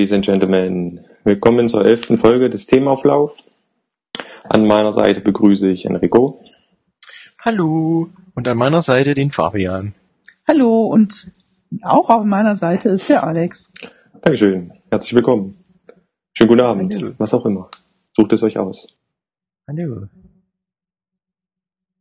[0.00, 3.36] Ladies and Gentlemen, willkommen zur elften Folge des Themauflauf.
[4.44, 6.42] An meiner Seite begrüße ich Enrico.
[7.38, 8.08] Hallo.
[8.34, 9.94] Und an meiner Seite den Fabian.
[10.48, 11.34] Hallo und
[11.82, 13.74] auch auf meiner Seite ist der Alex.
[14.22, 14.72] Dankeschön.
[14.90, 15.54] Herzlich willkommen.
[16.32, 16.94] Schönen guten Abend.
[16.94, 17.12] Hallo.
[17.18, 17.68] Was auch immer.
[18.16, 18.96] Sucht es euch aus.
[19.68, 20.08] Hallo.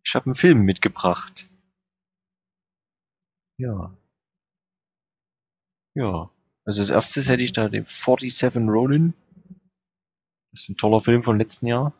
[0.05, 1.49] Ich habe einen Film mitgebracht.
[3.57, 3.93] Ja.
[5.95, 6.29] Ja.
[6.69, 9.15] Also als erstes hätte ich da den 47 Ronin.
[10.51, 11.93] Das ist ein toller Film von letzten Jahr.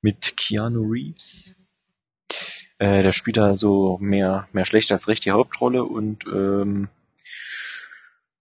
[0.00, 1.56] Mit Keanu Reeves.
[2.78, 6.88] Äh, der spielt da so mehr, mehr schlecht als recht die Hauptrolle und ähm,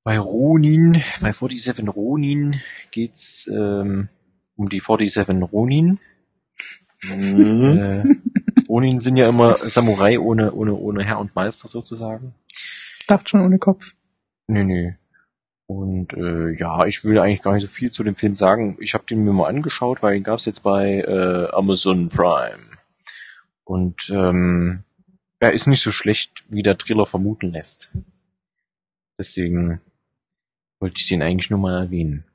[0.03, 4.10] bei Ronin, bei 47 Ronin geht's ähm,
[4.55, 5.99] um die 47 Ronin.
[7.01, 7.77] Mhm.
[7.79, 8.04] Äh,
[8.70, 12.35] Ronin sind ja immer Samurai ohne, ohne, ohne Herr und Meister sozusagen.
[12.99, 13.95] Ich dachte schon ohne Kopf.
[14.48, 14.91] Nö, nö.
[15.68, 18.77] Und äh, ja, ich will eigentlich gar nicht so viel zu dem Film sagen.
[18.79, 22.63] Ich habe den mir mal angeschaut, weil ihn gab's jetzt bei äh, Amazon Prime.
[23.63, 24.84] Und ähm,
[25.40, 27.91] er ist nicht so schlecht, wie der Trailer vermuten lässt.
[29.18, 29.82] Deswegen
[30.79, 32.26] wollte ich den eigentlich nur mal erwähnen.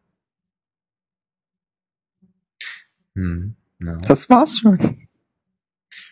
[3.15, 3.97] Hm, ja.
[3.99, 5.07] Das war's schon.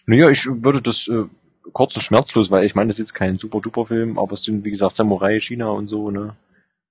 [0.06, 1.24] Naja, ich würde das äh,
[1.72, 4.42] kurz und schmerzlos, weil ich meine, das ist jetzt kein super duper Film, aber es
[4.42, 6.36] sind wie gesagt Samurai China und so, ne?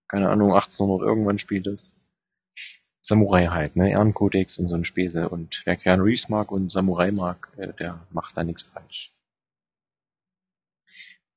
[0.08, 1.95] Keine Ahnung, 1800 irgendwann spielt es.
[3.02, 3.92] Samurai halt, ne?
[3.92, 5.30] Ehrenkodex und so ein Späße.
[5.30, 9.11] Und wer Keanu Reeves mag und Samurai mag, äh, der macht da nichts falsch.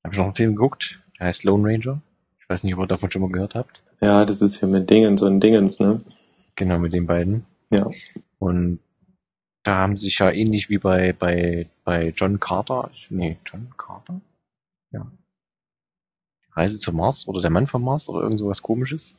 [0.02, 2.00] Hab ich noch einen Film geguckt, der heißt Lone Ranger.
[2.40, 3.82] Ich weiß nicht, ob ihr davon schon mal gehört habt.
[4.00, 5.98] Ja, das ist hier mit Dingen, so ein Dingens, ne?
[6.56, 7.44] Genau, mit den beiden.
[7.70, 7.86] Ja.
[8.38, 8.80] Und
[9.62, 14.20] da haben sich ja ähnlich wie bei, bei, bei John Carter, nee, John Carter?
[14.90, 15.10] Ja.
[16.52, 19.16] Reise zum Mars oder der Mann vom Mars oder irgend sowas komisches.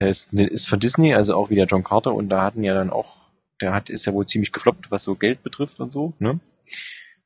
[0.00, 2.74] Der ist, ist von Disney, also auch wie der John Carter und da hatten ja
[2.74, 3.28] dann auch,
[3.60, 6.40] der hat, ist ja wohl ziemlich gefloppt, was so Geld betrifft und so, ne?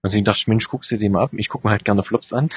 [0.03, 1.33] Dachte ich, Mensch, guckst du den mal ab.
[1.33, 2.49] Ich guck mir halt gerne Flops an.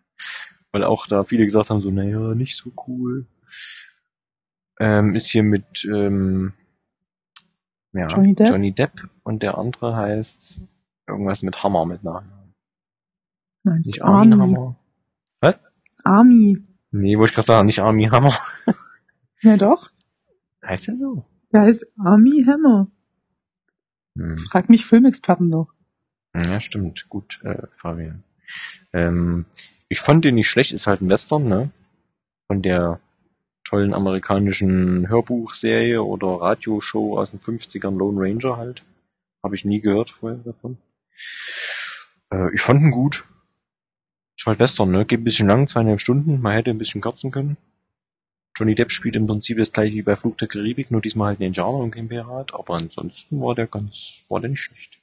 [0.72, 3.26] Weil auch da viele gesagt haben, so, naja, nicht so cool.
[4.80, 6.54] Ähm, ist hier mit, ähm,
[7.92, 8.48] ja, Johnny Depp?
[8.48, 10.60] Johnny Depp und der andere heißt
[11.06, 12.54] irgendwas mit Hammer mit Nachnamen.
[13.64, 14.54] Meinst Nicht du Armin Army?
[14.54, 14.76] Hammer.
[15.40, 15.58] Was?
[16.04, 16.62] Army.
[16.90, 18.34] Nee, wollte ich gerade sagen, nicht Army Hammer.
[19.44, 19.90] Ja doch.
[20.64, 21.24] Heißt der so?
[21.52, 22.86] Der heißt Army Hammer.
[24.16, 24.36] Hm.
[24.36, 25.72] Frag mich Filmexperten doch.
[26.32, 27.08] Ja, stimmt.
[27.08, 28.22] Gut, äh, Fabian.
[28.92, 29.46] Ähm,
[29.88, 31.70] ich fand den nicht schlecht, ist halt ein Western, ne?
[32.46, 33.00] Von der
[33.64, 38.84] tollen amerikanischen Hörbuchserie oder Radioshow aus den 50ern Lone Ranger halt.
[39.42, 40.78] Habe ich nie gehört vorher davon.
[42.30, 43.24] Äh, ich fand ihn gut.
[44.36, 45.04] Ist halt Western, ne?
[45.04, 46.40] Geht ein bisschen lang, zweieinhalb Stunden.
[46.40, 47.56] Man hätte ein bisschen kürzen können.
[48.56, 51.40] Johnny Depp spielt im Prinzip das gleiche wie bei Flug der Karibik, nur diesmal halt
[51.40, 52.54] ein Indianer und kein Pirat.
[52.54, 55.02] Aber ansonsten war der ganz, war der nicht schlecht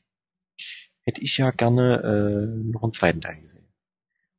[1.09, 3.66] hätte ich ja gerne äh, noch einen zweiten Teil gesehen.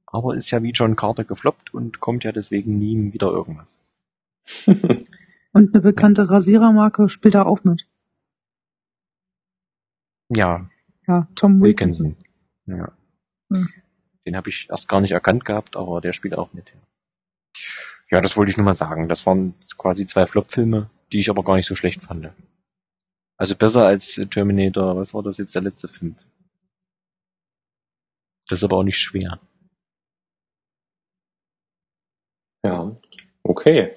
[0.06, 3.80] Aber ist ja wie John Carter gefloppt und kommt ja deswegen nie wieder irgendwas.
[5.52, 7.88] Und eine bekannte Rasierermarke spielt da auch mit.
[10.34, 10.70] Ja,
[11.08, 12.16] Ja, Tom Wilkinson.
[12.66, 12.78] Wilkinson.
[12.78, 12.92] Ja.
[13.52, 13.68] Hm.
[14.26, 16.72] Den habe ich erst gar nicht erkannt gehabt, aber der spielt auch mit.
[18.10, 19.08] Ja, das wollte ich nur mal sagen.
[19.08, 22.30] Das waren quasi zwei Flop-Filme, die ich aber gar nicht so schlecht fand.
[23.36, 26.14] Also besser als Terminator, was war das jetzt der letzte Film?
[28.48, 29.40] Das ist aber auch nicht schwer.
[32.64, 32.96] Ja.
[33.42, 33.94] Okay.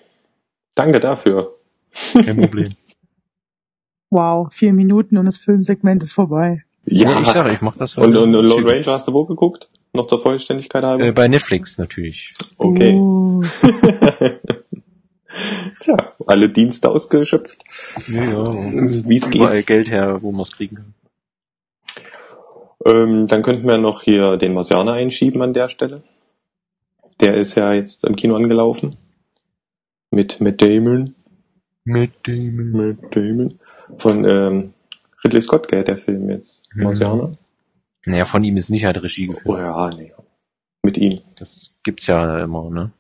[0.76, 1.56] Danke dafür.
[2.14, 2.70] Kein Problem.
[4.10, 6.64] Wow, vier Minuten und das Filmsegment ist vorbei.
[6.86, 9.70] ja, ich sage, ich mach das Und, und, und Lone Ranger hast du wo geguckt?
[9.92, 11.04] Noch zur Vollständigkeit halber?
[11.04, 12.36] Äh, bei Netflix natürlich.
[12.60, 12.94] okay.
[12.94, 13.42] Uh,
[15.82, 15.98] Tja,
[16.28, 17.64] alle Dienste ausgeschöpft.
[18.08, 18.46] Ja, ja.
[18.46, 19.42] Wie es geht.
[19.42, 20.94] Überall Geld her, wo man es kriegen kann.
[22.86, 26.04] Ähm, dann könnten wir noch hier den Marsianer einschieben an der Stelle.
[27.20, 28.98] Der ist ja jetzt im Kino angelaufen.
[30.14, 31.16] Mit Matt Damon.
[31.86, 32.72] Mit dem.
[32.72, 33.60] Matt Damon.
[33.98, 34.74] Von ähm,
[35.24, 36.70] Ridley Scott, gell, der Film jetzt.
[36.76, 36.84] Mhm.
[36.84, 37.32] Marsianer.
[38.06, 39.48] Naja, von ihm ist nicht halt Regie geführt.
[39.48, 40.14] Oh ja, nee.
[40.84, 41.20] Mit ihm.
[41.36, 42.92] Das gibt's ja immer, ne?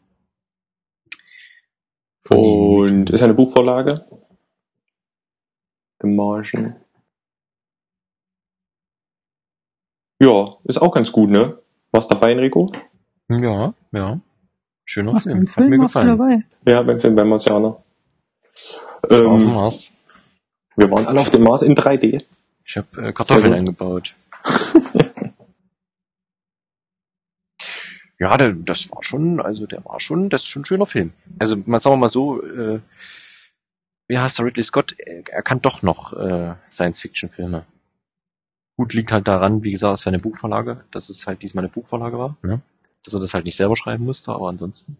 [2.25, 2.39] Von.
[2.39, 4.07] Und ist eine Buchvorlage.
[6.01, 6.77] The Martian.
[10.19, 11.59] Ja, ist auch ganz gut, ne?
[11.92, 12.66] Was dabei, Enrico?
[13.30, 14.19] Ja, ja.
[14.85, 15.41] Schöner was Film.
[15.47, 16.18] Hat Film mir warst du gefallen.
[16.65, 16.71] dabei?
[16.71, 17.81] Ja, beim Film beim Marsianer.
[19.03, 19.91] Auf dem Ähm, Mars.
[20.75, 22.24] wir waren alle auf dem Mars in 3D.
[22.65, 24.13] Ich habe äh, Kartoffeln eingebaut.
[28.19, 31.12] Ja, der, das war schon, also der war schon, das ist schon ein schöner Film.
[31.39, 32.80] Also mal sagen wir mal so, äh,
[34.07, 34.95] wie heißt der Ridley Scott?
[34.97, 37.65] Er, er kann doch noch äh, Science-Fiction-Filme.
[38.77, 41.63] Gut, liegt halt daran, wie gesagt, es ist ja eine Buchvorlage, dass es halt diesmal
[41.65, 42.62] eine Buchvorlage war, ne?
[43.04, 44.98] Dass er das halt nicht selber schreiben musste, aber ansonsten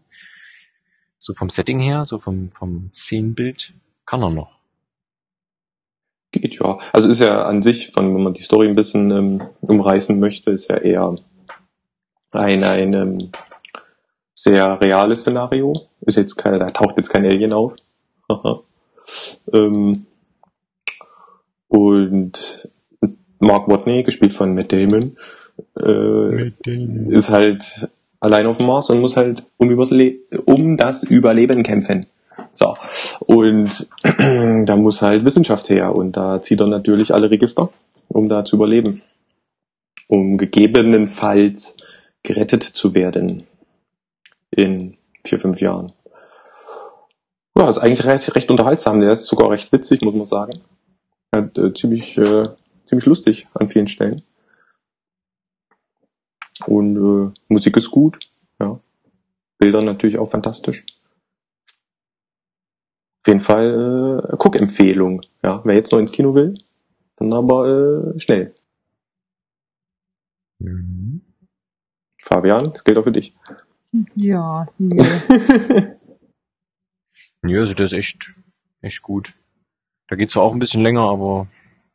[1.18, 3.74] so vom Setting her, so vom, vom Szenenbild
[4.06, 4.60] kann er noch.
[6.32, 6.80] Geht ja.
[6.92, 10.52] Also ist ja an sich, von, wenn man die Story ein bisschen ähm, umreißen möchte,
[10.52, 11.16] ist ja eher
[12.32, 13.32] ein, ein ähm,
[14.34, 15.74] sehr reales Szenario.
[16.02, 17.76] Ist jetzt keine, da taucht jetzt kein Alien auf.
[19.54, 20.08] ähm,
[21.68, 22.70] und
[23.40, 25.18] Mark Watney, gespielt von Matt Damon,
[25.80, 27.90] äh, ist halt
[28.20, 29.70] allein auf dem Mars und muss halt um,
[30.46, 32.06] um das Überleben kämpfen.
[32.54, 32.78] So.
[33.20, 37.70] Und da muss halt Wissenschaft her und da zieht er natürlich alle Register,
[38.10, 39.02] um da zu überleben.
[40.08, 41.78] Um gegebenenfalls
[42.24, 43.44] gerettet zu werden
[44.52, 45.92] in vier, fünf Jahren.
[47.58, 49.00] Ja, ist eigentlich recht, recht unterhaltsam.
[49.00, 50.54] Der ist sogar recht witzig, muss man sagen.
[51.32, 52.50] Hat, äh, ziemlich, äh,
[52.88, 54.22] ziemlich lustig an vielen Stellen.
[56.68, 58.30] Und äh, Musik ist gut,
[58.60, 58.80] ja.
[59.58, 60.86] Bilder natürlich auch fantastisch.
[63.22, 65.22] Auf jeden Fall äh, Guck-Empfehlung.
[65.44, 66.58] Ja, wer jetzt noch ins Kino will,
[67.18, 68.54] dann aber äh, schnell.
[70.60, 71.22] Mhm.
[72.22, 73.34] Fabian, das gilt auch für dich.
[74.16, 75.02] Ja, nee.
[77.46, 78.34] Ja, also der ist echt,
[78.82, 79.34] echt gut.
[80.08, 81.48] Da geht's zwar auch ein bisschen länger, aber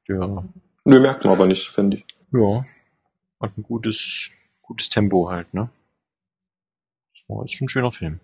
[0.07, 0.45] der,
[0.85, 2.05] Nö, merkt man aber nicht, finde ich.
[2.33, 2.65] ja,
[3.41, 4.33] hat ein gutes,
[4.69, 5.71] gutes Tempo halt, ne?
[7.13, 8.21] Das war ist schon ein schöner Film.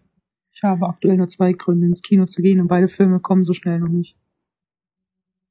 [0.52, 3.54] Ich habe aktuell nur zwei Gründe, ins Kino zu gehen und beide Filme kommen so
[3.54, 4.16] schnell noch nicht.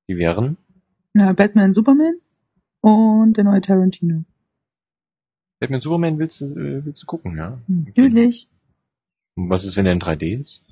[0.07, 0.57] Die wären?
[1.13, 2.19] Na, Batman, Superman
[2.81, 4.23] und der neue Tarantino.
[5.59, 7.61] Batman Superman willst du, äh, willst du gucken, ja?
[7.67, 8.49] Natürlich.
[9.35, 10.65] Und was ist, wenn der in 3D ist?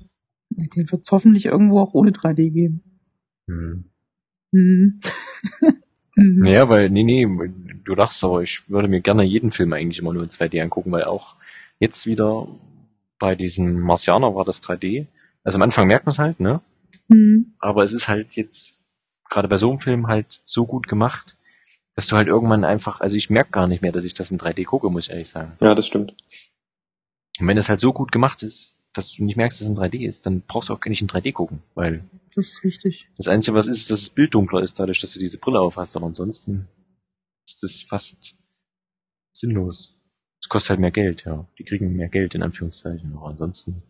[0.50, 2.82] Den wird es hoffentlich irgendwo auch ohne 3D geben.
[3.48, 3.84] Hm.
[4.54, 5.00] Hm.
[6.16, 6.40] Mhm.
[6.40, 7.26] Naja, weil, nee, nee,
[7.84, 10.92] du lachst, aber ich würde mir gerne jeden Film eigentlich immer nur in 2D angucken,
[10.92, 11.36] weil auch
[11.78, 12.48] jetzt wieder
[13.18, 15.06] bei diesen Marsianer war das 3D.
[15.44, 16.60] Also am Anfang merkt man es halt, ne?
[17.08, 17.54] Hm.
[17.58, 18.84] Aber es ist halt jetzt,
[19.28, 21.36] gerade bei so einem Film halt so gut gemacht,
[21.94, 24.38] dass du halt irgendwann einfach, also ich merke gar nicht mehr, dass ich das in
[24.38, 25.52] 3D gucke, muss ich ehrlich sagen.
[25.60, 26.14] Ja, das stimmt.
[27.38, 29.76] Und wenn es halt so gut gemacht ist, dass du nicht merkst, dass es in
[29.76, 32.04] 3D ist, dann brauchst du auch gar nicht in 3D gucken, weil
[32.34, 33.08] Das ist richtig.
[33.16, 35.60] das Einzige, was ist, ist, dass das Bild dunkler ist, dadurch, dass du diese Brille
[35.60, 36.68] auf hast, aber ansonsten
[37.46, 38.36] ist das fast
[39.32, 39.96] sinnlos.
[40.40, 41.46] Es kostet halt mehr Geld, ja.
[41.58, 43.82] Die kriegen mehr Geld, in Anführungszeichen, aber ansonsten.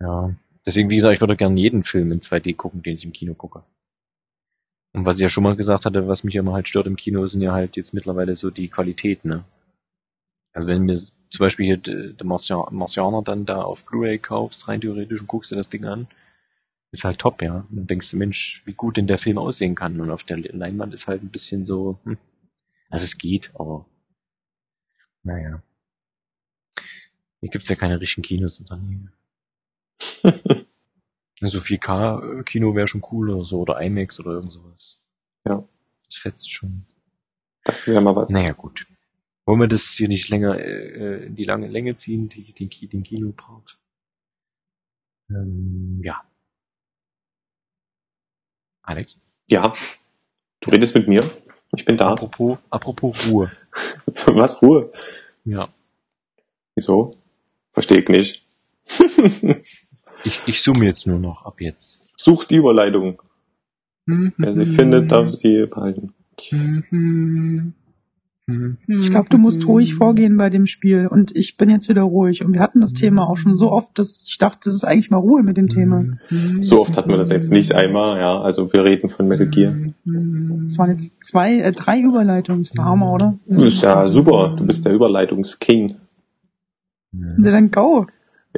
[0.00, 0.34] Ja.
[0.66, 3.34] Deswegen, wie gesagt, ich würde gerne jeden Film in 2D gucken, den ich im Kino
[3.34, 3.64] gucke.
[4.92, 7.26] Und was ich ja schon mal gesagt hatte, was mich immer halt stört im Kino,
[7.26, 9.44] sind ja halt jetzt mittlerweile so die Qualität, ne?
[10.52, 14.80] Also wenn mir zum Beispiel hier der Marcia- Marcianer dann da auf Blu-ray kaufst, rein
[14.80, 16.08] theoretisch, und guckst dir das Ding an,
[16.92, 17.64] ist halt top, ja.
[17.70, 20.00] Und dann denkst du, Mensch, wie gut denn der Film aussehen kann.
[20.00, 22.18] Und auf der Leinwand ist halt ein bisschen so, hm.
[22.88, 23.86] Also es geht, aber
[25.22, 25.62] naja.
[27.40, 29.12] Hier gibt's ja keine richtigen Kinos in der Nähe.
[31.40, 35.00] So 4K-Kino wäre schon cool oder so, oder IMAX oder irgend sowas.
[35.46, 35.66] Ja.
[36.04, 36.84] Das fetzt schon.
[37.64, 38.30] Das wäre mal was.
[38.30, 38.86] Naja, gut.
[39.50, 43.02] Wollen wir das hier nicht länger äh, in die lange Länge ziehen, die, den, den
[43.02, 43.80] Kinopart?
[45.28, 46.22] Ähm, ja.
[48.82, 49.72] Alex, Ja.
[50.60, 51.28] Du redest mit mir.
[51.74, 52.12] Ich bin da.
[52.12, 53.50] apropos, apropos Ruhe.
[54.26, 54.62] Was?
[54.62, 54.92] Ruhe?
[55.44, 55.68] Ja.
[56.76, 57.10] Wieso?
[57.72, 58.46] Verstehe ich nicht.
[60.22, 62.12] Ich, ich zoome jetzt nur noch ab jetzt.
[62.14, 63.22] Such die Überleitung.
[64.04, 66.12] Wer sie findet, darf sie behalten.
[68.86, 71.06] Ich glaube, du musst ruhig vorgehen bei dem Spiel.
[71.06, 72.44] Und ich bin jetzt wieder ruhig.
[72.44, 75.10] Und wir hatten das Thema auch schon so oft, dass ich dachte, das ist eigentlich
[75.10, 76.04] mal Ruhe mit dem Thema.
[76.58, 78.40] So oft hatten wir das jetzt nicht einmal, ja.
[78.40, 79.74] Also wir reden von Metal Gear.
[80.66, 82.62] Es waren jetzt zwei, äh, drei Überleitungen.
[82.62, 83.38] Ist der Hammer, oder?
[83.46, 84.54] Du bist ja super.
[84.56, 85.96] Du bist der Überleitungsking.
[87.12, 88.06] Na dann go.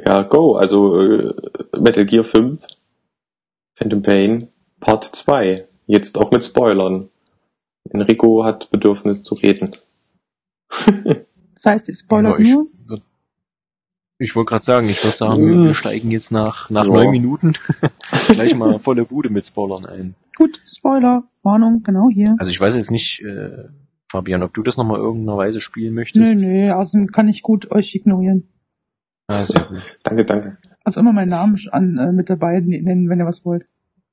[0.05, 0.55] Ja, go.
[0.55, 1.33] Also äh,
[1.79, 2.65] Metal Gear 5,
[3.75, 4.47] Phantom Pain,
[4.79, 5.67] Part 2.
[5.85, 7.09] Jetzt auch mit Spoilern.
[7.89, 9.71] Enrico hat Bedürfnis zu reden.
[11.55, 12.67] Das heißt, ihr spoilert Ja, ich nur.
[14.17, 15.65] ich wollte gerade sagen, ich würde sagen, wir, Mm.
[15.65, 16.91] wir steigen jetzt nach, nach Ja.
[16.91, 17.53] neun Minuten
[18.29, 20.15] gleich mal volle Bude mit Spoilern ein.
[20.35, 22.35] Gut, Spoiler, Warnung, genau hier.
[22.39, 23.65] Also ich weiß jetzt nicht, äh,
[24.11, 26.37] Fabian, ob du das nochmal irgendeiner Weise spielen Nö, möchtest.
[26.39, 28.49] nö, außerdem kann ich gut euch ignorieren.
[29.27, 29.83] Ah, sehr gut.
[30.01, 30.57] Danke, danke.
[30.83, 33.65] Also immer meinen Namen an, äh, mit dabei nennen, wenn ihr was wollt.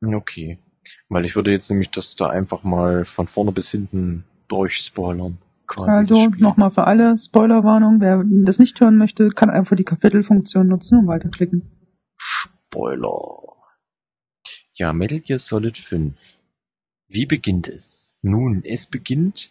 [0.04, 0.58] Okay.
[1.08, 5.38] Weil ich würde jetzt nämlich das da einfach mal von vorne bis hinten durchspoilern.
[5.66, 5.98] quasi.
[5.98, 11.00] Also nochmal für alle Spoilerwarnung, wer das nicht hören möchte, kann einfach die Kapitelfunktion nutzen
[11.00, 11.62] und weiterklicken.
[12.16, 13.50] Spoiler.
[14.74, 16.38] Ja, Metal Gear Solid 5.
[17.08, 18.14] Wie beginnt es?
[18.22, 19.50] Nun, es beginnt,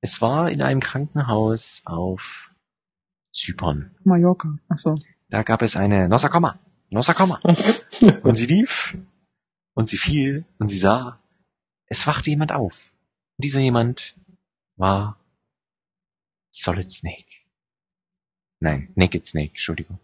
[0.00, 2.52] es war in einem Krankenhaus auf
[3.32, 3.92] Zypern.
[4.04, 4.58] Mallorca.
[4.68, 4.96] Achso.
[5.30, 6.58] Da gab es eine Nosakoma.
[6.90, 7.40] Nosakoma.
[8.22, 8.96] Und sie lief
[9.74, 11.20] und sie fiel und sie sah,
[11.86, 12.92] es wachte jemand auf.
[13.36, 14.16] Und dieser jemand
[14.76, 15.18] war
[16.50, 17.26] Solid Snake.
[18.60, 19.98] Nein, Naked Snake, Entschuldigung.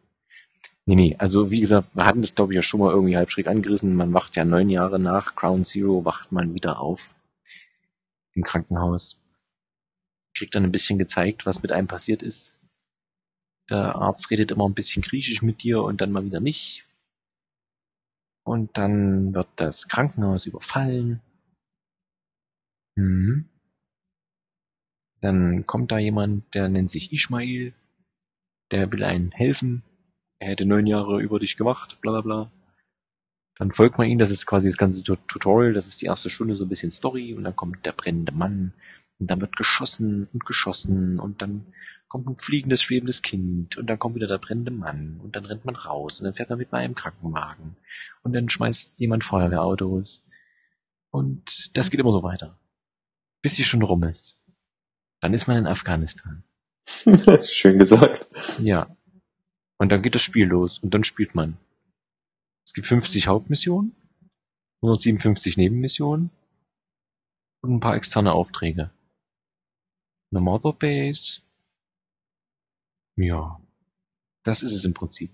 [0.87, 3.31] Nee, nee, also wie gesagt, wir hatten das glaube ich ja schon mal irgendwie halb
[3.31, 3.95] schräg angerissen.
[3.95, 7.15] Man wacht ja neun Jahre nach Ground Zero, wacht man wieder auf
[8.35, 9.19] im Krankenhaus.
[10.35, 12.59] Kriegt dann ein bisschen gezeigt, was mit einem passiert ist.
[13.69, 16.87] Der Arzt redet immer ein bisschen griechisch mit dir und dann mal wieder nicht.
[18.44, 21.20] Und dann wird das Krankenhaus überfallen.
[22.97, 23.49] Mhm.
[25.20, 27.75] Dann kommt da jemand, der nennt sich Ishmael.
[28.70, 29.82] Der will einen helfen.
[30.38, 32.52] Er hätte neun Jahre über dich gemacht, bla bla bla.
[33.59, 36.30] Dann folgt man ihm, das ist quasi das ganze Tu- Tutorial, das ist die erste
[36.30, 38.73] Stunde so ein bisschen Story und dann kommt der brennende Mann
[39.18, 41.66] und dann wird geschossen und geschossen und dann
[42.11, 45.64] kommt ein fliegendes, schwebendes Kind und dann kommt wieder der brennende Mann und dann rennt
[45.64, 47.76] man raus und dann fährt man mit einem Krankenwagen
[48.23, 50.25] und dann schmeißt jemand Feuerwehrautos
[51.11, 52.59] und das geht immer so weiter.
[53.43, 54.40] Bis die Stunde rum ist.
[55.21, 56.43] Dann ist man in Afghanistan.
[57.45, 58.29] Schön gesagt.
[58.59, 58.95] Ja.
[59.79, 61.57] Und dann geht das Spiel los und dann spielt man.
[62.67, 63.95] Es gibt 50 Hauptmissionen,
[64.83, 66.31] 157 Nebenmissionen
[67.61, 68.90] und ein paar externe Aufträge.
[70.33, 71.43] Eine Mother Base.
[73.23, 73.59] Ja.
[74.45, 75.31] Das ist es im Prinzip.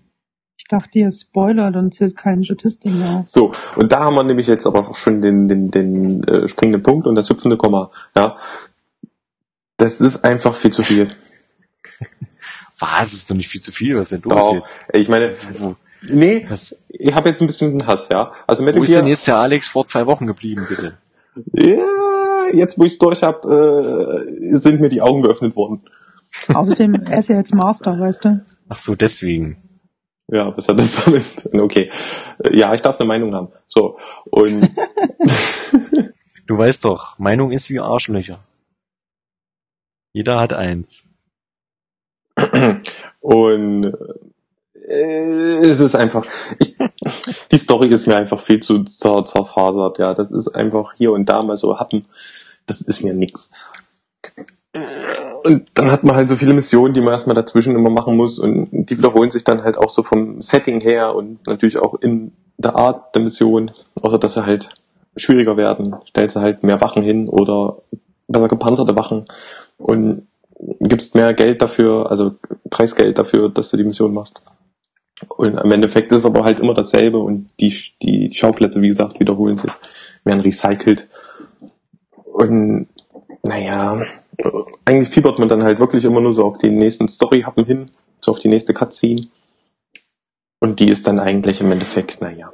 [0.57, 3.29] Ich dachte, ihr spoilert und zählt keine Statistiken auf.
[3.29, 6.83] So, und da haben wir nämlich jetzt aber auch schon den, den, den äh, springenden
[6.83, 7.91] Punkt und das hüpfende Komma.
[8.15, 8.37] Ja,
[9.77, 11.09] das ist einfach viel zu viel.
[12.79, 13.13] Was?
[13.13, 13.97] Ist doch nicht viel zu viel.
[13.97, 14.55] Was ist denn los Doch.
[14.55, 14.81] jetzt?
[14.93, 18.33] Ich meine, Wo, nee, was, ich habe jetzt ein bisschen Hass, ja.
[18.45, 20.97] Also wo Metal ist denn Gear, jetzt der Alex vor zwei Wochen geblieben, bitte?
[21.53, 25.81] ja, jetzt wo ich es durch habe, äh, sind mir die Augen geöffnet worden.
[26.53, 28.45] Außerdem, er ist ja jetzt Master, weißt du?
[28.69, 29.57] Ach so, deswegen.
[30.29, 31.49] Ja, was hat das damit?
[31.53, 31.91] Okay.
[32.51, 33.49] Ja, ich darf eine Meinung haben.
[33.67, 33.97] So.
[34.25, 34.69] Und
[36.47, 38.39] Du weißt doch, Meinung ist wie Arschlöcher.
[40.13, 41.05] Jeder hat eins.
[43.19, 43.93] Und
[44.73, 46.25] äh, es ist einfach,
[46.59, 46.75] ich,
[47.51, 50.13] die Story ist mir einfach viel zu zer, zerfasert, ja.
[50.13, 52.07] Das ist einfach hier und da mal so happen.
[52.65, 53.51] Das ist mir nix.
[55.43, 58.39] Und dann hat man halt so viele Missionen, die man erstmal dazwischen immer machen muss
[58.39, 62.31] und die wiederholen sich dann halt auch so vom Setting her und natürlich auch in
[62.57, 64.69] der Art der Mission, außer dass sie halt
[65.15, 67.77] schwieriger werden, stellst du halt mehr Wachen hin oder
[68.27, 69.25] besser gepanzerte Wachen
[69.77, 70.27] und
[70.79, 72.35] gibst mehr Geld dafür, also
[72.69, 74.41] Preisgeld dafür, dass du die Mission machst.
[75.27, 79.19] Und im Endeffekt ist es aber halt immer dasselbe und die, die Schauplätze, wie gesagt,
[79.19, 79.71] wiederholen sich,
[80.23, 81.07] werden recycelt.
[82.23, 82.87] Und
[83.41, 84.01] naja,
[84.85, 88.31] eigentlich fiebert man dann halt wirklich immer nur so auf den nächsten Story-Happen hin, so
[88.31, 89.27] auf die nächste Cutscene.
[90.59, 92.51] Und die ist dann eigentlich im Endeffekt, naja,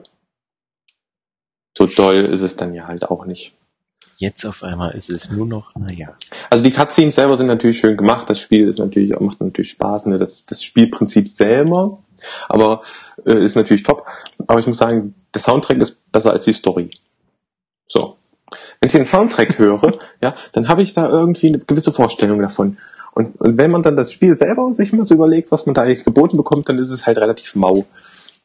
[1.78, 3.54] so doll ist es dann ja halt auch nicht.
[4.18, 6.16] Jetzt auf einmal ist es nur noch, naja.
[6.50, 10.06] Also die Cutscenes selber sind natürlich schön gemacht, das Spiel ist natürlich, macht natürlich Spaß,
[10.06, 10.20] ne?
[10.20, 12.04] das, das Spielprinzip selber,
[12.48, 12.84] aber
[13.26, 14.06] äh, ist natürlich top.
[14.48, 16.92] Aber ich muss sagen, der Soundtrack ist besser als die Story.
[17.88, 18.18] So.
[18.84, 22.78] Wenn ich den Soundtrack höre, ja, dann habe ich da irgendwie eine gewisse Vorstellung davon.
[23.14, 25.84] Und, und wenn man dann das Spiel selber sich mal so überlegt, was man da
[25.84, 27.86] eigentlich geboten bekommt, dann ist es halt relativ mau.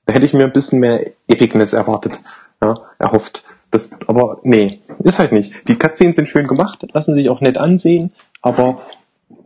[0.07, 2.21] Da hätte ich mir ein bisschen mehr Epicness erwartet,
[2.63, 3.43] ja, erhofft.
[3.73, 5.67] Das, aber nee, ist halt nicht.
[5.67, 8.83] Die Cutscenes sind schön gemacht, lassen sich auch nett ansehen, aber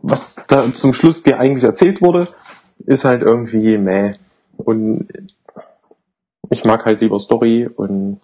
[0.03, 2.27] was da zum Schluss dir eigentlich erzählt wurde,
[2.85, 4.13] ist halt irgendwie meh.
[4.57, 5.07] Und
[6.51, 8.19] ich mag halt lieber Story und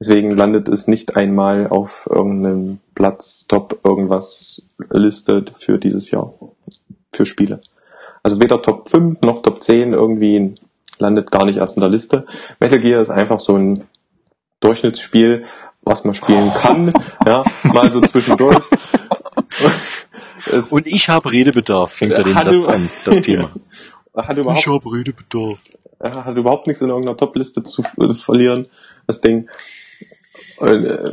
[0.00, 6.34] deswegen landet es nicht einmal auf irgendeinem Platz Top irgendwas Liste für dieses Jahr
[7.12, 7.60] für Spiele.
[8.22, 10.56] Also weder Top 5 noch Top 10 irgendwie
[10.98, 12.26] landet gar nicht erst in der Liste.
[12.60, 13.84] Metal Gear ist einfach so ein
[14.60, 15.44] Durchschnittsspiel,
[15.82, 16.92] was man spielen kann,
[17.26, 18.64] ja, mal so zwischendurch.
[20.50, 23.54] Es Und ich habe Redebedarf, fängt er den Satz an, das Thema.
[24.16, 25.60] hat überhaupt habe Redebedarf.
[26.00, 28.66] er hat überhaupt nichts in irgendeiner Top-Liste zu äh, verlieren,
[29.06, 29.48] das Ding.
[30.58, 31.12] Und, äh,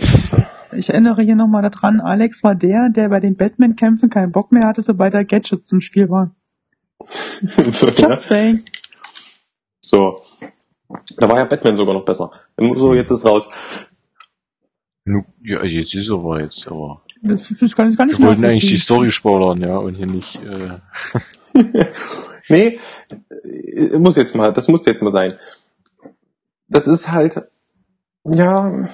[0.75, 4.68] Ich erinnere hier nochmal daran, Alex war der, der bei den Batman-Kämpfen keinen Bock mehr
[4.68, 6.36] hatte, sobald da Gadgets zum Spiel waren.
[7.98, 8.63] Just saying.
[9.82, 10.20] So.
[11.18, 12.32] Da war ja Batman sogar noch besser.
[12.58, 13.50] So, jetzt ist raus.
[15.06, 17.01] Ja, jetzt ist aber jetzt, aber.
[17.22, 18.77] Das, das kann ich gar nicht Wir wollten eigentlich die.
[18.77, 20.80] Story spoilern, ja, und hier nicht, äh,
[22.50, 22.80] nee,
[23.44, 25.38] äh, muss jetzt mal, das muss jetzt mal sein.
[26.68, 27.50] Das ist halt,
[28.25, 28.89] ja,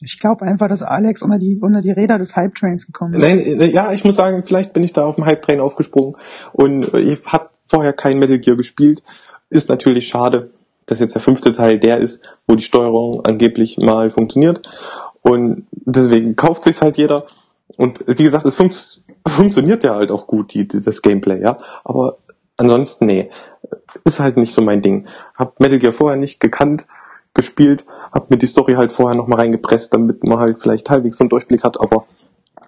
[0.00, 3.20] Ich glaube einfach, dass Alex unter die, unter die Räder des Hype-Trains gekommen ist.
[3.20, 6.16] nein, äh, ja, ich muss sagen, vielleicht bin ich da auf dem Hype-Train aufgesprungen
[6.52, 9.02] und äh, ich habe vorher kein Metal Gear gespielt.
[9.48, 10.50] Ist natürlich schade,
[10.86, 14.68] dass jetzt der fünfte Teil der ist, wo die Steuerung angeblich mal funktioniert
[15.22, 17.24] und deswegen kauft sich's halt jeder.
[17.76, 21.58] Und wie gesagt, es funkt, funktioniert ja halt auch gut, die- das Gameplay, ja.
[21.84, 22.18] Aber
[22.56, 23.30] ansonsten, nee,
[24.04, 25.06] ist halt nicht so mein Ding.
[25.34, 26.86] Hab Metal Gear vorher nicht gekannt,
[27.36, 31.22] gespielt, hab mir die Story halt vorher nochmal reingepresst, damit man halt vielleicht halbwegs so
[31.22, 32.06] einen Durchblick hat, aber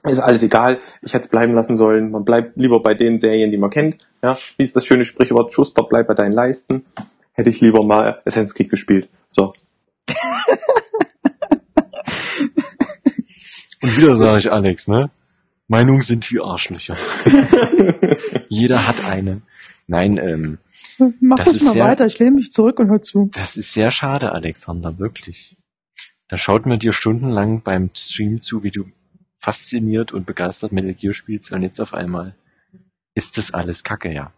[0.04, 0.78] ist alles egal.
[1.02, 2.10] Ich hätte es bleiben lassen sollen.
[2.12, 4.08] Man bleibt lieber bei den Serien, die man kennt.
[4.22, 6.86] Ja, wie ist das schöne Sprichwort, Schuster, bleib bei deinen Leisten.
[7.32, 9.08] Hätte ich lieber mal Assassin's Creed gespielt.
[9.30, 9.52] So.
[13.82, 15.10] Und wieder sage ich Alex, ne?
[15.68, 16.96] Meinungen sind wie Arschlöcher.
[18.48, 19.42] Jeder hat eine.
[19.88, 20.58] Nein, ähm,
[21.20, 23.30] Mach Das das, ist mal sehr- weiter, ich lehne mich zurück und hör zu.
[23.34, 25.56] das ist sehr schade, Alexander, wirklich.
[26.28, 28.84] Da schaut man dir stundenlang beim Stream zu, wie du
[29.38, 32.34] fasziniert und begeistert Metal Gear spielst und jetzt auf einmal
[33.14, 34.30] ist das alles Kacke, ja.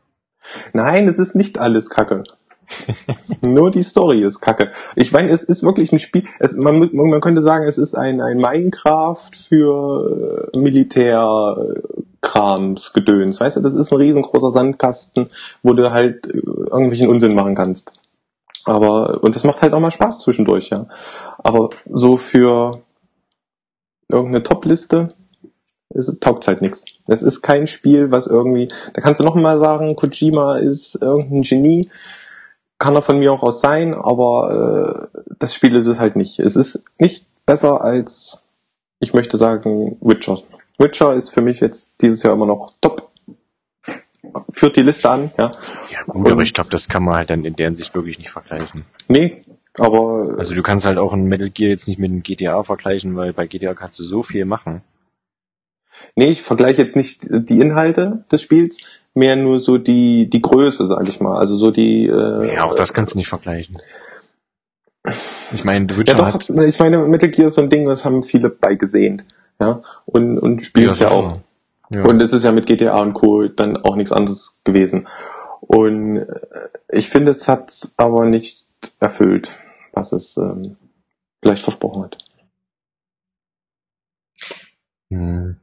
[0.73, 2.23] Nein, es ist nicht alles Kacke.
[3.41, 4.71] Nur die Story ist Kacke.
[4.95, 6.23] Ich meine, es ist wirklich ein Spiel.
[6.39, 10.49] Es, man, man könnte sagen, es ist ein, ein Minecraft für
[12.23, 13.41] äh, Militärkrams-Gedöns.
[13.41, 15.29] Weißt du, das ist ein riesengroßer Sandkasten,
[15.63, 17.93] wo du halt äh, irgendwelchen Unsinn machen kannst.
[18.65, 20.87] Aber, und das macht halt auch mal Spaß zwischendurch, ja.
[21.39, 22.83] Aber so für
[24.09, 25.09] irgendeine Top-Liste
[25.93, 26.85] es taugt halt nichts.
[27.09, 31.43] Es ist kein Spiel, was irgendwie, da kannst du noch mal sagen, Kojima ist irgendein
[31.43, 31.91] Genie,
[32.79, 36.39] kann er von mir auch aus sein, aber äh, das Spiel ist es halt nicht.
[36.39, 38.43] Es ist nicht besser als,
[39.01, 40.43] ich möchte sagen, Witcher.
[40.81, 43.11] Witcher ist für mich jetzt dieses Jahr immer noch top.
[44.53, 45.51] Führt die Liste an, ja.
[45.91, 48.31] Ja gut, aber ich glaube, das kann man halt dann in der Hinsicht wirklich nicht
[48.31, 48.85] vergleichen.
[49.09, 49.43] Nee,
[49.79, 53.17] aber Also du kannst halt auch ein Metal Gear jetzt nicht mit einem GTA vergleichen,
[53.17, 54.83] weil bei GTA kannst du so viel machen.
[56.17, 58.79] nee, ich vergleiche jetzt nicht die Inhalte des Spiels,
[59.15, 61.39] mehr nur so die die Größe, sage ich mal.
[61.39, 63.77] Also so die äh, Ja, auch das kannst du nicht vergleichen.
[65.53, 66.51] Ich meine, The Ja Witcher doch, hat...
[66.51, 69.23] ich meine, Metal Gear ist so ein Ding, das haben viele bei gesehen.
[69.61, 71.21] Ja, und, und spielen es ja sicher.
[71.21, 71.41] auch.
[71.91, 72.05] Ja.
[72.05, 73.47] Und es ist ja mit GTA und Co.
[73.49, 75.07] dann auch nichts anderes gewesen.
[75.61, 78.65] Und äh, ich finde, es hat aber nicht
[79.01, 79.57] erfüllt,
[79.93, 80.77] was es ähm,
[81.43, 82.19] vielleicht versprochen hat.
[85.11, 85.57] Hm.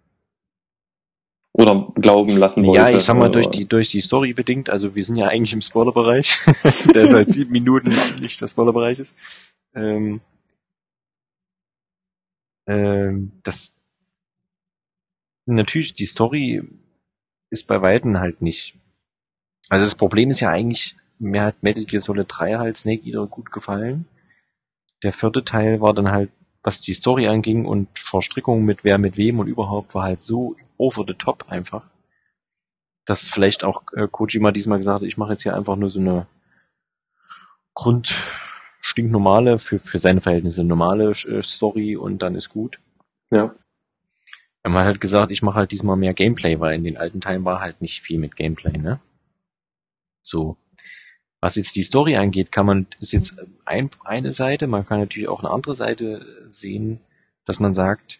[1.53, 2.81] Oder glauben lassen wollte.
[2.81, 5.53] Ja, ich sag mal, durch die, durch die Story bedingt, also wir sind ja eigentlich
[5.53, 6.39] im Spoilerbereich,
[6.93, 9.15] der seit sieben Minuten nicht der Spoilerbereich ist.
[9.73, 10.21] Ähm,
[12.67, 13.75] ähm, das
[15.55, 16.63] natürlich, die Story
[17.49, 18.75] ist bei Weitem halt nicht.
[19.69, 23.27] Also das Problem ist ja eigentlich, mir hat Metal Gear Solid 3 halt Snake Eater
[23.27, 24.05] gut gefallen.
[25.03, 26.31] Der vierte Teil war dann halt,
[26.63, 30.55] was die Story anging und Verstrickung mit wer mit wem und überhaupt war halt so
[30.77, 31.89] over the top einfach.
[33.05, 35.99] Dass vielleicht auch äh, Kojima diesmal gesagt hat, ich mache jetzt hier einfach nur so
[35.99, 36.27] eine
[37.73, 38.13] Grund
[38.81, 42.79] stinknormale, für, für seine Verhältnisse normale äh, Story und dann ist gut.
[43.31, 43.55] Ja.
[44.75, 47.45] Er hat halt gesagt, ich mache halt diesmal mehr Gameplay, weil in den alten Teilen
[47.45, 48.99] war halt nicht viel mit Gameplay, ne?
[50.21, 50.57] So.
[51.39, 55.29] Was jetzt die Story angeht, kann man, ist jetzt ein, eine Seite, man kann natürlich
[55.29, 56.99] auch eine andere Seite sehen,
[57.45, 58.19] dass man sagt,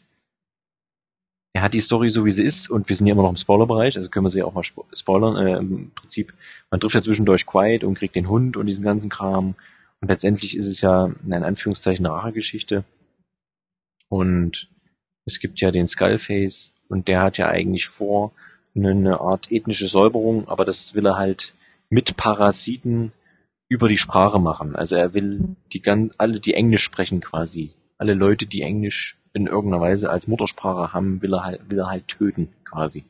[1.53, 3.35] er hat die Story so wie sie ist und wir sind ja immer noch im
[3.35, 5.35] Spoilerbereich, also können wir sie auch mal spo- spoilern.
[5.35, 6.35] Äh, Im Prinzip,
[6.69, 9.55] man trifft ja zwischendurch Quiet und kriegt den Hund und diesen ganzen Kram.
[9.99, 12.83] Und letztendlich ist es ja in Anführungszeichen eine Rachegeschichte.
[14.09, 14.69] Und
[15.27, 18.31] es gibt ja den Skullface und der hat ja eigentlich vor,
[18.75, 21.53] eine, Art ethnische Säuberung, aber das will er halt
[21.89, 23.11] mit Parasiten
[23.67, 24.75] über die Sprache machen.
[24.75, 29.47] Also er will die ganz, alle, die Englisch sprechen quasi, alle Leute, die Englisch in
[29.47, 33.03] irgendeiner Weise als Muttersprache haben, will er halt, will er halt töten quasi.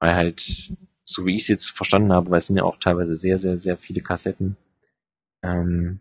[0.00, 0.72] Weil halt,
[1.04, 3.56] so wie ich es jetzt verstanden habe, weil es sind ja auch teilweise sehr, sehr,
[3.56, 4.56] sehr viele Kassetten,
[5.42, 6.00] ähm,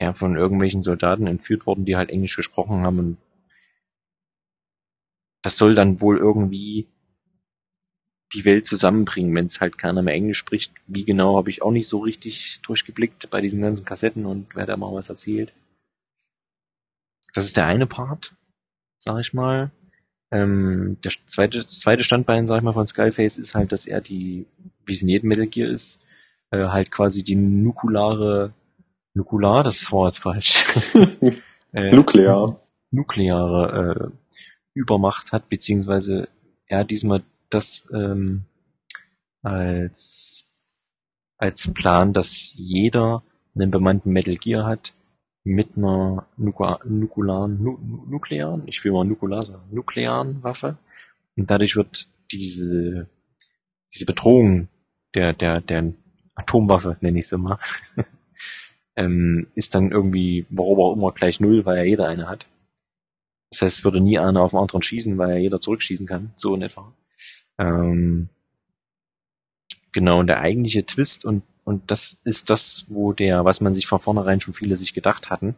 [0.00, 3.16] ja, von irgendwelchen Soldaten entführt worden, die halt Englisch gesprochen haben und
[5.44, 6.88] das soll dann wohl irgendwie
[8.32, 10.72] die Welt zusammenbringen, wenn es halt keiner mehr Englisch spricht.
[10.86, 14.64] Wie genau habe ich auch nicht so richtig durchgeblickt bei diesen ganzen Kassetten und wer
[14.64, 15.52] da mal was erzählt.
[17.34, 18.34] Das ist der eine Part,
[18.96, 19.70] sag ich mal.
[20.30, 24.00] Ähm, der zweite, das zweite Standbein, sag ich mal, von Skullface ist halt, dass er
[24.00, 24.46] die,
[24.86, 26.06] wie es in jedem Metal Gear ist,
[26.52, 28.54] äh, halt quasi die nukulare,
[29.12, 30.64] nukular, das war jetzt falsch.
[31.74, 32.58] äh, Nuklear.
[32.90, 34.12] nukleare
[34.74, 36.28] Übermacht hat, beziehungsweise
[36.66, 38.42] er hat diesmal das ähm,
[39.42, 40.46] als,
[41.38, 43.22] als Plan, dass jeder
[43.54, 44.94] einen bemannten Metal Gear hat
[45.44, 50.78] mit einer nukularen, nu, nuklearen, ich will mal nukular sagen, nuklearen Waffe.
[51.36, 53.06] Und dadurch wird diese,
[53.92, 54.68] diese Bedrohung
[55.14, 55.92] der, der, der
[56.34, 57.58] Atomwaffe, nenne ich sie mal,
[58.96, 62.46] ähm, ist dann irgendwie, warum auch immer, gleich null, weil ja jeder eine hat.
[63.54, 66.32] Das heißt, es würde nie einer auf den anderen schießen, weil ja jeder zurückschießen kann,
[66.34, 66.92] so in etwa.
[67.58, 68.28] Ähm,
[69.92, 73.86] genau, und der eigentliche Twist, und, und das ist das, wo der, was man sich
[73.86, 75.54] von vornherein schon viele sich gedacht hatten.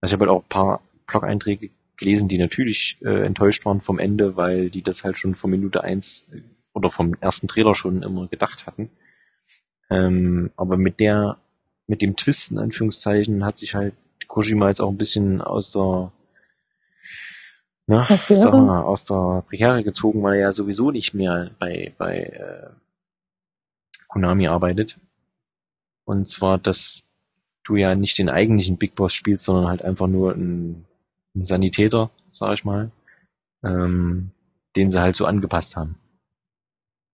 [0.00, 4.00] Also ich habe halt auch ein paar Blog-Einträge gelesen, die natürlich äh, enttäuscht waren vom
[4.00, 6.42] Ende, weil die das halt schon von Minute eins äh,
[6.74, 8.90] oder vom ersten Trailer schon immer gedacht hatten.
[9.90, 11.38] Ähm, aber mit der,
[11.86, 13.94] mit dem Twist in Anführungszeichen hat sich halt
[14.26, 16.10] Kojima jetzt auch ein bisschen aus der
[17.86, 22.18] ne, sag mal, aus der Prekäre gezogen, weil er ja sowieso nicht mehr bei, bei
[22.18, 22.70] äh,
[24.08, 24.98] Konami arbeitet.
[26.04, 27.08] Und zwar, dass
[27.64, 30.86] du ja nicht den eigentlichen Big Boss spielst, sondern halt einfach nur einen,
[31.34, 32.90] einen Sanitäter, sag ich mal,
[33.62, 34.30] ähm,
[34.76, 35.96] den sie halt so angepasst haben.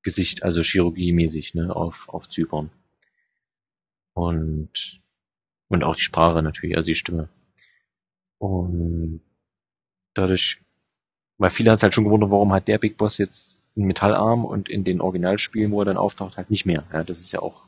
[0.02, 2.70] Gesicht, also chirurgiemäßig, ne, auf, auf Zypern.
[4.14, 5.00] Und,
[5.68, 7.28] und auch die Sprache natürlich, also die Stimme.
[8.38, 9.22] Und
[10.14, 10.60] dadurch,
[11.38, 14.44] weil viele hat es halt schon gewundert, warum hat der Big Boss jetzt einen Metallarm
[14.44, 16.84] und in den Originalspielen, wo er dann auftaucht, halt nicht mehr.
[16.92, 17.64] Ja, das ist ja auch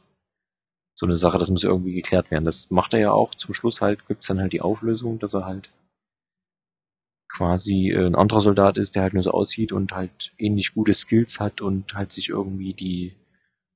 [0.94, 2.44] so eine Sache, das muss irgendwie geklärt werden.
[2.44, 3.34] Das macht er ja auch.
[3.34, 5.72] Zum Schluss halt gibt's dann halt die Auflösung, dass er halt
[7.28, 10.94] quasi äh, ein anderer Soldat ist, der halt nur so aussieht und halt ähnlich gute
[10.94, 13.14] Skills hat und halt sich irgendwie die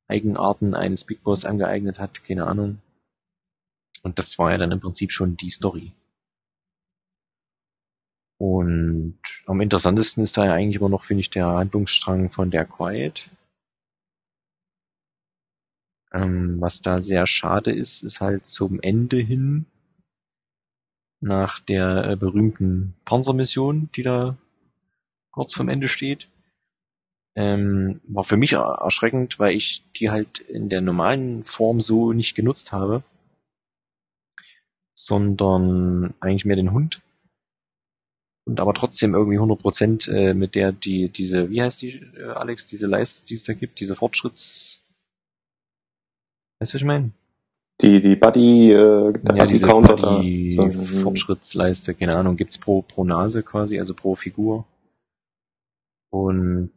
[0.06, 2.80] Eigenarten eines Big Boss angeeignet hat, keine Ahnung.
[4.02, 5.92] Und das war ja dann im Prinzip schon die Story.
[8.38, 12.64] Und am interessantesten ist da ja eigentlich immer noch, finde ich, der Handlungsstrang von der
[12.64, 13.30] Quiet.
[16.12, 19.66] Ähm, was da sehr schade ist, ist halt zum Ende hin,
[21.20, 24.36] nach der äh, berühmten Panzermission, die da
[25.32, 26.30] kurz vorm Ende steht,
[27.34, 32.36] ähm, war für mich erschreckend, weil ich die halt in der normalen Form so nicht
[32.36, 33.02] genutzt habe,
[34.94, 37.02] sondern eigentlich mehr den Hund
[38.48, 42.32] und aber trotzdem irgendwie 100 Prozent äh, mit der die diese wie heißt die äh,
[42.32, 44.80] Alex diese Leiste die es da gibt diese Fortschritts
[46.58, 47.10] weißt du was ich meine
[47.82, 50.72] die die Buddy äh, ja diese Counter Buddy da.
[50.72, 51.02] So.
[51.02, 54.64] Fortschrittsleiste keine Ahnung gibt's pro pro Nase quasi also pro Figur
[56.10, 56.70] und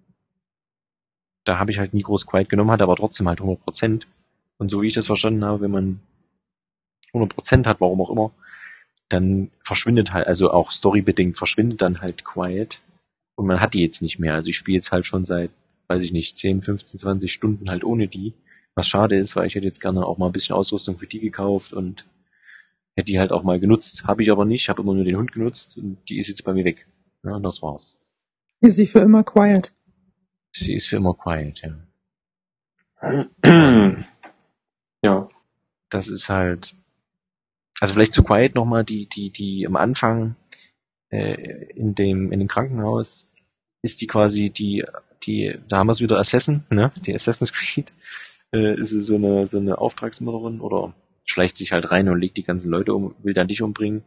[1.45, 4.07] da habe ich halt nie groß Quiet genommen hat aber trotzdem halt 100 Prozent
[4.57, 6.01] und so wie ich das verstanden habe wenn man
[7.13, 8.31] 100 Prozent hat warum auch immer
[9.11, 12.81] dann verschwindet halt, also auch storybedingt verschwindet dann halt Quiet
[13.35, 14.33] und man hat die jetzt nicht mehr.
[14.33, 15.51] Also ich spiele jetzt halt schon seit,
[15.87, 18.33] weiß ich nicht, 10, 15, 20 Stunden halt ohne die.
[18.75, 21.19] Was schade ist, weil ich hätte jetzt gerne auch mal ein bisschen Ausrüstung für die
[21.19, 22.07] gekauft und
[22.95, 24.05] hätte die halt auch mal genutzt.
[24.05, 26.53] Habe ich aber nicht, habe immer nur den Hund genutzt und die ist jetzt bei
[26.53, 26.87] mir weg.
[27.23, 27.99] Ja, und das war's.
[28.61, 29.73] Ist sie für immer quiet?
[30.53, 31.75] Sie ist für immer quiet, ja.
[35.03, 35.29] ja.
[35.89, 36.75] Das ist halt,
[37.81, 40.35] also vielleicht zu Quiet nochmal, die, die, die am Anfang
[41.09, 41.33] äh,
[41.73, 43.27] in dem, in dem Krankenhaus
[43.81, 44.85] ist die quasi die,
[45.23, 46.91] die, da haben wir es wieder Assassin, ne?
[47.05, 47.91] Die Assassin's Creed,
[48.53, 50.93] äh, ist so eine, so eine Auftragsmörderin oder
[51.25, 54.03] schleicht sich halt rein und legt die ganzen Leute um, will dann dich umbringen.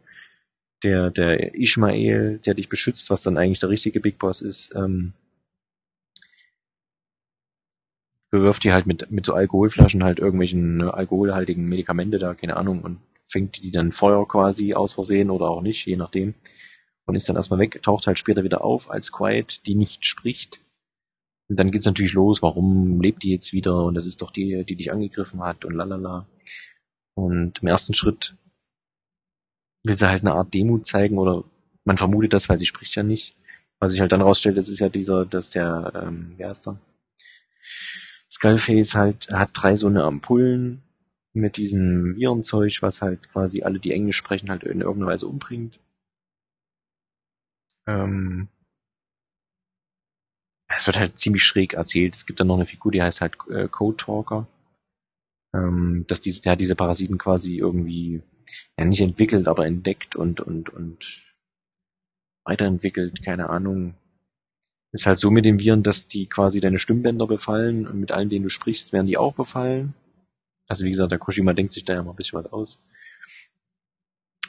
[0.83, 5.13] Der, der Ishmael, der dich beschützt, was dann eigentlich der richtige Big Boss ist, ähm,
[8.29, 12.81] bewirft die halt mit, mit so Alkoholflaschen halt irgendwelchen ne, alkoholhaltigen Medikamente da, keine Ahnung,
[12.81, 16.35] und fängt die dann Feuer quasi aus Versehen oder auch nicht, je nachdem.
[17.05, 20.59] Und ist dann erstmal weg, taucht halt später wieder auf als Quiet, die nicht spricht.
[21.47, 24.65] Und dann geht's natürlich los, warum lebt die jetzt wieder und das ist doch die,
[24.65, 26.27] die dich angegriffen hat und lalala.
[27.13, 28.35] Und im ersten Schritt
[29.83, 31.43] will sie halt eine Art Demut zeigen oder
[31.83, 33.35] man vermutet das, weil sie spricht ja nicht.
[33.79, 36.79] Was sich halt dann rausstellt, das ist ja dieser, dass der, ähm, wer ist der?
[38.31, 40.81] Skullface halt hat drei so eine Ampullen
[41.35, 45.79] mit diesem Virenzeug, was halt quasi alle, die Englisch sprechen, halt in irgendeiner Weise umbringt.
[47.87, 48.49] Ähm,
[50.67, 52.15] es wird halt ziemlich schräg erzählt.
[52.15, 54.47] Es gibt dann noch eine Figur, die heißt halt äh, Code Talker.
[55.53, 58.21] Ähm, dass diese, ja, diese Parasiten quasi irgendwie,
[58.77, 61.23] ja nicht entwickelt, aber entdeckt und, und, und
[62.45, 63.95] weiterentwickelt, keine Ahnung.
[64.91, 68.29] Ist halt so mit den Viren, dass die quasi deine Stimmbänder befallen und mit allen,
[68.29, 69.93] denen du sprichst, werden die auch befallen.
[70.67, 72.81] Also wie gesagt, der Kojima denkt sich da ja mal ein bisschen was aus.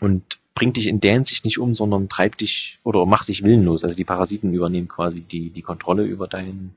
[0.00, 3.84] Und bringt dich in der Hinsicht nicht um, sondern treibt dich oder macht dich willenlos.
[3.84, 6.74] Also die Parasiten übernehmen quasi die, die Kontrolle über deinen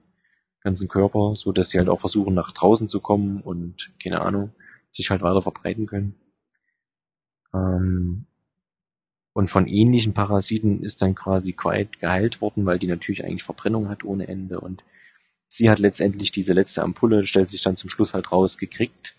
[0.62, 4.52] ganzen Körper, so dass sie halt auch versuchen, nach draußen zu kommen und, keine Ahnung,
[4.92, 6.16] sich halt weiter verbreiten können.
[7.54, 8.26] Ähm,
[9.32, 13.88] und von ähnlichen Parasiten ist dann quasi Quiet geheilt worden, weil die natürlich eigentlich Verbrennung
[13.88, 14.60] hat ohne Ende.
[14.60, 14.84] Und
[15.48, 19.16] sie hat letztendlich diese letzte Ampulle, stellt sich dann zum Schluss halt raus, gekriegt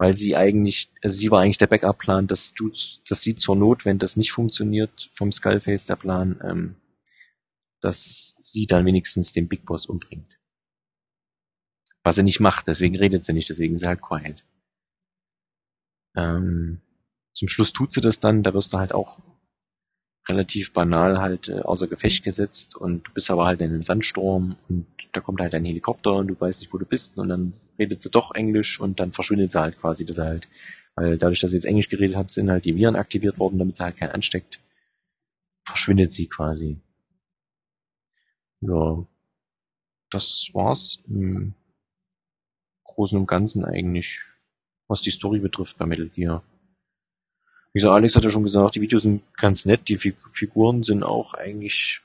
[0.00, 2.70] weil sie eigentlich, also sie war eigentlich der Backup-Plan, dass du,
[3.06, 6.76] dass sie zur Not, wenn das nicht funktioniert vom Skullface der Plan, ähm,
[7.82, 10.40] dass sie dann wenigstens den Big Boss umbringt.
[12.02, 14.42] Was sie nicht macht, deswegen redet sie nicht, deswegen ist sie halt quiet.
[16.16, 16.80] Ähm,
[17.34, 19.20] zum Schluss tut sie das dann, da wirst du halt auch
[20.30, 24.56] relativ banal halt äh, außer Gefecht gesetzt und du bist aber halt in einem Sandsturm
[24.70, 27.52] und da kommt halt ein Helikopter und du weißt nicht, wo du bist und dann
[27.78, 30.48] redet sie doch Englisch und dann verschwindet sie halt quasi, dass er halt,
[30.94, 33.76] weil dadurch, dass sie jetzt Englisch geredet hat, sind halt die Viren aktiviert worden, damit
[33.76, 34.60] sie halt keinen ansteckt.
[35.64, 36.78] Verschwindet sie quasi.
[38.60, 39.06] Ja.
[40.10, 41.54] Das war's im
[42.84, 44.20] Großen und Ganzen eigentlich,
[44.88, 46.42] was die Story betrifft bei Metal Gear.
[47.72, 51.04] Wie gesagt, Alex hat ja schon gesagt, die Videos sind ganz nett, die Figuren sind
[51.04, 52.02] auch eigentlich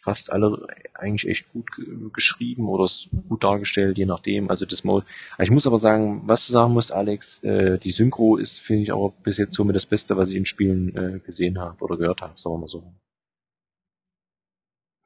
[0.00, 1.66] fast alle eigentlich echt gut
[2.14, 2.88] geschrieben oder
[3.28, 4.48] gut dargestellt, je nachdem.
[4.48, 5.04] Also das Mode.
[5.38, 8.92] Ich muss aber sagen, was du sagen musst, Alex, äh, die Synchro ist, finde ich,
[8.92, 12.22] auch bis jetzt somit das Beste, was ich in Spielen äh, gesehen habe oder gehört
[12.22, 12.82] habe, sagen wir mal so.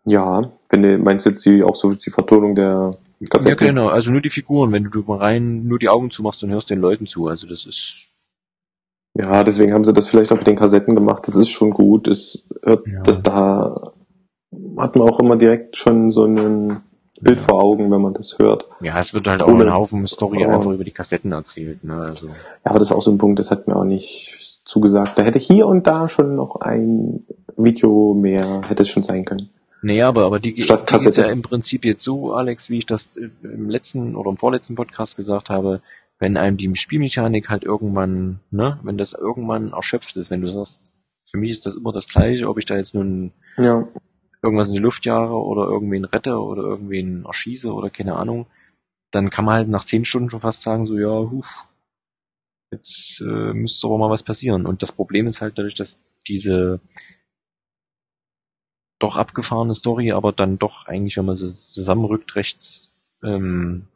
[0.07, 2.97] Ja, wenn du meinst jetzt die auch so die Vertonung der
[3.29, 3.49] Kassetten?
[3.49, 6.51] Ja, genau, also nur die Figuren, wenn du mal rein nur die Augen zumachst und
[6.51, 8.09] hörst den Leuten zu, also das ist
[9.17, 11.29] ja, deswegen haben sie das vielleicht auch mit den Kassetten gemacht.
[11.29, 12.09] Das ist schon gut.
[12.09, 13.01] Es hört, ja.
[13.03, 13.93] das da
[14.79, 16.81] hat man auch immer direkt schon so ein
[17.21, 18.67] Bild vor Augen, wenn man das hört.
[18.81, 21.85] Ja, es wird halt auch ein Haufen Story einfach über die Kassetten erzählt.
[21.85, 21.95] Ne?
[21.95, 22.29] Also.
[22.29, 25.17] Ja, aber das ist auch so ein Punkt, das hat mir auch nicht zugesagt.
[25.17, 27.25] Da hätte hier und da schon noch ein
[27.57, 29.51] Video mehr, hätte es schon sein können.
[29.83, 32.87] Nee, aber, aber die, Statt die ist ja im Prinzip jetzt so, Alex, wie ich
[32.87, 33.11] das
[33.43, 35.83] im letzten oder im vorletzten Podcast gesagt habe,
[36.19, 40.93] wenn einem die Spielmechanik halt irgendwann, ne, wenn das irgendwann erschöpft ist, wenn du sagst,
[41.25, 43.87] für mich ist das immer das Gleiche, ob ich da jetzt nun ja.
[44.45, 48.47] Irgendwas in die Luft jahre oder irgendwen rette oder irgendwen erschieße oder keine Ahnung,
[49.11, 51.67] dann kann man halt nach zehn Stunden schon fast sagen, so, ja, huf,
[52.71, 54.67] jetzt äh, müsste aber mal was passieren.
[54.67, 56.81] Und das Problem ist halt dadurch, dass diese
[58.99, 63.87] doch abgefahrene Story, aber dann doch eigentlich, wenn man sie zusammenrückt, rechts ähm,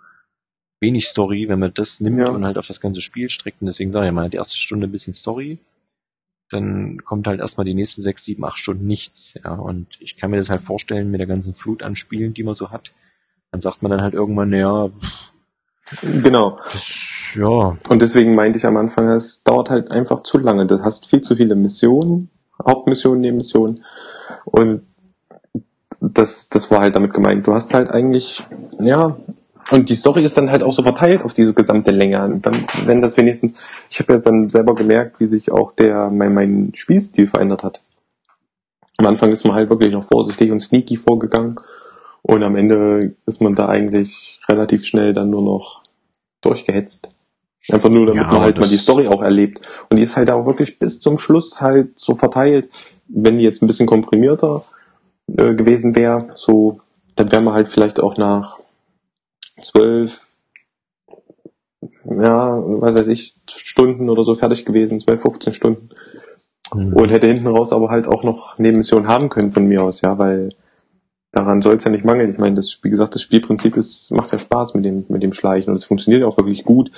[0.80, 2.30] wenig Story, wenn man das nimmt ja.
[2.30, 3.60] und halt auf das ganze Spiel streckt.
[3.60, 5.58] Und deswegen sage ich mal, die erste Stunde ein bisschen Story,
[6.50, 9.34] dann kommt halt erstmal die nächsten sechs, sieben, acht Stunden nichts.
[9.44, 12.42] Ja, und ich kann mir das halt vorstellen mit der ganzen Flut an Spielen, die
[12.42, 12.92] man so hat.
[13.50, 14.90] Dann sagt man dann halt irgendwann, ja,
[16.02, 16.58] Genau.
[16.70, 17.76] Das, ja.
[17.88, 20.66] Und deswegen meinte ich am Anfang, es dauert halt einfach zu lange.
[20.66, 22.30] Du hast viel zu viele Missionen,
[22.64, 23.84] Hauptmissionen, Nebenmissionen.
[24.44, 24.82] Und
[26.00, 27.46] das, das war halt damit gemeint.
[27.46, 28.44] Du hast halt eigentlich,
[28.78, 29.16] ja,
[29.70, 32.40] und die Story ist dann halt auch so verteilt auf diese gesamte Länge.
[32.40, 36.32] Dann, wenn das wenigstens, ich habe ja dann selber gemerkt, wie sich auch der mein,
[36.32, 37.82] mein Spielstil verändert hat.
[38.96, 41.56] Am Anfang ist man halt wirklich noch vorsichtig und sneaky vorgegangen
[42.22, 45.82] und am Ende ist man da eigentlich relativ schnell dann nur noch
[46.40, 47.10] durchgehetzt.
[47.70, 49.60] Einfach nur, damit ja, man halt mal die Story auch erlebt.
[49.90, 52.70] Und die ist halt auch wirklich bis zum Schluss halt so verteilt.
[53.08, 54.64] Wenn die jetzt ein bisschen komprimierter
[55.26, 56.80] äh, gewesen wäre, so,
[57.16, 58.58] dann wäre man halt vielleicht auch nach
[59.62, 60.20] zwölf,
[62.04, 65.90] ja, was weiß ich, Stunden oder so fertig gewesen, zwölf, 15 Stunden.
[66.74, 66.92] Mhm.
[66.94, 70.18] Und hätte hinten raus aber halt auch noch Nebenmissionen haben können von mir aus, ja,
[70.18, 70.50] weil
[71.32, 72.30] daran soll es ja nicht mangeln.
[72.30, 75.32] Ich meine, das, wie gesagt, das Spielprinzip ist, macht ja Spaß mit dem, mit dem
[75.32, 76.90] Schleichen und es funktioniert ja auch wirklich gut.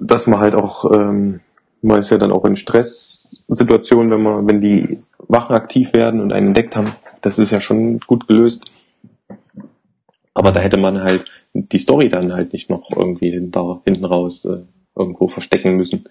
[0.00, 1.40] Dass man halt auch, ähm,
[1.82, 6.32] man ist ja dann auch in Stresssituationen, wenn man, wenn die Wachen aktiv werden und
[6.32, 8.66] einen entdeckt haben, das ist ja schon gut gelöst.
[10.38, 14.44] Aber da hätte man halt die Story dann halt nicht noch irgendwie hinter, hinten raus
[14.44, 14.58] äh,
[14.96, 16.04] irgendwo verstecken müssen.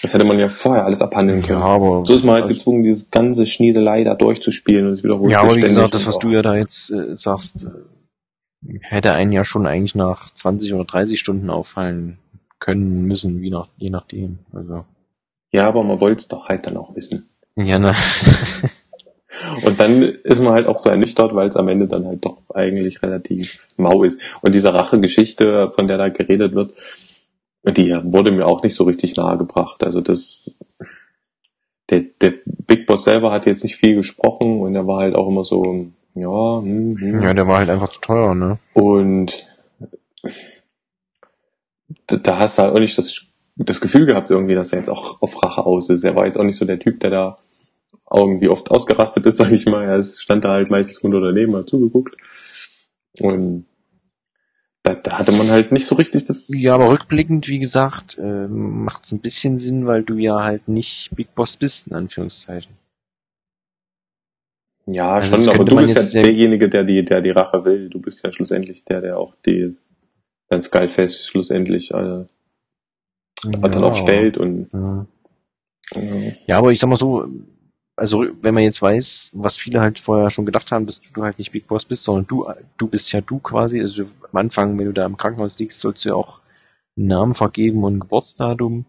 [0.00, 1.58] Das hätte man ja vorher alles abhandeln können.
[1.58, 5.30] Ja, aber so ist man halt gezwungen, dieses ganze Schnieselei da durchzuspielen und es wiederholt
[5.30, 9.32] Ja, aber wie gesagt, das, was du ja da jetzt äh, sagst, äh, hätte einen
[9.32, 12.16] ja schon eigentlich nach 20 oder 30 Stunden auffallen
[12.60, 14.38] können müssen, wie nach, je nachdem.
[14.54, 14.86] Also.
[15.52, 17.28] Ja, aber man wollte es doch halt dann auch wissen.
[17.56, 17.94] Ja, ne.
[19.64, 22.38] Und dann ist man halt auch so ernüchtert, weil es am Ende dann halt doch
[22.54, 24.20] eigentlich relativ mau ist.
[24.42, 26.72] Und diese Rachegeschichte, von der da geredet wird,
[27.64, 29.84] die wurde mir auch nicht so richtig nahegebracht.
[29.84, 30.56] Also das,
[31.90, 35.28] der, der Big Boss selber hat jetzt nicht viel gesprochen und er war halt auch
[35.28, 37.22] immer so, ja, hm, hm.
[37.22, 38.58] ja, der war halt einfach zu teuer, ne?
[38.72, 39.46] Und
[42.06, 45.22] da, hast du halt auch nicht das das Gefühl gehabt irgendwie, dass er jetzt auch
[45.22, 46.04] auf Rache aus ist.
[46.04, 47.36] Er war jetzt auch nicht so der Typ, der da
[48.12, 49.84] irgendwie oft ausgerastet ist, sag ich mal.
[49.84, 52.16] Er stand da halt meistens unter daneben, hat zugeguckt.
[53.18, 53.66] Und
[54.82, 56.48] da, da hatte man halt nicht so richtig das.
[56.48, 60.68] Ja, aber rückblickend, wie gesagt, äh, macht es ein bisschen Sinn, weil du ja halt
[60.68, 62.72] nicht Big Boss bist, in Anführungszeichen.
[64.86, 67.88] Ja, also schon, aber du bist ja derjenige, der die, der die Rache will.
[67.88, 69.76] Du bist ja schlussendlich der, der auch die
[70.48, 72.28] dann Skullface schlussendlich äh, ja,
[73.44, 75.06] dann auch stellt und ja.
[75.94, 76.32] ja.
[76.46, 77.26] ja, aber ich sag mal so,
[77.96, 81.38] also wenn man jetzt weiß, was viele halt vorher schon gedacht haben, dass du halt
[81.38, 84.86] nicht Big Boss bist, sondern du, du bist ja du quasi, also am Anfang, wenn
[84.86, 86.40] du da im Krankenhaus liegst, sollst du ja auch
[86.96, 88.84] einen Namen vergeben und ein Geburtsdatum.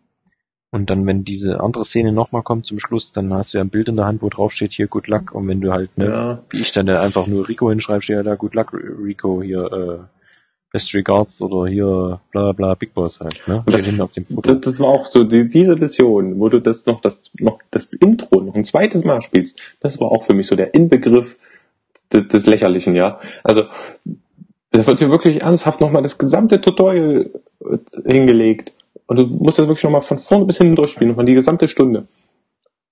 [0.70, 3.70] Und dann, wenn diese andere Szene nochmal kommt zum Schluss, dann hast du ja ein
[3.70, 5.32] Bild in der Hand, wo drauf steht, hier Good Luck.
[5.34, 6.43] Und wenn du halt, ne, ja.
[6.50, 10.17] wie ich dann einfach nur Rico hinschreibst, steht ja da Good Luck, Rico, hier, äh,
[10.78, 13.63] Best Regards oder hier bla bla Big Boss halt, ne?
[13.66, 14.54] Und das, auf dem Foto.
[14.54, 17.88] Das, das, war auch so, die, diese Mission, wo du das noch, das, noch das
[17.88, 21.38] Intro noch ein zweites Mal spielst, das war auch für mich so der Inbegriff
[22.13, 23.20] des, des Lächerlichen, ja.
[23.44, 23.63] Also,
[24.70, 28.74] da wird dir wirklich ernsthaft nochmal das gesamte Tutorial äh, hingelegt.
[29.08, 32.08] Und du musst das wirklich nochmal von vorne bis hinten durchspielen, nochmal die gesamte Stunde.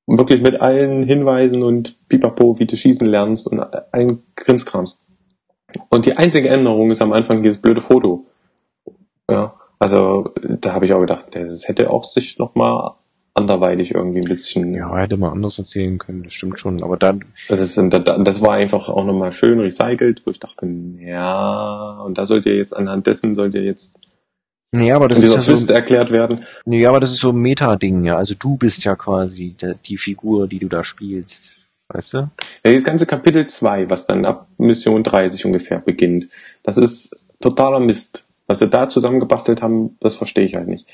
[0.05, 5.04] Und wirklich mit allen Hinweisen und pipapo, wie du schießen lernst und allen Krimskrams.
[5.89, 8.25] Und die einzige Änderung ist am Anfang dieses blöde Foto.
[9.29, 12.93] Ja, also da habe ich auch gedacht, das hätte auch sich nochmal
[13.33, 14.73] anderweitig irgendwie ein bisschen.
[14.73, 16.83] Ja, hätte man anders erzählen können, das stimmt schon.
[16.83, 17.25] Aber dann.
[17.49, 20.67] Das, ist, das war einfach auch nochmal schön recycelt, wo ich dachte,
[20.99, 23.99] ja, und da sollt ihr jetzt anhand dessen sollt ihr jetzt
[24.75, 26.45] Nee, aber das ist ja so, erklärt werden.
[26.65, 28.17] Nee, aber das ist so ein Meta-Ding, ja.
[28.17, 31.54] Also du bist ja quasi die, die Figur, die du da spielst.
[31.87, 32.17] Weißt du?
[32.17, 32.29] Ja,
[32.71, 36.29] dieses ganze Kapitel 2, was dann ab Mission 30 ungefähr beginnt,
[36.63, 38.23] das ist totaler Mist.
[38.47, 40.87] Was sie da zusammengebastelt haben, das verstehe ich halt nicht.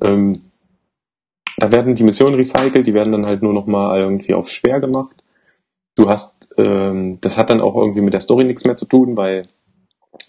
[0.00, 0.42] Ähm,
[1.56, 5.22] da werden die Missionen recycelt, die werden dann halt nur nochmal irgendwie auf schwer gemacht.
[5.96, 9.16] Du hast, ähm, das hat dann auch irgendwie mit der Story nichts mehr zu tun,
[9.16, 9.48] weil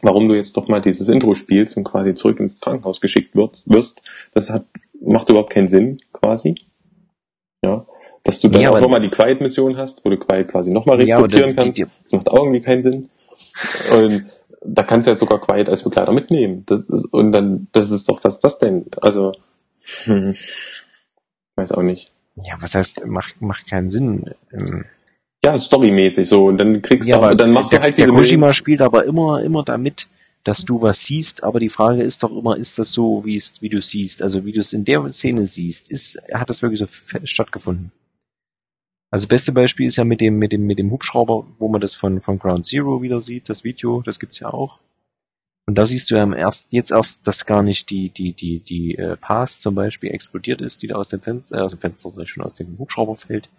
[0.02, 4.04] warum du jetzt doch mal dieses Intro spielst und quasi zurück ins Krankenhaus geschickt wirst,
[4.34, 4.66] das hat,
[5.02, 6.56] macht überhaupt keinen Sinn, quasi.
[7.64, 7.86] Ja.
[8.26, 11.50] Dass du dann ja, auch nochmal die Quiet-Mission hast, wo du Quiet quasi nochmal rekrutieren
[11.50, 11.80] ja, kannst.
[11.80, 13.08] das macht auch irgendwie keinen Sinn.
[13.94, 14.26] Und
[14.66, 16.64] da kannst du ja sogar Quiet als Begleiter mitnehmen.
[16.66, 18.88] Das ist, und dann, das ist doch, was das denn?
[19.00, 19.34] Also,
[20.06, 20.36] hm,
[21.56, 22.12] weiß auch nicht.
[22.36, 24.32] Ja, was heißt, macht, macht keinen Sinn.
[24.52, 24.86] Ähm,
[25.44, 26.46] ja, storymäßig so.
[26.46, 28.08] Und dann kriegst ja, du, aber dann machst der, du halt diese.
[28.08, 30.08] Der Kojima spielt aber immer, immer damit,
[30.44, 33.62] dass du was siehst, aber die Frage ist doch immer, ist das so, wie es,
[33.62, 36.80] wie du siehst, also wie du es in der Szene siehst, ist, hat das wirklich
[36.80, 36.88] so
[37.24, 37.92] stattgefunden?
[39.16, 41.96] Also beste Beispiel ist ja mit dem, mit dem, mit dem Hubschrauber, wo man das
[41.96, 44.82] von, von Ground Zero wieder sieht, das Video, das gibt's ja auch.
[45.66, 48.98] Und da siehst du ja erst, jetzt erst, dass gar nicht die, die, die, die
[48.98, 52.26] äh, Pass zum Beispiel explodiert ist, die da aus dem Fenster, äh, aus dem Fenster,
[52.26, 53.50] schon, aus dem Hubschrauber fällt.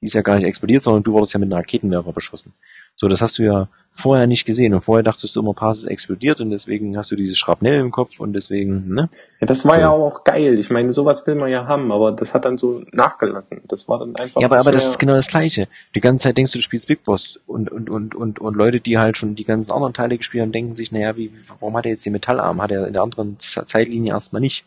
[0.00, 2.52] Die ist ja gar nicht explodiert, sondern du wurdest ja mit einem Raketenwerfer beschossen.
[3.00, 4.74] So, das hast du ja vorher nicht gesehen.
[4.74, 7.90] Und vorher dachtest du immer, Pass ist explodiert und deswegen hast du dieses Schrapnell im
[7.90, 9.08] Kopf und deswegen, ne?
[9.40, 9.80] Ja, das war so.
[9.80, 10.58] ja auch geil.
[10.58, 13.62] Ich meine, sowas will man ja haben, aber das hat dann so nachgelassen.
[13.68, 14.42] Das war dann einfach.
[14.42, 15.66] Ja, aber, aber das ist genau das Gleiche.
[15.94, 18.80] Die ganze Zeit denkst du, du spielst Big Boss und, und, und, und, und Leute,
[18.80, 21.86] die halt schon die ganzen anderen Teile gespielt haben, denken sich, naja, wie, warum hat
[21.86, 22.60] er jetzt den Metallarm?
[22.60, 24.66] Hat er in der anderen Zeitlinie erstmal nicht.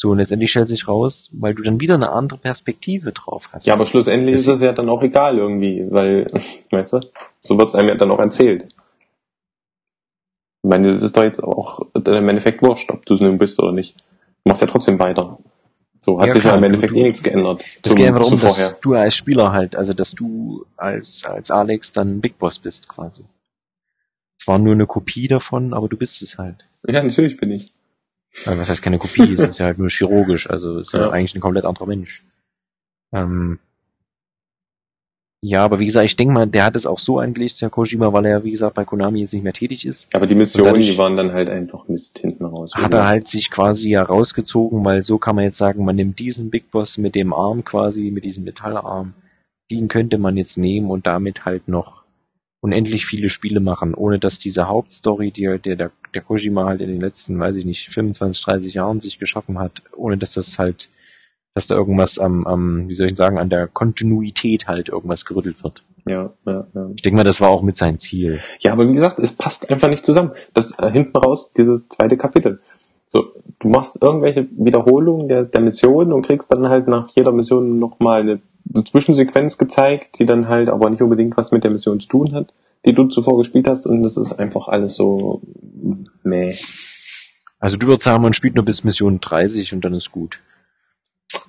[0.00, 3.66] So, und letztendlich stellt sich raus, weil du dann wieder eine andere Perspektive drauf hast.
[3.66, 4.52] Ja, aber schlussendlich Deswegen.
[4.52, 6.28] ist es ja dann auch egal irgendwie, weil,
[6.70, 7.00] weißt du,
[7.40, 8.68] so wird es einem ja dann auch erzählt.
[10.62, 13.58] Ich meine, es ist doch jetzt auch im Endeffekt wurscht, ob du es nun bist
[13.58, 13.98] oder nicht.
[14.44, 15.36] Du machst ja trotzdem weiter.
[16.00, 17.64] So hat ja, sich klar, ja im Endeffekt du, eh nichts geändert.
[17.82, 21.90] Das geht einfach darum, dass du als Spieler halt, also dass du als, als Alex
[21.90, 23.24] dann Big Boss bist quasi.
[24.36, 26.64] Zwar nur eine Kopie davon, aber du bist es halt.
[26.86, 27.72] Ja, natürlich bin ich.
[28.44, 29.32] Was heißt keine Kopie?
[29.32, 31.06] es ist ja halt nur chirurgisch, also es ist ja.
[31.06, 32.24] ja eigentlich ein komplett anderer Mensch.
[33.12, 33.58] Ähm,
[35.40, 38.12] ja, aber wie gesagt, ich denke mal, der hat es auch so angelegt, der Kojima,
[38.12, 40.12] weil er ja, wie gesagt, bei Konami jetzt nicht mehr tätig ist.
[40.12, 42.72] Aber die Missionen, die waren dann halt einfach Mist hinten raus.
[42.74, 46.18] Hat er halt sich quasi ja rausgezogen, weil so kann man jetzt sagen, man nimmt
[46.18, 49.14] diesen Big Boss mit dem Arm quasi, mit diesem Metallarm,
[49.70, 52.02] den könnte man jetzt nehmen und damit halt noch
[52.60, 56.88] unendlich viele Spiele machen, ohne dass diese Hauptstory, die der, der, der Kojima halt in
[56.88, 60.90] den letzten, weiß ich nicht, 25, 30 Jahren sich geschaffen hat, ohne dass das halt,
[61.54, 65.62] dass da irgendwas am, am wie soll ich sagen, an der Kontinuität halt irgendwas gerüttelt
[65.62, 65.84] wird.
[66.06, 66.90] Ja, ja, ja.
[66.96, 68.40] Ich denke mal, das war auch mit sein Ziel.
[68.60, 70.32] Ja, aber wie gesagt, es passt einfach nicht zusammen.
[70.54, 72.60] Das äh, hinten raus, dieses zweite Kapitel.
[73.08, 77.78] So, du machst irgendwelche Wiederholungen der, der Mission und kriegst dann halt nach jeder Mission
[77.78, 78.40] nochmal eine
[78.74, 82.32] eine Zwischensequenz gezeigt, die dann halt aber nicht unbedingt was mit der Mission zu tun
[82.32, 82.52] hat,
[82.84, 85.42] die du zuvor gespielt hast und das ist einfach alles so
[86.22, 86.54] meh.
[87.60, 90.40] Also du würdest sagen, man spielt nur bis Mission 30 und dann ist gut.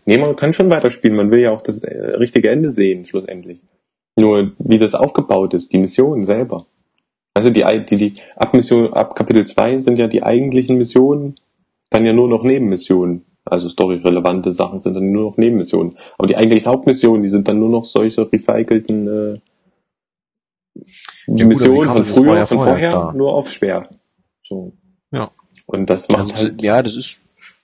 [0.06, 1.16] Nee, man kann schon weiterspielen.
[1.16, 3.62] Man will ja auch das äh, richtige Ende sehen, schlussendlich.
[4.16, 6.66] Nur, wie das aufgebaut ist, die Mission selber.
[7.34, 11.36] Also die, die, die ab Mission, ab Kapitel 2 sind ja die eigentlichen Missionen
[11.90, 13.26] dann ja nur noch Nebenmissionen.
[13.50, 15.97] Also storyrelevante Sachen sind dann nur noch Nebenmissionen.
[16.18, 19.39] Aber die eigentlichen Hauptmissionen, die sind dann nur noch solche recycelten äh,
[21.28, 23.14] die ja, Missionen von früher, ja von vorher, klar.
[23.14, 23.89] nur auf schwer.
[24.43, 24.74] So.
[25.12, 25.32] Ja.
[25.66, 26.62] Und das macht also, halt.
[26.62, 27.24] Ja, das ist,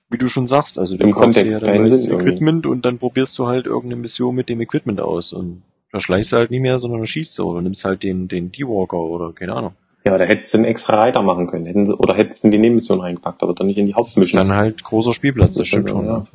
[0.09, 2.67] wie du schon sagst, also du im Kontext ja Sinn Equipment irgendwie.
[2.67, 6.38] und dann probierst du halt irgendeine Mission mit dem Equipment aus und da schleichst du
[6.38, 9.53] halt nicht mehr, sondern du schießt so oder nimmst halt den, den D-Walker oder keine
[9.53, 9.73] Ahnung.
[10.06, 11.66] Ja, da hättest du einen extra Reiter machen können.
[11.66, 14.22] Hätten sie, oder hättest du in die Nebenmission reingepackt, aber dann nicht in die Hauptmission.
[14.22, 16.06] Das ist dann halt großer Spielplatz, das, das stimmt schon.
[16.06, 16.28] Ja.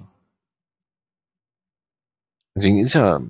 [2.57, 3.23] Deswegen ist ja.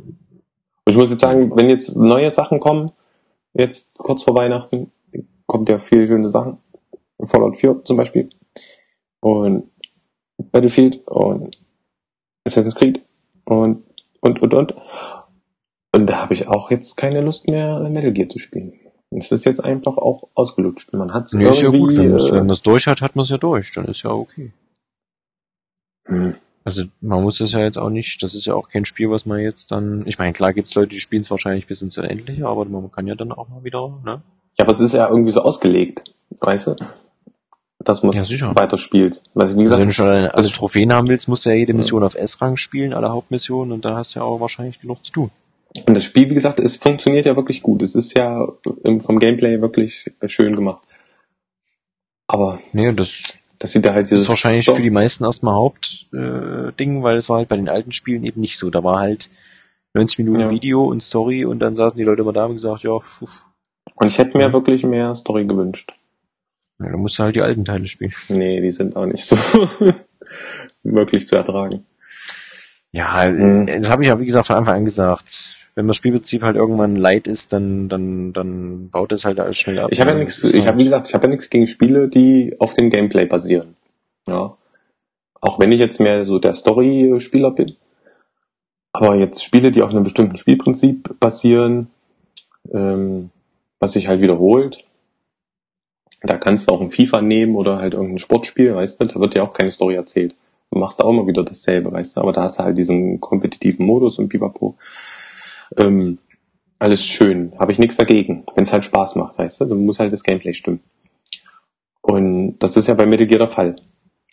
[0.86, 2.90] Ich muss jetzt sagen, wenn jetzt neue Sachen kommen,
[3.52, 4.90] jetzt kurz vor Weihnachten,
[5.46, 6.58] kommt ja viele schöne Sachen.
[7.22, 8.30] Fallout 4 zum Beispiel.
[9.20, 9.70] Und
[10.38, 11.58] Battlefield und
[12.46, 13.02] Assassin's Creed
[13.44, 13.84] und,
[14.20, 14.74] und, und, und.
[15.94, 18.72] Und da habe ich auch jetzt keine Lust mehr, Metal Gear zu spielen.
[19.10, 20.92] Es ist jetzt einfach auch ausgelutscht.
[20.92, 23.24] Man hat es nee, ist ja gut, wenn, äh, man es durch hat, hat man
[23.24, 24.52] es ja durch, dann ist ja okay.
[26.06, 26.34] Hm.
[26.62, 29.26] Also man muss es ja jetzt auch nicht, das ist ja auch kein Spiel, was
[29.26, 32.46] man jetzt dann, ich meine, klar gibt's Leute, die spielen es wahrscheinlich bis ins Unendliche,
[32.46, 34.22] aber man kann ja dann auch mal wieder, ne?
[34.58, 36.76] Ja, aber es ist ja irgendwie so ausgelegt, weißt du?
[37.78, 39.22] Dass man ja, weiter spielt.
[39.32, 41.56] Weil, wie gesagt, also wenn du schon alle, alle Trophäen haben willst, musst du ja
[41.56, 42.06] jede Mission ja.
[42.06, 45.30] auf S-Rang spielen, alle Hauptmissionen, und da hast du ja auch wahrscheinlich genug zu tun.
[45.86, 47.82] Und das Spiel, wie gesagt, es funktioniert ja wirklich gut.
[47.82, 50.86] Es ist ja vom Gameplay wirklich schön gemacht.
[52.26, 54.18] Aber nee, das, das sieht da halt dieses.
[54.18, 54.76] Das ist wahrscheinlich Story.
[54.76, 58.40] für die meisten erstmal Hauptding, äh, weil es war halt bei den alten Spielen eben
[58.40, 58.70] nicht so.
[58.70, 59.30] Da war halt
[59.94, 60.50] 90 Minuten ja.
[60.50, 62.98] Video und Story und dann saßen die Leute immer da und gesagt, ja.
[62.98, 63.42] Pf.
[63.94, 64.52] Und ich hätte mir ja.
[64.52, 65.92] wirklich mehr Story gewünscht.
[66.78, 68.12] Ja, dann musst du halt die alten Teile spielen.
[68.28, 69.36] Nee, die sind auch nicht so
[70.82, 71.84] wirklich zu ertragen.
[72.92, 73.66] Ja, mhm.
[73.66, 76.96] das habe ich ja wie gesagt von Anfang an gesagt wenn das Spielprinzip halt irgendwann
[76.96, 79.90] leid ist, dann, dann, dann baut es halt alles schnell ab.
[79.92, 82.56] Ich habe ja nichts, ich habe wie gesagt, ich habe ja nichts gegen Spiele, die
[82.58, 83.76] auf dem Gameplay basieren.
[84.26, 84.56] Ja.
[85.40, 87.76] Auch wenn ich jetzt mehr so der Story-Spieler bin.
[88.92, 91.88] Aber jetzt Spiele, die auf einem bestimmten Spielprinzip basieren,
[92.72, 93.30] ähm,
[93.78, 94.84] was sich halt wiederholt,
[96.22, 99.34] da kannst du auch ein FIFA nehmen oder halt irgendein Sportspiel, weißt du, da wird
[99.34, 100.34] ja auch keine Story erzählt.
[100.70, 103.20] Du machst da auch immer wieder dasselbe, weißt du, aber da hast du halt diesen
[103.20, 104.76] kompetitiven Modus und Pipapo.
[105.76, 106.18] Ähm,
[106.78, 110.00] alles schön, habe ich nichts dagegen, wenn es halt Spaß macht, weißt du, dann muss
[110.00, 110.80] halt das Gameplay stimmen.
[112.00, 113.76] Und das ist ja bei Metal Gear der Fall.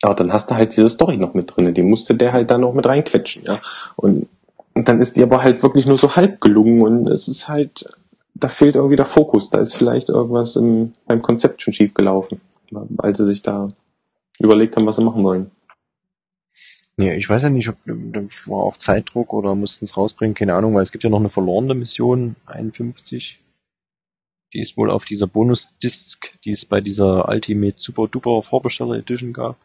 [0.01, 2.61] Aber dann hast du halt diese Story noch mit drinne, die musste der halt dann
[2.61, 3.59] noch mit reinquetschen, ja.
[3.95, 4.27] Und,
[4.75, 7.89] dann ist die aber halt wirklich nur so halb gelungen und es ist halt,
[8.35, 12.39] da fehlt irgendwie der Fokus, da ist vielleicht irgendwas im, beim Konzept schon schief gelaufen,
[12.69, 13.69] weil sie sich da
[14.37, 15.49] überlegt haben, was sie machen wollen.
[16.99, 20.55] Nee, ich weiß ja nicht, ob da war auch Zeitdruck oder mussten es rausbringen, keine
[20.55, 23.39] Ahnung, weil es gibt ja noch eine verlorene Mission, 51.
[24.53, 29.31] Die ist wohl auf dieser Bonus-Disc, die es bei dieser Ultimate Super Duper Vorbesteller Edition
[29.31, 29.57] gab.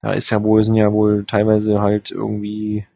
[0.00, 2.86] Da ist ja wohl, sind ja wohl teilweise halt irgendwie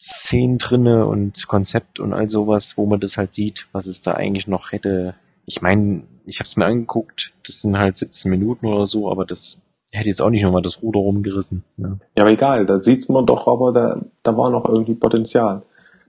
[0.00, 4.14] Szenen drinne und Konzept und all sowas, wo man das halt sieht, was es da
[4.14, 5.14] eigentlich noch hätte.
[5.44, 9.26] Ich meine, ich habe es mir angeguckt, das sind halt 17 Minuten oder so, aber
[9.26, 9.60] das
[9.92, 11.64] er hätte jetzt auch nicht nochmal das Ruder rumgerissen.
[11.76, 11.98] Ja.
[12.16, 15.62] ja, aber egal, da sieht man doch, aber da, da war noch irgendwie Potenzial.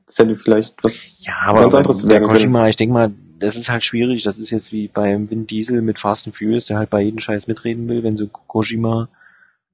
[0.08, 2.70] Das hätte vielleicht was ja, aber ganz anderes werden Kojima, können.
[2.70, 4.24] ich denke mal, das ist halt schwierig.
[4.24, 7.20] Das ist jetzt wie beim Vin Diesel mit Fast and Furious, der halt bei jedem
[7.20, 8.04] Scheiß mitreden will.
[8.04, 9.10] Wenn so Kojima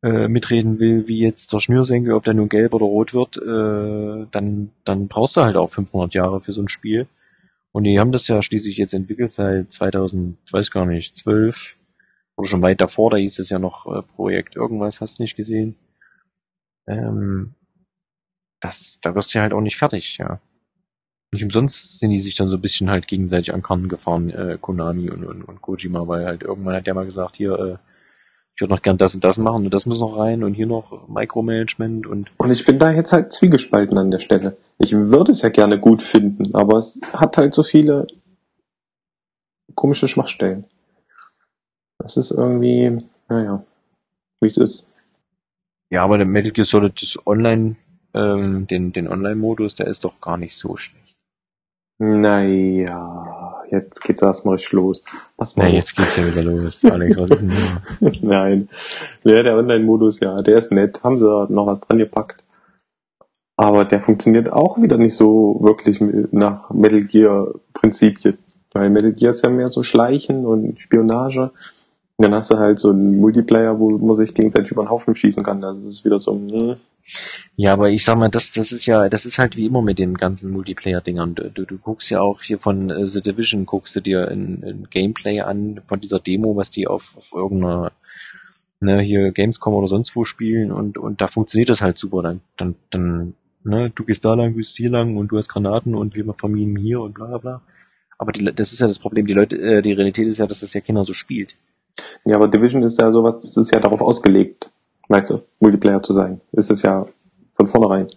[0.01, 4.25] äh, mitreden will, wie jetzt der Schnürsenkel, ob der nun gelb oder rot wird, äh,
[4.31, 7.07] dann, dann brauchst du halt auch 500 Jahre für so ein Spiel.
[7.71, 11.75] Und die haben das ja schließlich jetzt entwickelt seit 2000, weiß gar nicht, 12,
[12.39, 15.75] oder schon weit davor, da hieß es ja noch äh, Projekt irgendwas, hast nicht gesehen.
[16.87, 17.53] Ähm,
[18.61, 20.39] das, da wirst du ja halt auch nicht fertig, ja.
[21.31, 24.57] Nicht umsonst sind die sich dann so ein bisschen halt gegenseitig an Karten gefahren, äh,
[24.59, 27.77] Konami und, und, und Kojima, weil halt irgendwann hat der mal gesagt, hier, äh,
[28.55, 30.65] ich würde noch gern das und das machen und das muss noch rein und hier
[30.65, 32.31] noch Micromanagement und.
[32.37, 34.57] Und ich bin da jetzt halt zwiegespalten an der Stelle.
[34.79, 38.07] Ich würde es ja gerne gut finden, aber es hat halt so viele
[39.75, 40.65] komische Schwachstellen.
[41.99, 43.63] Das ist irgendwie, naja,
[44.41, 44.91] wie es ist.
[45.91, 47.75] Ja, aber der Metal Gear Solid das Online,
[48.13, 51.15] ähm, den, den Online-Modus, der ist doch gar nicht so schlecht.
[52.01, 55.03] Naja, jetzt geht's erstmal richtig los.
[55.35, 55.67] Was mal.
[55.67, 56.85] Ja, jetzt geht's ja wieder los.
[56.85, 58.11] Alex, was ist denn hier?
[58.21, 58.69] Nein.
[59.25, 61.03] Ja, der Online-Modus, ja, der ist nett.
[61.03, 62.43] Haben sie noch was dran gepackt.
[63.57, 65.99] Aber der funktioniert auch wieder nicht so wirklich
[66.31, 68.37] nach Metal Gear Prinzipien.
[68.71, 71.51] Weil Metal Gear ist ja mehr so Schleichen und Spionage.
[72.21, 75.41] Dann hast du halt so einen Multiplayer, wo man sich gegenseitig über den Haufen schießen
[75.41, 75.61] kann.
[75.61, 76.75] Das ist wieder so, hm.
[77.55, 79.99] Ja, aber ich sag mal, das, das ist ja, das ist halt wie immer mit
[79.99, 81.35] den ganzen Multiplayer-Dingern.
[81.35, 84.63] Du, du, du guckst ja auch hier von äh, The Division, guckst du dir ein,
[84.65, 87.93] ein Gameplay an von dieser Demo, was die auf, auf irgendeiner,
[88.81, 92.21] ne, hier Gamescom oder sonst wo spielen und, und da funktioniert das halt super.
[92.21, 95.47] Dann, dann, dann, ne, du gehst da lang, du gehst hier lang und du hast
[95.47, 97.61] Granaten und wir vermieden hier und bla bla bla.
[98.17, 100.59] Aber die, das ist ja das Problem, die Leute, äh, die Realität ist ja, dass
[100.59, 101.55] das ja keiner so spielt.
[102.25, 104.69] Ja, aber Division ist ja sowas, das ist ja darauf ausgelegt,
[105.07, 106.41] weißt du, Multiplayer zu sein.
[106.51, 107.07] Ist es ja
[107.53, 108.07] von vornherein.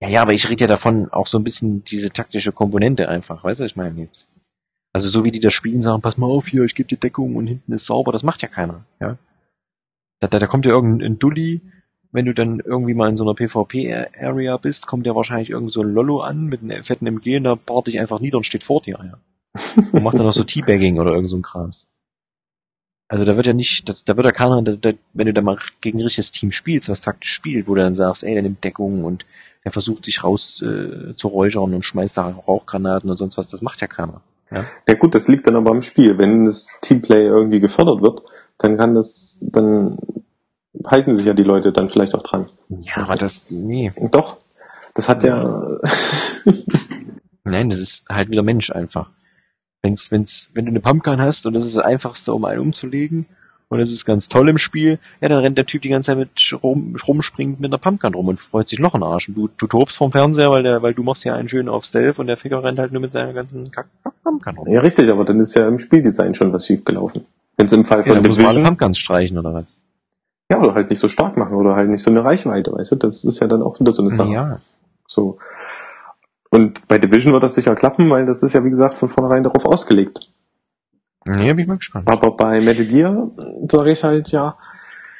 [0.00, 3.44] Ja, ja, aber ich rede ja davon auch so ein bisschen diese taktische Komponente einfach,
[3.44, 4.28] weißt du, was ich meine jetzt.
[4.92, 7.36] Also so wie die das spielen, sagen, pass mal auf hier, ich gebe dir Deckung
[7.36, 9.16] und hinten ist sauber, das macht ja keiner, ja.
[10.20, 11.60] Da, da, da kommt ja irgendein Dulli,
[12.12, 15.80] wenn du dann irgendwie mal in so einer PvP-Area bist, kommt ja wahrscheinlich irgend so
[15.80, 18.62] ein Lollo an mit einem fetten MG und da bart dich einfach nieder und steht
[18.62, 19.18] vor dir, ja.
[19.92, 21.88] Und macht dann noch so Teabagging oder irgend so ein Krams.
[23.12, 25.42] Also da wird ja nicht, das, da wird ja keiner, da, da, wenn du da
[25.42, 28.42] mal gegen ein richtiges Team spielst, was taktisch spielt, wo du dann sagst, ey, der
[28.42, 29.26] nimmt Deckung und
[29.64, 33.60] der versucht sich raus äh, zu räuchern und schmeißt da Rauchgranaten und sonst was, das
[33.60, 34.22] macht ja keiner.
[34.50, 34.64] Ja?
[34.88, 36.16] Ja gut, das liegt dann aber am Spiel.
[36.16, 38.22] Wenn das Teamplay irgendwie gefördert wird,
[38.56, 39.98] dann kann das, dann
[40.82, 42.48] halten sich ja die Leute dann vielleicht auch dran.
[42.70, 43.92] Ja, aber das, nee.
[44.10, 44.38] Doch,
[44.94, 45.78] das hat ja,
[47.44, 49.10] Nein, das ist halt wieder Mensch einfach.
[49.82, 53.26] Wenn's, wenn's, wenn du eine Pumpgun hast und das ist das einfachste, um einen umzulegen
[53.68, 56.18] und es ist ganz toll im Spiel, ja, dann rennt der Typ die ganze Zeit
[56.18, 59.28] mit rum, rumspringend mit einer Pumpgun rum und freut sich noch einen Arsch.
[59.28, 61.84] Und du, du tobst vom Fernseher, weil der, weil du machst ja einen schön auf
[61.84, 63.86] Stealth und der Ficker rennt halt nur mit seiner ganzen Kack
[64.22, 64.68] Pumpgun rum.
[64.68, 67.24] ja richtig, aber dann ist ja im Spieldesign schon was schiefgelaufen.
[67.56, 69.82] Wenn es im Fall Ja, von dann muss man alle Division, Pumpguns streichen oder was?
[70.50, 72.96] ja, oder halt nicht so stark machen oder halt nicht so eine Reichweite, weißt du,
[72.96, 74.30] das ist ja dann auch wieder so eine Sache.
[74.30, 74.60] Ja.
[75.06, 75.38] So.
[76.52, 79.42] Und bei Division wird das sicher klappen, weil das ist ja, wie gesagt, von vornherein
[79.42, 80.30] darauf ausgelegt.
[81.26, 82.06] Nee, bin ich mal gespannt.
[82.10, 83.30] Aber bei Metal Gear
[83.70, 84.58] sage ich halt, ja,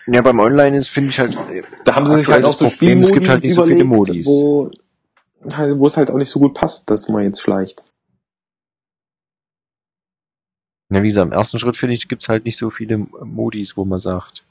[0.06, 1.34] Ja, beim Online ist, finde ich halt,
[1.84, 4.26] da haben sie sich halt auch so Spielmodis es gibt halt nicht so viele Modis.
[4.26, 4.72] Wo,
[5.54, 7.82] halt, wo es halt auch nicht so gut passt, dass man jetzt schleicht.
[10.90, 13.86] Ja, wie gesagt, im ersten Schritt finde ich, gibt's halt nicht so viele Modis, wo
[13.86, 14.44] man sagt.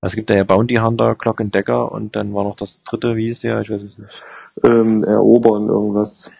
[0.00, 3.16] Es gibt da ja Bounty Hunter, Clock and Dagger und dann war noch das dritte,
[3.16, 3.60] wie hieß der?
[3.60, 4.22] Ich weiß es nicht.
[4.62, 6.30] Ähm, erobern irgendwas.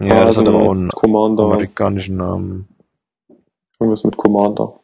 [0.00, 2.68] Ja, das hat Basen, aber auch einen Commander, amerikanischen Namen.
[3.78, 4.80] irgendwas mit Commander.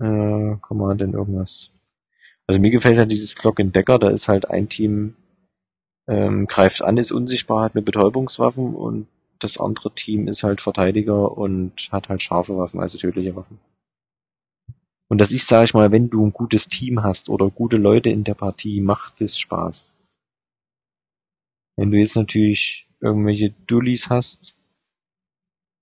[0.00, 1.70] Äh, Command in irgendwas.
[2.46, 5.16] Also mir gefällt halt dieses Clock and Dagger, da ist halt ein Team
[6.06, 9.06] ähm, greift an, ist unsichtbar, hat eine Betäubungswaffen und
[9.38, 13.58] das andere Team ist halt Verteidiger und hat halt scharfe Waffen, also tödliche Waffen.
[15.14, 18.10] Und das ist, sage ich mal, wenn du ein gutes Team hast oder gute Leute
[18.10, 19.96] in der Partie, macht es Spaß.
[21.76, 24.56] Wenn du jetzt natürlich irgendwelche Dullis hast,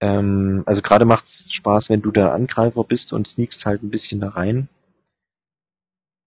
[0.03, 4.20] ähm, also gerade macht's Spaß, wenn du der Angreifer bist und sneakst halt ein bisschen
[4.20, 4.68] da rein.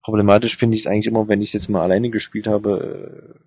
[0.03, 3.35] Problematisch finde ich es eigentlich immer, wenn ich es jetzt mal alleine gespielt habe.
[3.37, 3.39] Äh,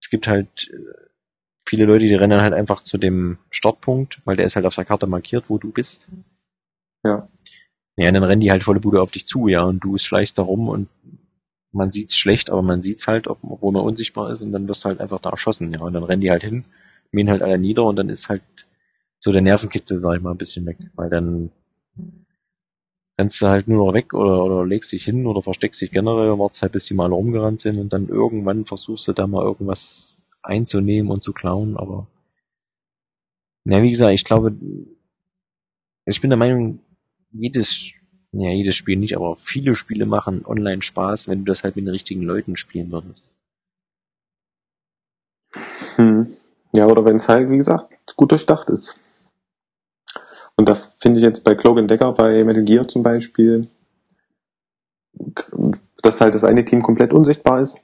[0.00, 1.08] es gibt halt äh,
[1.68, 4.84] viele Leute, die rennen halt einfach zu dem Startpunkt, weil der ist halt auf der
[4.84, 6.12] Karte markiert, wo du bist.
[7.04, 7.28] Ja.
[7.98, 10.38] Ja, und dann rennen die halt volle Bude auf dich zu, ja, und du schleichst
[10.38, 10.88] da rum und
[11.72, 14.84] man sieht's schlecht, aber man sieht's halt, ob, obwohl man unsichtbar ist und dann wirst
[14.84, 16.64] du halt einfach da erschossen, ja, und dann rennen die halt hin,
[17.10, 18.42] mähen halt alle nieder und dann ist halt
[19.18, 21.50] so der Nervenkitzel, sag ich mal, ein bisschen weg, weil dann
[23.18, 26.38] rennst du halt nur noch weg oder, oder legst dich hin oder versteckst dich generell
[26.38, 30.22] wartest halt, bis die mal rumgerannt sind und dann irgendwann versuchst du da mal irgendwas
[30.42, 32.06] einzunehmen und zu klauen, aber
[33.64, 34.52] na, wie gesagt, ich glaube,
[36.06, 36.80] ich bin der Meinung,
[37.32, 37.92] jedes,
[38.32, 41.86] ja, jedes Spiel nicht, aber viele Spiele machen online Spaß, wenn du das halt mit
[41.86, 43.30] den richtigen Leuten spielen würdest.
[45.96, 46.36] Hm.
[46.72, 48.98] Ja, oder wenn es halt, wie gesagt, gut durchdacht ist.
[50.56, 53.68] Und da finde ich jetzt bei Cloak Dagger, bei Metal Gear zum Beispiel,
[56.02, 57.80] dass halt das eine Team komplett unsichtbar ist,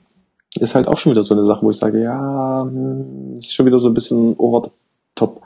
[0.59, 3.65] ist halt auch schon wieder so eine Sache, wo ich sage, ja, hm, ist schon
[3.65, 4.71] wieder so ein bisschen over the
[5.15, 5.41] top.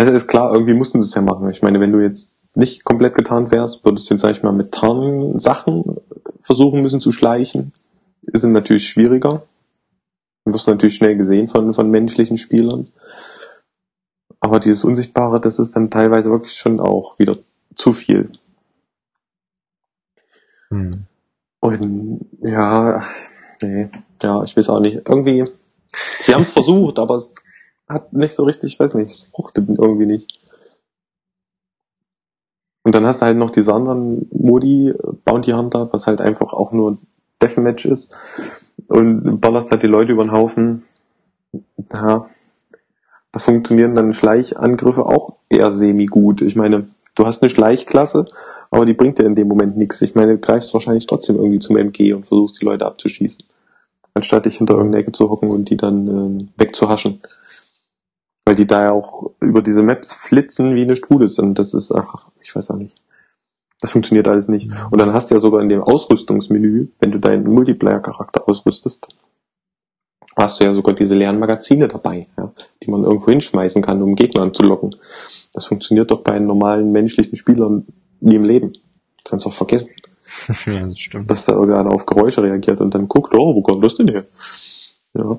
[0.00, 1.50] Es ist klar, irgendwie mussten sie es ja machen.
[1.50, 4.52] Ich meine, wenn du jetzt nicht komplett getarnt wärst, würdest du jetzt, sag ich mal,
[4.52, 5.98] mit Tarnsachen
[6.42, 7.74] versuchen müssen zu schleichen.
[8.22, 9.42] Ist natürlich schwieriger.
[10.46, 12.88] Du wirst natürlich schnell gesehen von, von menschlichen Spielern.
[14.40, 17.36] Aber dieses Unsichtbare, das ist dann teilweise wirklich schon auch wieder
[17.74, 18.32] zu viel.
[20.70, 20.92] Hm.
[21.60, 23.06] Und ja,
[23.60, 23.90] nee,
[24.22, 25.06] ja, ich weiß auch nicht.
[25.06, 25.44] Irgendwie,
[26.20, 27.34] sie haben es versucht, aber es
[27.90, 30.38] hat nicht so richtig, ich weiß nicht, es fruchtet irgendwie nicht.
[32.82, 36.72] Und dann hast du halt noch diese anderen Modi, Bounty Hunter, was halt einfach auch
[36.72, 36.98] nur
[37.42, 38.12] Deathmatch ist.
[38.86, 40.84] Und ballerst halt die Leute über den Haufen.
[41.92, 42.26] Ja,
[43.32, 46.42] da funktionieren dann Schleichangriffe auch eher semi gut.
[46.42, 48.26] Ich meine, du hast eine Schleichklasse,
[48.70, 50.00] aber die bringt dir in dem Moment nichts.
[50.02, 53.44] Ich meine, du greifst wahrscheinlich trotzdem irgendwie zum MG und versuchst die Leute abzuschießen.
[54.14, 57.20] Anstatt dich hinter irgendeine Ecke zu hocken und die dann ähm, wegzuhaschen.
[58.44, 61.58] Weil die da ja auch über diese Maps flitzen wie eine Strudel sind.
[61.58, 62.96] Das ist, ach, ich weiß auch nicht.
[63.80, 64.70] Das funktioniert alles nicht.
[64.90, 69.08] Und dann hast du ja sogar in dem Ausrüstungsmenü, wenn du deinen Multiplayer-Charakter ausrüstest,
[70.36, 74.16] hast du ja sogar diese leeren Magazine dabei, ja, die man irgendwo hinschmeißen kann, um
[74.16, 74.96] Gegner anzulocken.
[75.52, 77.82] Das funktioniert doch bei normalen menschlichen Spieler
[78.20, 78.72] nie im Leben.
[79.22, 79.90] Das kannst du doch vergessen.
[80.66, 81.30] ja, das stimmt.
[81.30, 84.26] Dass da irgendeiner auf Geräusche reagiert und dann guckt, oh, wo kommt das denn her?
[85.14, 85.38] Ja.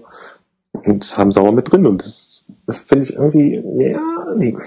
[0.85, 4.57] Und das haben sie auch mit drin und das, das finde ich irgendwie, ja, nee.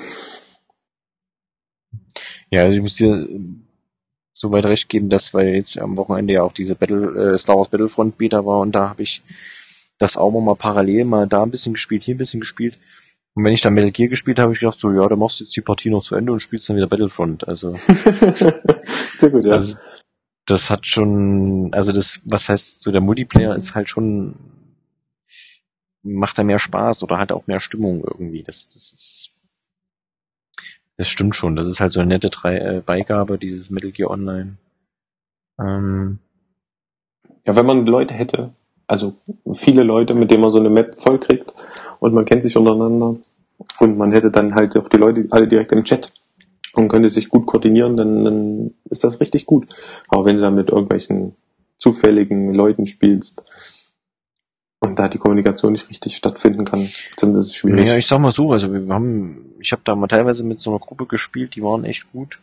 [2.51, 3.29] Ja, also ich muss dir
[4.33, 7.57] so weit recht geben, dass weil jetzt am Wochenende ja auch diese Battle, äh, Star
[7.57, 9.23] Wars Battlefront Beta war und da habe ich
[9.99, 12.79] das auch mal parallel mal da ein bisschen gespielt, hier ein bisschen gespielt.
[13.35, 15.41] Und wenn ich dann Metal Gear gespielt habe, habe ich gedacht, so, ja, dann machst
[15.41, 17.49] du jetzt die Partie noch zu Ende und spielst dann wieder Battlefront.
[17.49, 17.75] Also,
[19.17, 19.53] Sehr gut, ja.
[19.53, 19.77] also
[20.47, 24.35] das hat schon, also das, was heißt, so der Multiplayer ist halt schon,
[26.05, 28.45] macht da mehr Spaß oder hat auch mehr Stimmung irgendwie.
[28.45, 29.33] Das, das ist,
[30.97, 31.57] das stimmt schon.
[31.57, 34.59] Das ist halt so eine nette Drei äh, Beigabe, dieses Metal Gear Online.
[35.59, 36.19] Ähm,
[37.47, 38.53] Ja, wenn man Leute hätte,
[38.87, 39.15] also
[39.55, 41.55] viele Leute, mit denen man so eine Map vollkriegt
[42.01, 43.17] und man kennt sich untereinander
[43.81, 46.13] und man hätte dann halt auch die Leute alle direkt im Chat
[46.75, 49.69] und könnte sich gut koordinieren, dann, dann ist das richtig gut.
[50.09, 51.37] Aber wenn du dann mit irgendwelchen
[51.79, 53.43] zufälligen Leuten spielst
[54.85, 57.85] und da die Kommunikation nicht richtig stattfinden kann, dann ist es schwierig.
[57.85, 60.70] Naja, ich sag mal so, also wir haben, ich habe da mal teilweise mit so
[60.70, 62.39] einer Gruppe gespielt, die waren echt gut.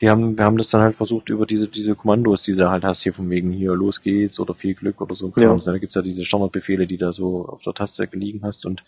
[0.00, 2.84] Die haben, wir haben das dann halt versucht über diese, diese Kommandos, die du halt
[2.84, 5.32] hast, hier von wegen hier, los geht's oder viel Glück oder so.
[5.36, 5.56] Ja.
[5.56, 8.82] Da gibt's ja diese Standardbefehle, die da so auf der Taste gelegen hast und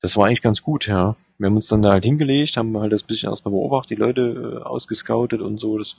[0.00, 1.14] das war eigentlich ganz gut, ja.
[1.38, 4.60] Wir haben uns dann da halt hingelegt, haben halt das bisschen erstmal beobachtet, die Leute
[4.62, 5.78] äh, ausgescoutet und so.
[5.78, 5.96] Das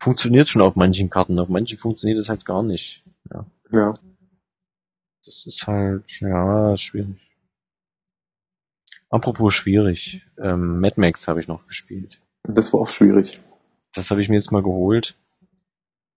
[0.00, 3.04] funktioniert schon auf manchen Karten, auf manchen funktioniert das halt gar nicht.
[3.32, 3.46] Ja.
[3.72, 3.94] ja.
[5.26, 7.16] Das ist halt, ja, schwierig.
[9.10, 12.20] Apropos schwierig, ähm, Mad Max habe ich noch gespielt.
[12.44, 13.40] Das war auch schwierig.
[13.92, 15.16] Das habe ich mir jetzt mal geholt.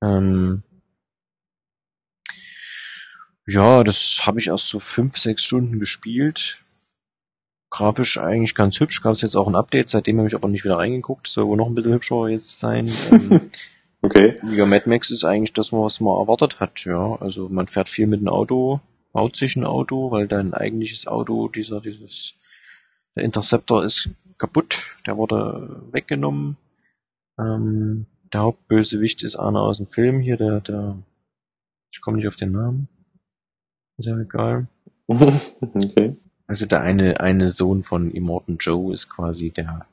[0.03, 0.64] Ähm,
[3.47, 6.64] ja, das habe ich erst so fünf, sechs Stunden gespielt.
[7.72, 9.01] Grafisch eigentlich ganz hübsch.
[9.01, 11.28] Gab es jetzt auch ein Update, seitdem habe ich aber nicht wieder reingeguckt.
[11.28, 12.91] Soll wohl noch ein bisschen hübscher jetzt sein.
[13.12, 13.49] Ähm,
[14.01, 14.36] Okay.
[14.53, 17.16] ja, Mad Max ist eigentlich das, was man erwartet hat, ja.
[17.20, 18.80] Also man fährt viel mit dem Auto,
[19.20, 22.36] baut sich ein Auto, weil dein eigentliches Auto, dieser, dieses,
[23.17, 26.55] der Interceptor ist kaputt, der wurde weggenommen.
[27.38, 31.03] Ähm, der Hauptbösewicht ist einer aus dem Film hier, der, der,
[31.91, 32.88] ich komme nicht auf den Namen.
[33.97, 34.70] Ist ja egal.
[35.07, 36.15] okay.
[36.47, 39.86] Also der eine, eine Sohn von Immortan Joe ist quasi der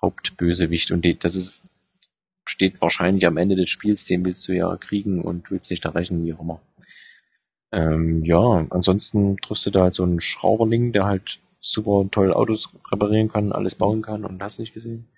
[0.00, 1.64] Hauptbösewicht und die, das ist,
[2.44, 6.24] steht wahrscheinlich am Ende des Spiels, den willst du ja kriegen und willst nicht erreichen,
[6.24, 6.60] wie auch immer.
[7.72, 12.74] Ähm, ja, ansonsten triffst du da halt so einen Schrauberling, der halt super toll Autos
[12.90, 15.08] reparieren kann, alles bauen kann und hast nicht gesehen.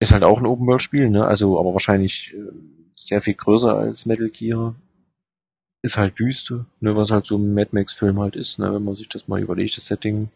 [0.00, 1.26] Ist halt auch ein Open-World-Spiel, ne?
[1.26, 2.52] Also, aber wahrscheinlich äh,
[2.94, 4.74] sehr viel größer als Metal Gear.
[5.82, 8.94] Ist halt Wüste, ne, was halt so ein Mad Max-Film halt ist, ne, wenn man
[8.94, 10.30] sich das mal überlegt, das Setting.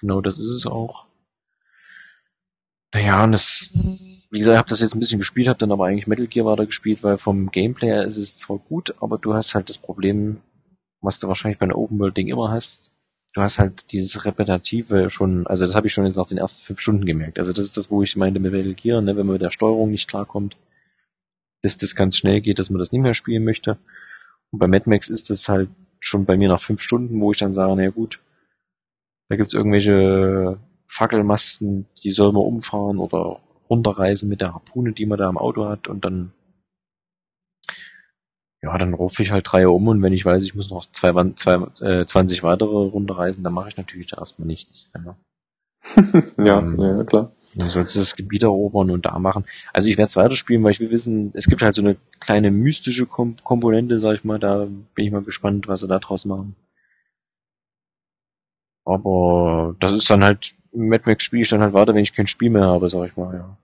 [0.00, 1.06] Genau das ist es auch.
[2.94, 3.72] Naja, und das,
[4.32, 6.46] wie gesagt, ich habe das jetzt ein bisschen gespielt, habe dann aber eigentlich Metal Gear
[6.46, 9.76] weiter gespielt, weil vom Gameplay her ist es zwar gut, aber du hast halt das
[9.76, 10.40] Problem,
[11.02, 12.92] was du wahrscheinlich bei einer Open World Ding immer hast.
[13.34, 16.64] Du hast halt dieses Repetitive schon, also das habe ich schon jetzt nach den ersten
[16.64, 17.38] fünf Stunden gemerkt.
[17.38, 19.50] Also das ist das, wo ich meinte mit Metal Gear, ne, wenn man mit der
[19.50, 20.56] Steuerung nicht klarkommt,
[21.60, 23.76] dass das ganz schnell geht, dass man das nicht mehr spielen möchte.
[24.50, 25.68] Und bei Mad Max ist das halt
[26.00, 28.20] schon bei mir nach fünf Stunden, wo ich dann sage, na gut,
[29.28, 33.40] da gibt's irgendwelche Fackelmasten, die soll man umfahren oder
[33.72, 36.32] runterreisen mit der Harpune, die man da im Auto hat und dann
[38.62, 41.12] ja, dann rufe ich halt drei um und wenn ich weiß, ich muss noch zwei,
[41.34, 41.54] zwei,
[41.84, 44.90] äh, 20 weitere runterreisen, dann mache ich natürlich da erstmal nichts.
[44.94, 45.16] Ja.
[46.38, 47.32] ja, Ähm, ja, klar.
[47.54, 49.44] Dann sollst du das Gebiet erobern und da machen.
[49.72, 52.50] Also ich werde es weiterspielen, weil ich will wissen, es gibt halt so eine kleine
[52.50, 56.24] mystische Kom Komponente, sag ich mal, da bin ich mal gespannt, was sie da draus
[56.24, 56.54] machen.
[58.84, 62.26] Aber das ist dann halt, Mad Max spiele ich dann halt weiter, wenn ich kein
[62.26, 63.56] Spiel mehr habe, sag ich mal, ja.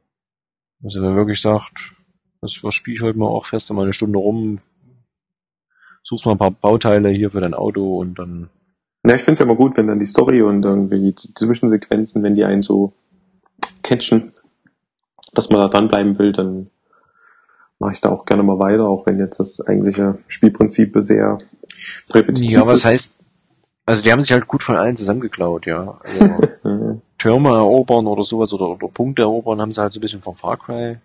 [0.83, 1.93] Also wer wirklich sagt,
[2.41, 4.61] das was spiele ich heute mal auch fest, mal eine Stunde rum,
[6.03, 8.49] suchst mal ein paar Bauteile hier für dein Auto und dann
[9.03, 12.23] Na, ich finde es ja immer gut, wenn dann die Story und irgendwie die Zwischensequenzen,
[12.23, 12.93] wenn die einen so
[13.83, 14.33] catchen,
[15.33, 16.71] dass man da dranbleiben will, dann
[17.79, 21.39] mache ich da auch gerne mal weiter, auch wenn jetzt das eigentliche Spielprinzip sehr
[22.11, 22.85] repetitiv Ja, was ist.
[22.85, 23.17] heißt,
[23.87, 25.99] also die haben sich halt gut von allen zusammengeklaut, ja.
[26.03, 30.23] Also, Türme erobern oder sowas oder, oder Punkte erobern, haben sie halt so ein bisschen
[30.23, 30.99] von Far Cry.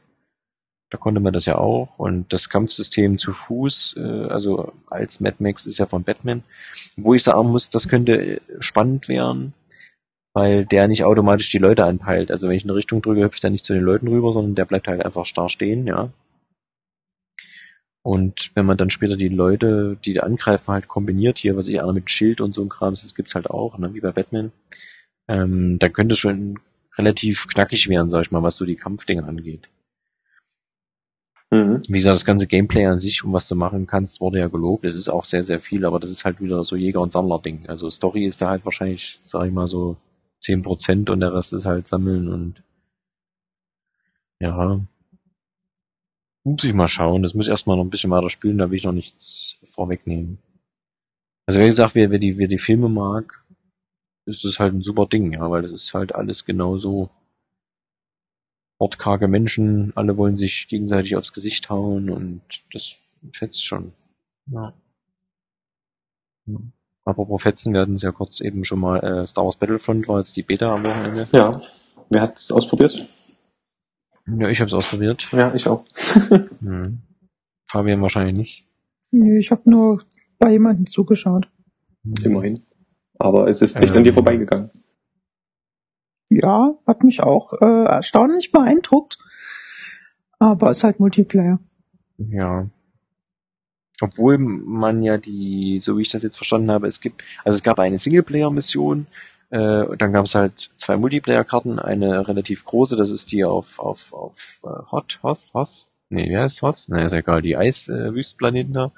[0.89, 1.97] Da konnte man das ja auch.
[1.97, 6.43] Und das Kampfsystem zu Fuß, äh, also als Mad Max ist ja von Batman,
[6.97, 9.53] wo ich sagen muss, das könnte spannend werden,
[10.33, 12.29] weil der nicht automatisch die Leute anpeilt.
[12.29, 14.53] Also wenn ich in eine Richtung drücke, hüpft er nicht zu den Leuten rüber, sondern
[14.53, 16.11] der bleibt halt einfach starr stehen, ja.
[18.03, 21.93] Und wenn man dann später die Leute, die angreifen, halt kombiniert, hier, was ich einer
[21.93, 24.51] mit Schild und so ein Kram, das gibt's halt auch, ne, wie bei Batman,
[25.27, 26.59] ähm, dann könnte es schon
[26.97, 29.69] relativ knackig werden, sag ich mal, was so die Kampfdinge angeht.
[31.51, 31.81] Mhm.
[31.87, 34.85] Wie gesagt, das ganze Gameplay an sich, um was du machen kannst, wurde ja gelobt.
[34.85, 37.69] Es ist auch sehr, sehr viel, aber das ist halt wieder so Jäger- und Sammler-Ding.
[37.69, 39.97] Also Story ist da halt wahrscheinlich, sag ich mal, so
[40.39, 42.63] zehn Prozent und der Rest ist halt Sammeln und
[44.39, 44.81] ja,
[46.43, 47.23] muss ich mal schauen.
[47.23, 50.39] Das muss ich erstmal noch ein bisschen weiter spielen, da will ich noch nichts vorwegnehmen.
[51.45, 53.42] Also wie gesagt, wer, wer, die, wer die Filme mag,
[54.25, 57.09] ist das halt ein super Ding, ja, weil das ist halt alles genauso
[58.79, 62.41] wortkarge Menschen, alle wollen sich gegenseitig aufs Gesicht hauen und
[62.73, 62.99] das
[63.31, 63.93] fetzt schon.
[64.47, 64.73] Ja.
[66.45, 66.57] ja.
[67.05, 70.19] Apropos Fetzen, wir hatten es ja kurz eben schon mal, äh, Star Wars Battlefront war
[70.19, 71.27] jetzt die Beta am Wochenende.
[71.31, 71.61] Ja.
[72.09, 73.07] Wer hat es ausprobiert?
[74.25, 75.29] Ja, ich habe es ausprobiert.
[75.31, 75.85] Ja, ich auch.
[76.59, 77.01] hm.
[77.67, 78.67] Fabian wahrscheinlich nicht.
[79.11, 80.03] Nee, ich habe nur
[80.39, 81.49] bei jemandem zugeschaut.
[82.23, 82.61] Immerhin.
[83.19, 84.69] Aber es ist nicht ähm, an dir vorbeigegangen.
[86.29, 89.17] Ja, hat mich auch äh, erstaunlich beeindruckt.
[90.39, 91.59] Aber es ist halt Multiplayer.
[92.17, 92.69] Ja.
[94.01, 97.63] Obwohl man ja die, so wie ich das jetzt verstanden habe, es gibt, also es
[97.63, 99.07] gab eine Singleplayer-Mission,
[99.51, 104.11] äh, dann gab es halt zwei Multiplayer-Karten, eine relativ große, das ist die auf, auf,
[104.13, 106.85] auf uh, Hot, Hoth, Hoth, nee, wer ist Hoth?
[106.87, 108.91] Na, ist ja egal, die Eiswüstplaneten äh, da,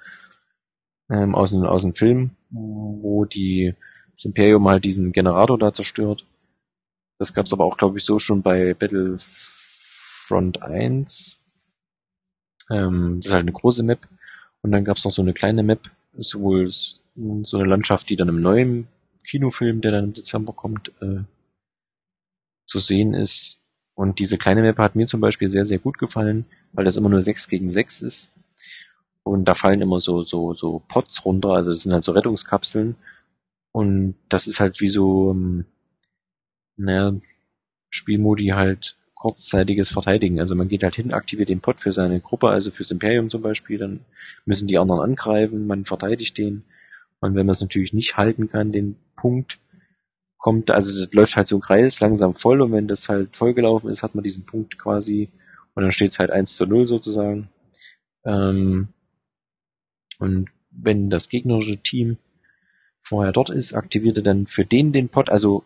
[1.10, 3.76] ähm, aus, dem, aus dem Film, wo die,
[4.16, 6.26] das Imperium halt diesen Generator da zerstört.
[7.18, 11.38] Das gab's aber auch, glaube ich, so schon bei Battlefront 1.
[12.70, 14.08] Ähm, das ist halt eine große Map.
[14.62, 18.42] Und dann gab's noch so eine kleine Map, sowohl so eine Landschaft, die dann im
[18.42, 18.88] neuen
[19.28, 21.24] Kinofilm, der dann im Dezember kommt, äh,
[22.66, 23.60] zu sehen ist.
[23.96, 27.10] Und diese kleine Map hat mir zum Beispiel sehr, sehr gut gefallen, weil das immer
[27.10, 28.34] nur 6 gegen 6 ist.
[29.24, 32.96] Und da fallen immer so, so, so Pots runter, also es sind halt so Rettungskapseln.
[33.76, 35.66] Und das ist halt wie so, ähm,
[36.78, 37.14] naja,
[37.90, 40.40] Spielmodi halt kurzzeitiges Verteidigen.
[40.40, 43.42] Also man geht halt hin, aktiviert den Pot für seine Gruppe, also fürs Imperium zum
[43.42, 44.00] Beispiel, dann
[44.46, 46.64] müssen die anderen angreifen, man verteidigt den.
[47.20, 49.60] Und wenn man es natürlich nicht halten kann, den Punkt,
[50.38, 53.90] kommt, also es läuft halt so ein Kreis langsam voll und wenn das halt vollgelaufen
[53.90, 55.28] ist, hat man diesen Punkt quasi
[55.74, 57.50] und dann steht es halt 1 zu 0 sozusagen.
[58.24, 58.88] Ähm,
[60.18, 62.20] und wenn das gegnerische Team
[63.06, 65.64] vorher dort ist, aktiviert er dann für den den Pot, also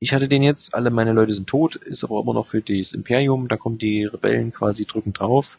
[0.00, 2.94] ich hatte den jetzt, alle meine Leute sind tot, ist aber immer noch für das
[2.94, 5.58] Imperium, da kommen die Rebellen quasi drückend drauf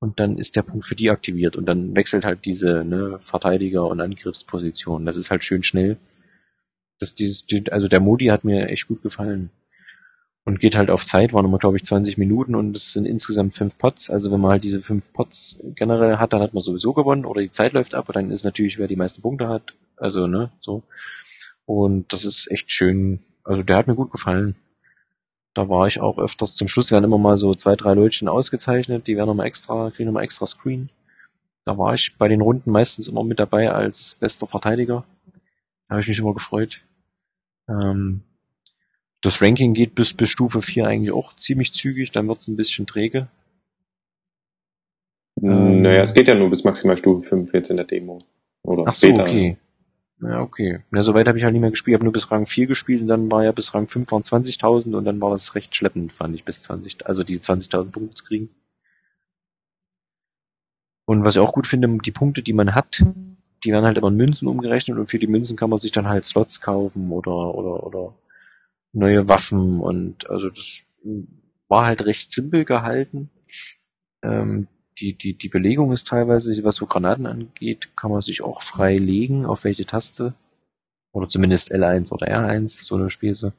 [0.00, 3.86] und dann ist der Punkt für die aktiviert und dann wechselt halt diese ne, Verteidiger-
[3.86, 5.06] und Angriffsposition.
[5.06, 5.96] Das ist halt schön schnell.
[6.98, 9.50] Das, dieses, also der Modi hat mir echt gut gefallen.
[10.46, 13.54] Und geht halt auf Zeit, waren immer, glaube ich, 20 Minuten und es sind insgesamt
[13.54, 14.10] fünf Pots.
[14.10, 17.40] Also wenn man halt diese fünf Pots generell hat, dann hat man sowieso gewonnen oder
[17.40, 19.74] die Zeit läuft ab und dann ist natürlich, wer die meisten Punkte hat.
[19.96, 20.82] Also, ne, so.
[21.66, 24.56] Und das ist echt schön also der hat mir gut gefallen.
[25.52, 26.56] Da war ich auch öfters.
[26.56, 29.06] Zum Schluss werden immer mal so zwei, drei Leutchen ausgezeichnet.
[29.06, 30.88] Die werden nochmal extra, kriegen nochmal extra Screen.
[31.64, 35.04] Da war ich bei den Runden meistens immer mit dabei als bester Verteidiger.
[35.86, 36.82] Da habe ich mich immer gefreut.
[37.68, 38.22] Ähm,
[39.20, 42.86] das Ranking geht bis, bis Stufe 4 eigentlich auch ziemlich zügig, dann wird's ein bisschen
[42.86, 43.28] träge.
[45.36, 48.22] Naja, es geht ja nur bis maximal Stufe 5 jetzt in der Demo.
[48.62, 49.22] Oder Ach so, Beta.
[49.22, 49.56] okay.
[50.20, 50.80] Ja, okay.
[50.92, 51.92] Ja, soweit habe ich halt nicht mehr gespielt.
[51.92, 54.24] Ich habe nur bis Rang 4 gespielt und dann war ja bis Rang 5 waren
[54.24, 58.16] 20.000 und dann war das recht schleppend, fand ich, bis 20, also diese 20.000 Punkte
[58.16, 58.48] zu kriegen.
[61.06, 63.04] Und was ich auch gut finde, die Punkte, die man hat,
[63.64, 66.08] die werden halt immer in Münzen umgerechnet und für die Münzen kann man sich dann
[66.08, 68.14] halt Slots kaufen oder, oder, oder
[68.92, 70.82] neue Waffen und also das
[71.68, 73.30] war halt recht simpel gehalten.
[74.22, 74.68] Ähm,
[74.98, 78.96] die, die, die Belegung ist teilweise, was so Granaten angeht, kann man sich auch frei
[78.96, 80.34] legen, auf welche Taste.
[81.12, 83.52] Oder zumindest L1 oder R1, so eine Späße.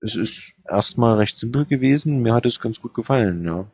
[0.00, 3.66] Es ist erstmal recht simpel gewesen, mir hat es ganz gut gefallen, ja.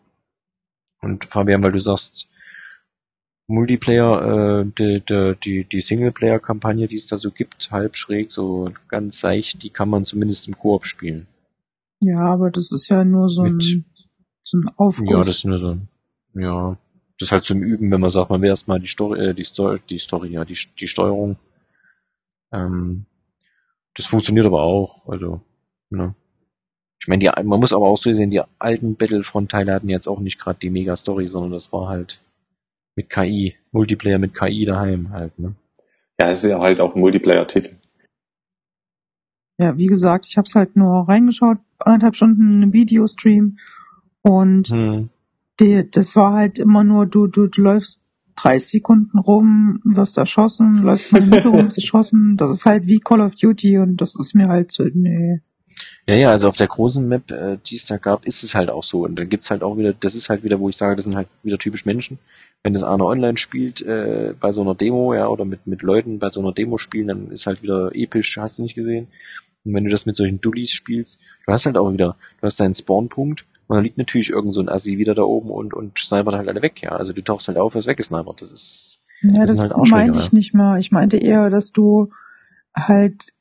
[1.00, 2.28] Und Fabian, weil du sagst,
[3.48, 8.72] Multiplayer, äh, die, die, die, die Singleplayer-Kampagne, die es da so gibt, halb schräg, so
[8.88, 11.26] ganz seicht, die kann man zumindest im Koop spielen.
[12.00, 13.84] Ja, aber das ist ja nur so Mit
[14.44, 15.10] ein zum Aufguss.
[15.10, 15.76] Ja, das ist nur so,
[16.34, 16.78] ja,
[17.18, 19.42] das ist halt zum Üben, wenn man sagt, man will erstmal die Story, äh, die
[19.44, 21.36] Story, die Story, ja, die, die Steuerung.
[22.52, 23.06] Ähm,
[23.94, 25.40] Das funktioniert aber auch, also,
[25.90, 26.14] ne.
[27.00, 30.20] Ich meine, die, man muss aber auch so sehen, die alten Battlefront-Teile hatten jetzt auch
[30.20, 32.22] nicht gerade die Mega-Story, sondern das war halt
[32.94, 35.54] mit KI, Multiplayer mit KI daheim halt, ne?
[36.20, 37.76] Ja, es ist ja halt auch ein Multiplayer-Titel.
[39.58, 43.58] Ja, wie gesagt, ich habe es halt nur reingeschaut, anderthalb Stunden im Videostream
[44.22, 45.10] und hm.
[45.60, 48.02] die, das war halt immer nur, du, du, du läufst
[48.36, 52.36] 30 Sekunden rum, wirst erschossen, läufst mal in Mitte rum, wirst erschossen.
[52.36, 55.40] Das ist halt wie Call of Duty und das ist mir halt so, nee.
[56.06, 58.70] Ja, ja, also auf der großen Map, äh, die es da gab, ist es halt
[58.70, 59.04] auch so.
[59.04, 61.16] Und dann gibt's halt auch wieder, das ist halt wieder, wo ich sage, das sind
[61.16, 62.18] halt wieder typisch Menschen.
[62.62, 66.18] Wenn das einer online spielt, äh, bei so einer Demo, ja, oder mit, mit Leuten
[66.18, 69.08] bei so einer Demo spielen, dann ist halt wieder episch, hast du nicht gesehen.
[69.64, 72.58] Und wenn du das mit solchen Dullis spielst, du hast halt auch wieder, du hast
[72.58, 75.98] deinen Spawnpunkt und dann liegt natürlich irgend so ein Assi wieder da oben und, und
[75.98, 76.90] snipert halt alle weg, ja.
[76.90, 78.42] Also du tauchst halt auf, wirst weggesnipert.
[78.42, 80.78] Das ist, ja, das, das halt meinte ich nicht mal.
[80.78, 82.10] Ich meinte eher, dass du
[82.76, 83.32] halt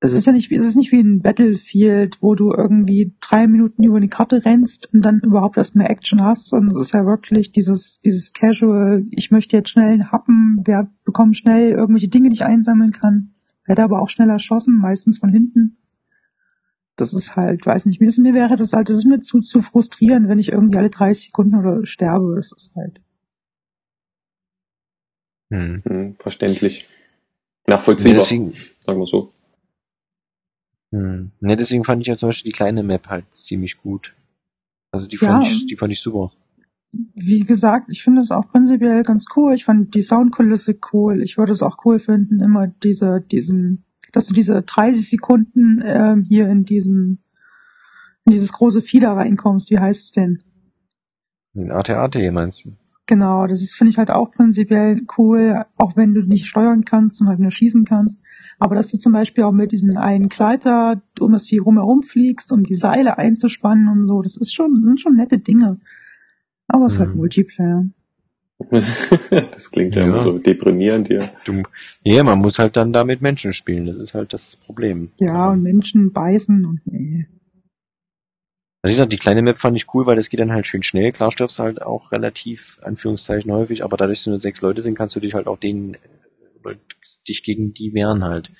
[0.00, 3.84] es ist ja nicht, es ist nicht wie ein Battlefield, wo du irgendwie drei Minuten
[3.84, 7.06] über die Karte rennst und dann überhaupt erst mehr Action hast, sondern es ist ja
[7.06, 12.30] wirklich dieses, dieses Casual, ich möchte jetzt schnell einen Happen, wer bekommt schnell irgendwelche Dinge,
[12.30, 15.78] die ich einsammeln kann, werde aber auch schnell erschossen, meistens von hinten.
[16.98, 19.40] Das ist halt, weiß nicht, mir, ist, mir wäre das halt, das ist mir zu,
[19.40, 23.00] zu frustrierend, wenn ich irgendwie alle 30 Sekunden oder sterbe, das ist halt.
[25.52, 25.82] Hm.
[25.84, 26.88] Hm, verständlich.
[27.68, 29.32] Nachvollziehbar, deswegen, sagen wir so.
[30.92, 31.30] Hm.
[31.40, 34.16] Ne, deswegen fand ich ja zum Beispiel die kleine Map halt ziemlich gut.
[34.90, 36.32] Also die fand ja, ich, die fand ich super.
[37.14, 39.54] Wie gesagt, ich finde es auch prinzipiell ganz cool.
[39.54, 41.22] Ich fand die Soundkulisse cool.
[41.22, 46.16] Ich würde es auch cool finden, immer diese, diesen, dass du diese 30 Sekunden äh,
[46.26, 47.22] hier in diesen,
[48.24, 49.70] in dieses große Fieder reinkommst.
[49.70, 50.42] Wie heißt es denn?
[51.54, 52.76] In AT-AT meinst du?
[53.08, 57.22] Genau, das ist, finde ich halt auch prinzipiell cool, auch wenn du nicht steuern kannst
[57.22, 58.20] und halt nur schießen kannst.
[58.58, 62.52] Aber dass du zum Beispiel auch mit diesem einen Gleiter um das Vieh rumherum fliegst,
[62.52, 65.80] um die Seile einzuspannen und so, das ist schon, sind schon nette Dinge.
[66.66, 67.12] Aber es ist halt mhm.
[67.12, 67.84] halt Multiplayer.
[69.30, 71.30] das klingt ja, ja immer so deprimierend hier.
[71.44, 71.62] Du,
[72.02, 75.12] ja, man muss halt dann da mit Menschen spielen, das ist halt das Problem.
[75.20, 77.26] Ja, und Menschen beißen und nee.
[78.82, 80.82] Also wie gesagt, die kleine Map fand ich cool, weil das geht dann halt schön
[80.82, 81.12] schnell.
[81.12, 84.96] Klar stirbst du halt auch relativ, Anführungszeichen, häufig, aber dadurch, dass nur sechs Leute sind,
[84.96, 85.96] kannst du dich halt auch denen,
[87.28, 88.52] dich gegen die wehren halt.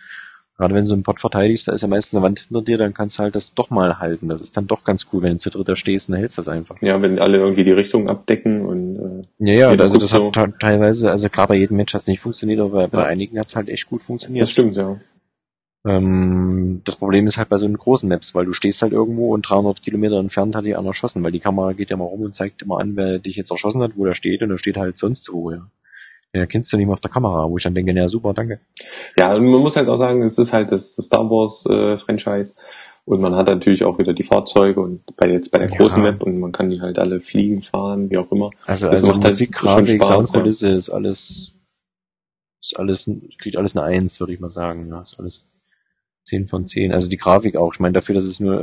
[0.58, 2.78] Gerade wenn du so einen Pot verteidigst, da ist ja meistens eine Wand hinter dir,
[2.78, 4.28] dann kannst du halt das doch mal halten.
[4.28, 6.76] Das ist dann doch ganz cool, wenn du zu dritter stehst und hältst das einfach.
[6.82, 8.96] Ja, wenn alle irgendwie die Richtung abdecken und
[9.38, 10.32] äh, Ja, ja, also das so.
[10.34, 12.86] hat teilweise, also klar, bei jedem Match hat es nicht funktioniert, aber ja.
[12.88, 14.42] bei einigen hat es halt echt gut funktioniert.
[14.42, 14.98] Das stimmt, ja.
[15.86, 19.34] Ähm, das Problem ist halt bei so einen großen Maps, weil du stehst halt irgendwo
[19.34, 22.22] und 300 Kilometer entfernt hat dich einer erschossen, weil die Kamera geht ja mal rum
[22.22, 24.76] und zeigt immer an, wer dich jetzt erschossen hat, wo der steht und der steht
[24.76, 25.68] halt sonst wo, ja.
[26.34, 28.60] Ja, kennst du nicht mehr auf der Kamera, wo ich dann denke, ja super, danke.
[29.16, 31.96] Ja, und man muss halt auch sagen, es ist halt das, das Star Wars äh,
[31.96, 32.54] Franchise
[33.06, 36.12] und man hat natürlich auch wieder die Fahrzeuge und bei jetzt bei der großen ja.
[36.12, 38.50] Map und man kann die halt alle fliegen, fahren, wie auch immer.
[38.66, 40.76] Also, das also macht Musik, halt Grafik, Soundkulisse ja.
[40.76, 41.54] ist alles
[42.60, 44.86] ist alles kriegt alles eine Eins, würde ich mal sagen.
[44.88, 45.48] Ja, ist alles
[46.24, 46.92] 10 von 10.
[46.92, 47.72] Also die Grafik auch.
[47.72, 48.62] Ich meine, dafür, dass es nur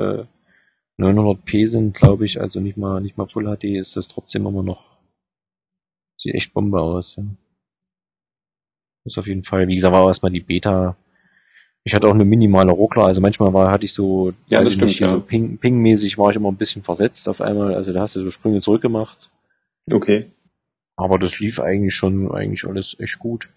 [1.00, 4.46] äh, 900p sind, glaube ich, also nicht mal nicht mal Full HD, ist das trotzdem
[4.46, 4.96] immer noch
[6.18, 7.16] sieht echt Bombe aus.
[7.16, 7.24] Ja.
[9.06, 10.98] Ist auf jeden Fall, wie gesagt, war auch erstmal die Beta.
[11.84, 14.88] Ich hatte auch eine minimale Ruckler, also manchmal war, hatte ich so, ja, das stimmt,
[14.88, 15.10] nicht, ja.
[15.10, 18.22] so Ping, Ping-mäßig war ich immer ein bisschen versetzt auf einmal, also da hast du
[18.22, 19.32] so Sprünge zurückgemacht.
[19.92, 20.32] Okay.
[20.96, 23.50] Aber das lief eigentlich schon, eigentlich alles echt gut.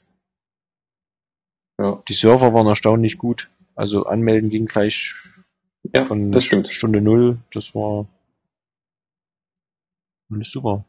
[1.81, 2.03] Ja.
[2.09, 3.49] Die Server waren erstaunlich gut.
[3.75, 5.15] Also anmelden ging gleich
[5.95, 6.69] ja, von das stimmt.
[6.69, 7.39] Stunde Null.
[7.53, 8.07] Das war
[10.31, 10.85] alles super.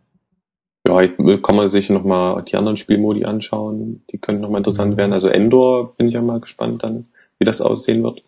[0.88, 1.08] Ja,
[1.38, 4.04] kann man sich nochmal die anderen Spielmodi anschauen.
[4.12, 4.98] Die könnten nochmal interessant mhm.
[4.98, 5.14] werden.
[5.14, 7.08] Also Endor bin ich ja mal gespannt dann,
[7.38, 8.24] wie das aussehen wird.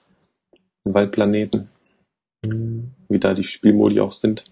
[0.83, 1.69] Waldplaneten.
[2.45, 2.91] Mhm.
[3.09, 4.45] Wie da die Spielmodi auch sind.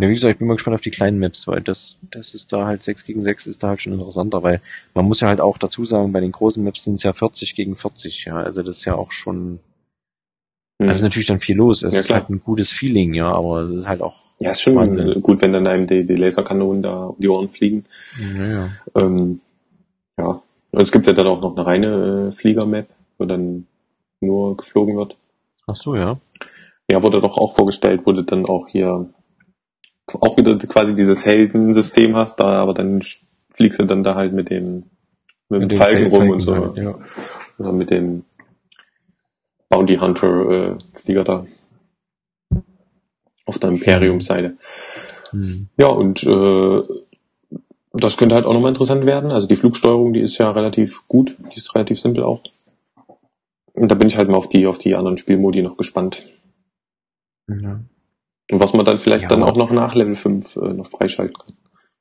[0.00, 2.52] Ne, wie gesagt, ich bin mal gespannt auf die kleinen Maps, weil das, das ist
[2.52, 4.62] da halt 6 gegen 6 ist da halt schon interessanter, weil
[4.94, 7.56] man muss ja halt auch dazu sagen, bei den großen Maps sind es ja 40
[7.56, 9.58] gegen 40, ja, also das ist ja auch schon,
[10.78, 10.88] mhm.
[10.88, 12.20] also ist natürlich dann viel los, es ja, ist klar.
[12.20, 15.20] halt ein gutes Feeling, ja, aber es ist halt auch Ja, ist schon Wahnsinn.
[15.22, 17.84] gut, wenn dann einem die, die Laserkanonen da um die Ohren fliegen.
[18.18, 18.68] Ja, ja.
[18.94, 19.40] Ähm,
[20.18, 20.42] ja.
[20.70, 23.66] Und es gibt ja dann auch noch eine reine äh, Flieger-Map, wo dann
[24.20, 25.16] nur geflogen wird.
[25.66, 26.18] Ach so, ja.
[26.90, 29.08] Ja, wurde doch auch vorgestellt, wurde dann auch hier
[30.06, 33.02] auch wieder quasi dieses Heldensystem hast, da aber dann
[33.52, 34.84] fliegst du dann da halt mit den
[35.48, 36.54] mit, mit dem Falken rum und so.
[36.54, 36.98] Halt, ja.
[37.58, 38.24] Oder mit den
[39.68, 41.46] Bounty Hunter äh, Flieger da.
[43.44, 44.56] Auf der Imperium-Seite.
[45.32, 45.68] Mhm.
[45.76, 46.82] Ja, und äh,
[47.92, 49.30] das könnte halt auch nochmal interessant werden.
[49.30, 52.42] Also die Flugsteuerung, die ist ja relativ gut, die ist relativ simpel auch.
[53.72, 56.26] Und da bin ich halt mal auf die, auf die anderen Spielmodi noch gespannt.
[57.48, 57.80] Ja.
[58.50, 59.28] Und was man dann vielleicht Ja.
[59.28, 61.54] dann auch noch nach Level 5 äh, noch freischalten kann.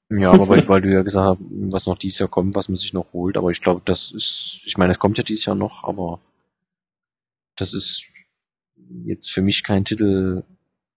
[0.10, 2.78] Ja, aber weil, weil du ja gesagt hast, was noch dieses Jahr kommt, was man
[2.78, 3.36] sich noch holt.
[3.38, 6.20] Aber ich glaube, das ist, ich meine, es kommt ja dieses Jahr noch, aber
[7.58, 8.10] das ist
[9.06, 10.44] jetzt für mich kein Titel,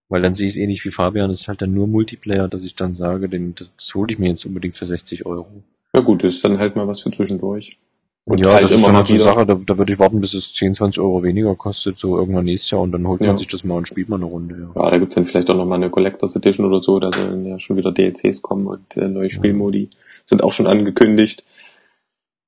[0.09, 2.65] weil dann sehe ich es ähnlich wie Fabian, das ist halt dann nur Multiplayer, dass
[2.65, 5.63] ich dann sage, den, das hole ich mir jetzt unbedingt für 60 Euro.
[5.95, 7.79] Ja gut, das ist dann halt mal was für zwischendurch.
[8.25, 9.33] Und ja, halt das ist immer dann mal halt so eine wieder.
[9.33, 12.45] Sache, da, da würde ich warten, bis es 10, 20 Euro weniger kostet, so irgendwann
[12.45, 13.29] nächstes Jahr und dann holt Ja.
[13.29, 14.71] man sich das mal und spielt mal eine Runde.
[14.75, 14.83] Ja.
[14.85, 17.47] Ja, da gibt's dann vielleicht auch noch mal eine Collectors Edition oder so, da sollen
[17.47, 19.89] ja schon wieder DLCs kommen und äh, neue Spielmodi
[20.27, 21.45] sind auch schon angekündigt.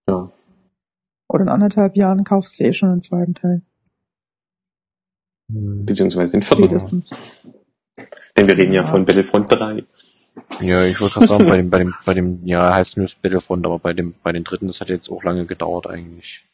[0.08, 0.30] Ja,
[1.28, 3.62] Oder in anderthalb Jahren kaufst du eh schon den zweiten Teil.
[5.52, 5.84] Hm.
[5.84, 6.64] beziehungsweise den vierten.
[6.64, 7.10] Spätestens.
[8.36, 8.86] Denn wir reden ja Ja.
[8.86, 9.84] von Battlefront 3.
[10.60, 13.66] Ja, ich wollte gerade sagen, bei dem, bei dem, bei dem, ja, heißt nur Battlefront,
[13.66, 16.44] aber bei dem, bei den dritten, das hat jetzt auch lange gedauert eigentlich.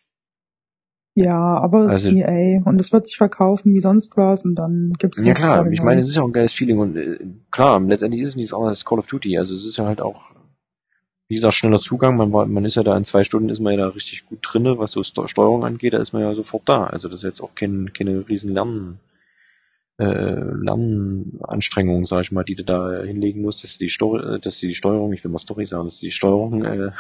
[1.15, 4.55] Ja, aber es Also- ist EA und es wird sich verkaufen wie sonst was und
[4.57, 7.19] dann gibt's Ja klar, ich meine, es ist ja auch ein geiles Feeling und äh,
[7.51, 9.37] klar, letztendlich ist es nichts anderes als Call of Duty.
[9.39, 10.31] Also es ist ja halt auch,
[11.29, 12.17] wie gesagt, schneller Zugang.
[12.17, 14.39] Man war, man ist ja da in zwei Stunden ist man ja da richtig gut
[14.43, 16.85] drinne, was so Sto- Steuerung angeht, da ist man ja sofort da.
[16.87, 18.99] Also das ist jetzt auch kein, keine riesen Lernen,
[19.99, 24.59] äh, Lernanstrengung, sag ich mal, die du da hinlegen musst, dass die, Steu äh, dass
[24.61, 26.91] die Steuerung, ich will mal Story sagen, dass die Steuerung äh,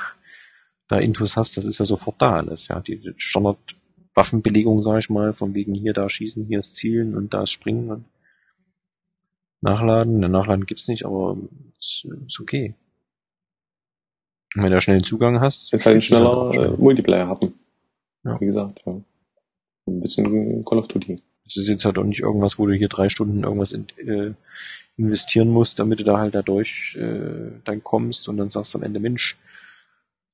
[0.89, 2.81] da Intus hast, das ist ja sofort da alles, ja.
[2.81, 7.43] Die Standardwaffenbelegung, sag ich mal, von wegen hier da schießen, hier ist Zielen und da
[7.43, 8.05] ist Springen und
[9.61, 10.19] Nachladen.
[10.19, 11.37] Nachladen gibt's nicht, aber
[11.79, 12.75] ist, ist okay.
[14.55, 16.75] Und wenn du schnell einen Zugang hast, Ist halt ein spielst du's schneller schnell.
[16.75, 17.55] äh, Multiplayer hatten.
[18.25, 18.41] Ja.
[18.41, 19.01] Wie gesagt, ja.
[19.87, 21.23] Ein bisschen Call of Duty.
[21.47, 24.35] Es ist jetzt halt auch nicht irgendwas, wo du hier drei Stunden irgendwas in, äh,
[24.99, 29.01] investieren musst, damit du da halt dadurch äh, dann kommst und dann sagst am Ende,
[29.01, 29.39] Mensch,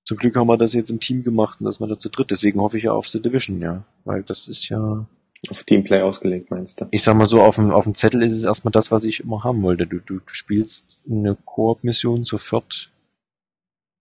[0.02, 2.30] zum Glück haben wir das jetzt im Team gemacht und das wir da zu dritt.
[2.30, 3.84] Deswegen hoffe ich ja auf The Division, ja.
[4.04, 5.06] Weil das ist ja,
[5.50, 6.86] Auf Teamplay ausgelegt, meinst du?
[6.90, 9.20] ich sag mal so, auf dem, auf dem Zettel ist es erstmal das, was ich
[9.20, 9.86] immer haben wollte.
[9.86, 12.90] Du, du, du spielst eine Koop-Mission zu viert,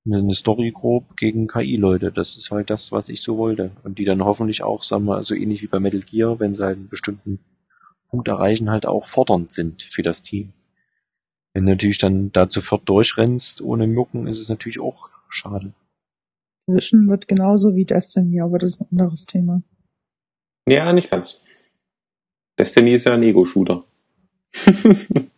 [0.05, 2.11] eine, Story grob gegen KI-Leute.
[2.11, 3.71] Das ist halt das, was ich so wollte.
[3.83, 6.65] Und die dann hoffentlich auch, sagen wir, so ähnlich wie bei Metal Gear, wenn sie
[6.65, 7.39] halt einen bestimmten
[8.09, 10.53] Punkt erreichen, halt auch fordernd sind für das Team.
[11.53, 15.73] Wenn du natürlich dann da viert durchrennst ohne Mucken, ist es natürlich auch schade.
[16.67, 19.61] Division wird genauso wie Destiny, aber das ist ein anderes Thema.
[20.67, 21.41] Ja, nicht ganz.
[22.57, 23.79] Destiny ist ja ein Ego-Shooter.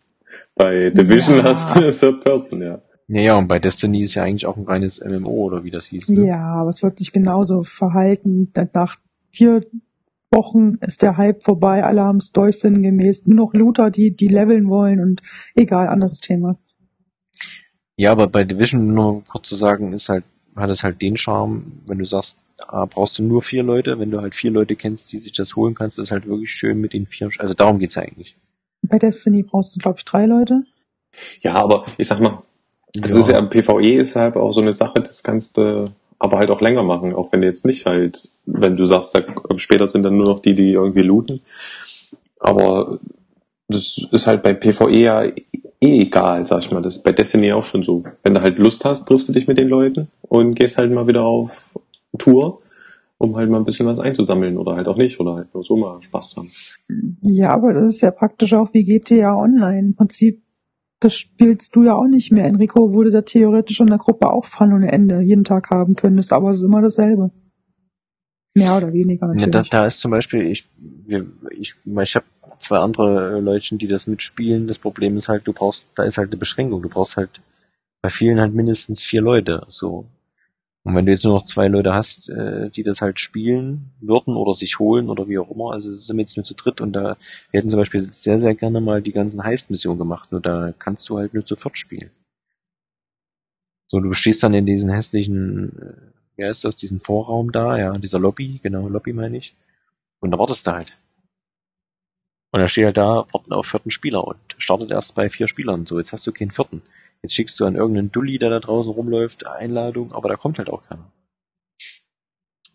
[0.54, 1.44] Bei Division Ja.
[1.44, 2.82] hast du Third Person, ja.
[3.08, 5.86] Ja, ja, und bei Destiny ist ja eigentlich auch ein reines MMO oder wie das
[5.86, 6.08] hieß.
[6.08, 6.26] Ne?
[6.26, 8.52] Ja, aber es wird sich genauso verhalten.
[8.52, 8.96] Denn Nach
[9.30, 9.64] vier
[10.32, 13.26] Wochen ist der Hype vorbei, alle haben es durch sinngemäß.
[13.26, 15.22] Nur noch Looter, die, die leveln wollen und
[15.54, 16.58] egal, anderes Thema.
[17.96, 20.24] Ja, aber bei Division nur kurz zu sagen, ist halt,
[20.56, 24.10] hat es halt den Charme, wenn du sagst, ah, brauchst du nur vier Leute, wenn
[24.10, 26.92] du halt vier Leute kennst, die sich das holen kannst, ist halt wirklich schön mit
[26.92, 28.36] den vier, also darum geht's ja eigentlich.
[28.82, 30.64] Bei Destiny brauchst du, glaube ich, drei Leute.
[31.40, 32.42] Ja, aber ich sag mal,
[33.02, 36.50] es ist ja, PvE ist halt auch so eine Sache, das kannst du aber halt
[36.50, 39.22] auch länger machen, auch wenn du jetzt nicht halt, wenn du sagst, da,
[39.56, 41.40] später sind dann nur noch die, die irgendwie looten.
[42.40, 42.98] Aber
[43.68, 46.82] das ist halt bei PvE ja eh egal, sag ich mal.
[46.82, 48.04] Das ist bei Destiny auch schon so.
[48.22, 51.06] Wenn du halt Lust hast, triffst du dich mit den Leuten und gehst halt mal
[51.06, 51.70] wieder auf
[52.18, 52.62] Tour,
[53.18, 55.76] um halt mal ein bisschen was einzusammeln oder halt auch nicht oder halt nur so
[55.76, 56.50] mal Spaß zu haben.
[57.22, 59.80] Ja, aber das ist ja praktisch auch wie GTA Online.
[59.80, 60.42] Im Prinzip,
[61.00, 62.44] das spielst du ja auch nicht mehr.
[62.44, 66.32] Enrico würde da theoretisch in der Gruppe auch Fun ohne Ende jeden Tag haben könntest,
[66.32, 67.30] aber es ist immer dasselbe.
[68.54, 69.68] Mehr oder weniger Ja, natürlich.
[69.68, 72.24] da, da ist zum Beispiel, ich, wir, ich, ich habe
[72.58, 74.66] zwei andere äh, Leute, die das mitspielen.
[74.66, 76.80] Das Problem ist halt, du brauchst, da ist halt eine Beschränkung.
[76.80, 77.42] Du brauchst halt
[78.00, 79.66] bei vielen halt mindestens vier Leute.
[79.68, 80.06] So.
[80.86, 84.36] Und wenn du jetzt nur noch zwei Leute hast, äh, die das halt spielen würden
[84.36, 87.16] oder sich holen oder wie auch immer, also sind jetzt nur zu dritt und da
[87.50, 91.08] wir hätten zum Beispiel sehr, sehr gerne mal die ganzen Heist-Missionen gemacht, nur da kannst
[91.08, 92.10] du halt nur zu viert spielen.
[93.90, 97.98] So, du stehst dann in diesen hässlichen, äh, wie heißt das, diesen Vorraum da, ja,
[97.98, 99.56] dieser Lobby, genau, Lobby meine ich.
[100.20, 100.96] Und da wartest du halt.
[102.52, 105.84] Und da steht halt da, warten auf vierten Spieler und startet erst bei vier Spielern.
[105.84, 106.82] So, jetzt hast du keinen vierten.
[107.22, 110.70] Jetzt schickst du an irgendeinen Dulli, der da draußen rumläuft, Einladung, aber da kommt halt
[110.70, 111.10] auch keiner.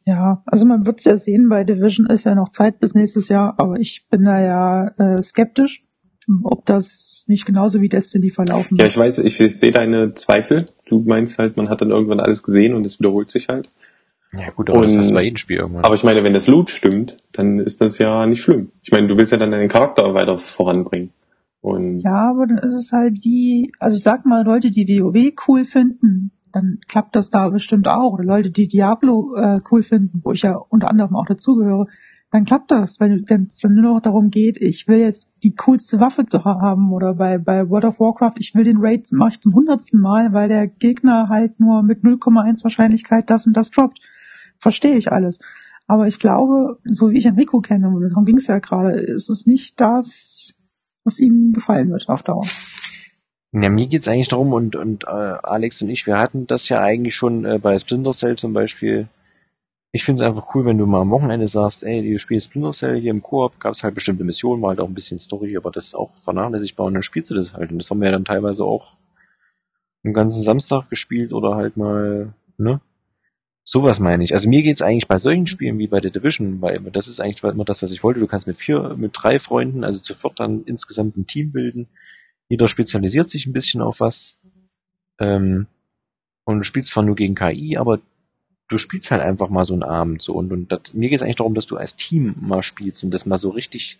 [0.05, 3.53] Ja, also man wird's ja sehen, bei Division ist ja noch Zeit bis nächstes Jahr,
[3.57, 5.83] aber ich bin da ja äh, skeptisch,
[6.43, 8.91] ob das nicht genauso wie Destiny verlaufen Ja, wird.
[8.93, 10.65] ich weiß, ich, ich sehe deine Zweifel.
[10.85, 13.69] Du meinst halt, man hat dann irgendwann alles gesehen und es wiederholt sich halt.
[14.33, 15.83] Ja gut, aber das Und- hast du bei jedem Spiel irgendwann.
[15.83, 18.71] Aber ich meine, wenn das Loot stimmt, dann ist das ja nicht schlimm.
[18.81, 21.11] Ich meine, du willst ja dann deinen Charakter weiter voranbringen.
[21.61, 25.33] Und Ja, aber dann ist es halt wie, also ich sag mal, Leute, die WoW
[25.47, 28.13] cool finden, dann klappt das da bestimmt auch.
[28.13, 31.87] Oder Leute, die Diablo äh, cool finden, wo ich ja unter anderem auch dazugehöre,
[32.31, 32.99] dann klappt das.
[32.99, 36.91] Wenn es dann nur noch darum geht, ich will jetzt die coolste Waffe zu haben
[36.91, 40.33] oder bei, bei World of Warcraft, ich will den Raid mache ich zum hundertsten Mal,
[40.33, 43.99] weil der Gegner halt nur mit 0,1 Wahrscheinlichkeit das und das droppt.
[44.57, 45.39] Verstehe ich alles.
[45.87, 49.29] Aber ich glaube, so wie ich Enrico kenne, und darum ging es ja gerade, ist
[49.29, 50.55] es nicht das,
[51.03, 52.45] was ihm gefallen wird auf Dauer.
[53.53, 56.81] Ja, mir geht's eigentlich darum, und, und äh, Alex und ich, wir hatten das ja
[56.81, 59.07] eigentlich schon äh, bei Splinter Cell zum Beispiel.
[59.91, 62.71] Ich finde es einfach cool, wenn du mal am Wochenende sagst, ey, du spielst Splinter
[62.71, 65.57] Cell hier im Koop, gab es halt bestimmte Missionen, war halt auch ein bisschen Story,
[65.57, 67.71] aber das ist auch vernachlässigbar und dann spielst du das halt.
[67.71, 68.95] Und das haben wir ja dann teilweise auch
[70.05, 72.79] einen ganzen Samstag gespielt oder halt mal, ne?
[73.63, 74.33] Sowas meine ich.
[74.33, 77.43] Also mir geht's eigentlich bei solchen Spielen wie bei The Division, weil das ist eigentlich
[77.43, 78.19] immer das, was ich wollte.
[78.19, 81.87] Du kannst mit vier, mit drei Freunden, also zu viert dann insgesamt ein Team bilden
[82.51, 84.37] jeder spezialisiert sich ein bisschen auf was.
[85.19, 85.67] Ähm,
[86.43, 88.01] und du spielst zwar nur gegen KI, aber
[88.67, 91.23] du spielst halt einfach mal so einen Abend so und, und das, mir geht es
[91.23, 93.99] eigentlich darum, dass du als Team mal spielst und das mal so richtig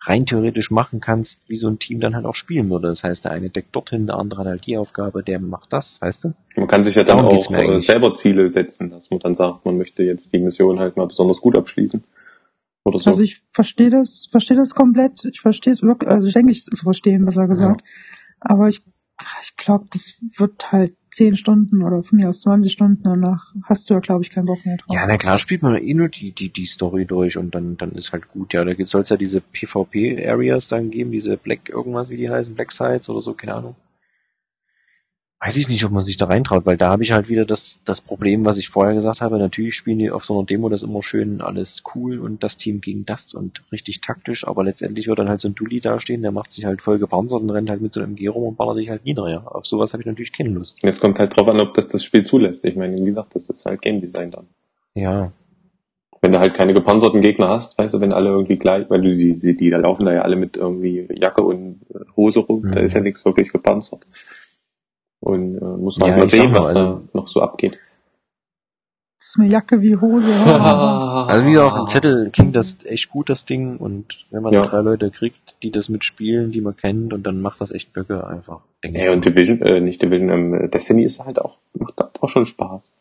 [0.00, 2.88] rein theoretisch machen kannst, wie so ein Team dann halt auch spielen würde.
[2.88, 6.00] Das heißt, der eine deckt dorthin, der andere hat halt die Aufgabe, der macht das,
[6.00, 6.34] weißt du?
[6.56, 9.64] Man kann sich ja dann Darum auch äh, selber Ziele setzen, dass man dann sagt,
[9.64, 12.02] man möchte jetzt die Mission halt mal besonders gut abschließen.
[12.84, 13.10] Oder so.
[13.10, 15.24] Also ich verstehe das, verstehe das komplett.
[15.24, 17.82] Ich verstehe es wirklich, also ich denke, ich es verstehen, was er gesagt.
[17.82, 17.86] Ja.
[18.40, 18.82] Aber ich,
[19.42, 23.88] ich glaube, das wird halt zehn Stunden oder von mir aus 20 Stunden danach hast
[23.88, 24.94] du ja, glaube ich, keinen Bock mehr drauf.
[24.94, 27.92] Ja, na klar, spielt man eh nur die, die, die Story durch und dann, dann
[27.92, 28.54] ist halt gut.
[28.54, 32.54] Ja, da soll es ja diese PvP-Areas dann geben, diese Black irgendwas, wie die heißen,
[32.54, 33.76] Black Sites oder so, keine Ahnung
[35.40, 37.82] weiß ich nicht, ob man sich da reintraut, weil da habe ich halt wieder das,
[37.84, 39.38] das Problem, was ich vorher gesagt habe.
[39.38, 42.80] Natürlich spielen die auf so einer Demo das immer schön alles cool und das Team
[42.80, 46.32] gegen das und richtig taktisch, aber letztendlich wird dann halt so ein Dulli dastehen, der
[46.32, 48.78] macht sich halt voll gepanzert und rennt halt mit so einem G rum und ballert
[48.78, 49.46] dich halt nieder, ja.
[49.46, 50.78] Auf sowas habe ich natürlich keine Lust.
[50.82, 52.64] Jetzt kommt halt drauf an, ob das das Spiel zulässt.
[52.64, 54.46] Ich meine, wie gesagt, das ist halt Game Design dann.
[54.94, 55.32] Ja.
[56.20, 59.38] Wenn du halt keine gepanzerten Gegner hast, weißt du, wenn alle irgendwie gleich, weil die,
[59.38, 61.80] die, die da laufen da ja alle mit irgendwie Jacke und
[62.16, 62.72] Hose rum, mhm.
[62.72, 64.04] da ist ja nichts wirklich gepanzert.
[65.28, 67.78] Und äh, muss man ja, mal sehen, was also, da noch so abgeht.
[69.18, 70.32] Das ist eine Jacke wie Hose.
[70.46, 73.76] also wie auch im Zettel klingt das echt gut, das Ding.
[73.76, 74.62] Und wenn man ja.
[74.62, 78.26] drei Leute kriegt, die das mitspielen, die man kennt, und dann macht das echt Böcke
[78.26, 78.62] einfach.
[78.82, 82.94] Ja, und Division, äh, nicht Division, ähm, Destiny ist halt auch, macht auch schon Spaß.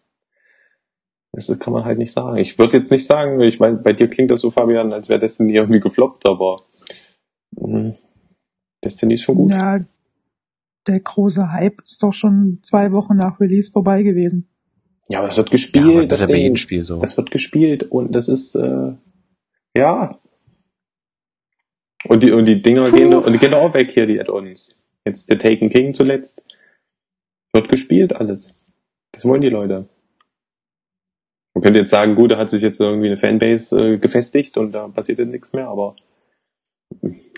[1.31, 2.35] Das kann man halt nicht sagen.
[2.35, 5.19] Ich würde jetzt nicht sagen, ich meine, bei dir klingt das so, Fabian, als wäre
[5.19, 6.57] Destiny irgendwie gefloppt, aber
[7.51, 7.95] mh, hm,
[8.83, 9.51] Destiny ist schon gut.
[9.53, 9.79] Ja,
[10.87, 14.49] der große Hype ist doch schon zwei Wochen nach Release vorbei gewesen.
[15.09, 15.85] Ja, aber es wird gespielt.
[15.85, 16.99] Ja, das, das ist ja bei jedem Spiel so.
[16.99, 18.93] Das wird gespielt und das ist äh,
[19.75, 20.19] ja.
[22.05, 22.95] Und die und die Dinger Puh.
[22.95, 24.75] gehen und die gehen auch weg hier die Add-ons.
[25.05, 26.43] Jetzt der Taken King zuletzt
[27.53, 28.53] wird gespielt alles.
[29.11, 29.87] Das wollen die Leute.
[31.53, 34.73] Man könnte jetzt sagen, gut, da hat sich jetzt irgendwie eine Fanbase äh, gefestigt und
[34.73, 35.95] da passiert jetzt nichts mehr, aber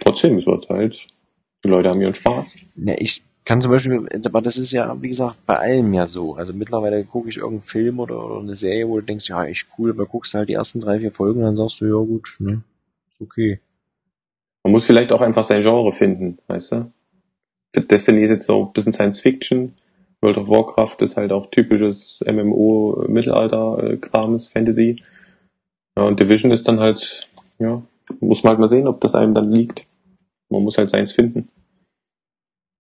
[0.02, 1.08] trotzdem, es wird halt,
[1.64, 2.56] die Leute haben ihren Spaß.
[2.76, 6.36] Ja, ich kann zum Beispiel, aber das ist ja, wie gesagt, bei allem ja so.
[6.36, 9.68] Also mittlerweile gucke ich irgendeinen Film oder, oder eine Serie, wo du denkst, ja, echt
[9.78, 12.62] cool, aber guckst halt die ersten drei, vier Folgen dann sagst du, ja gut, ne,
[13.12, 13.60] ist okay.
[14.64, 16.92] Man muss vielleicht auch einfach sein Genre finden, weißt du?
[17.76, 19.74] Destiny ist jetzt so ein bisschen Science Fiction.
[20.22, 25.02] World of Warcraft ist halt auch typisches MMO Mittelalter-Krames, Fantasy.
[25.98, 27.26] Ja, und Division ist dann halt,
[27.58, 27.82] ja,
[28.20, 29.86] muss man halt mal sehen, ob das einem dann liegt.
[30.50, 31.48] Man muss halt seins finden.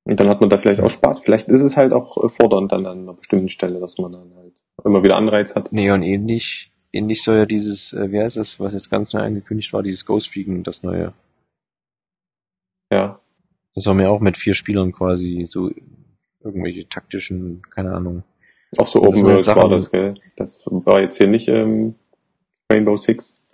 [0.09, 1.19] Und dann hat man da vielleicht auch Spaß.
[1.19, 4.33] Vielleicht ist es halt auch äh, fordernd dann an einer bestimmten Stelle, dass man dann
[4.35, 4.53] halt
[4.83, 5.71] immer wieder Anreiz hat.
[5.71, 9.21] Nee, und ähnlich, ähnlich soll ja dieses, äh, wer ist es, was jetzt ganz neu
[9.21, 11.13] angekündigt war, dieses Ghost Recon, das neue.
[12.91, 13.19] Ja.
[13.75, 15.69] Das soll mir auch mit vier Spielern quasi so
[16.39, 18.23] irgendwelche taktischen, keine Ahnung.
[18.79, 20.15] Auch so Open World war das, gell?
[20.37, 21.93] Das war jetzt hier nicht ähm,
[22.71, 23.45] Rainbow Six.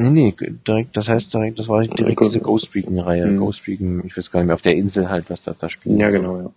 [0.00, 0.34] Nee, nee,
[0.64, 3.26] direkt, das heißt direkt, das war direkt diese Ghost Recon-Reihe.
[3.26, 3.38] Mhm.
[3.38, 5.98] Ghost Recon, ich weiß gar nicht mehr, auf der Insel halt, was da, da spielt.
[5.98, 6.50] Ja, genau, ja.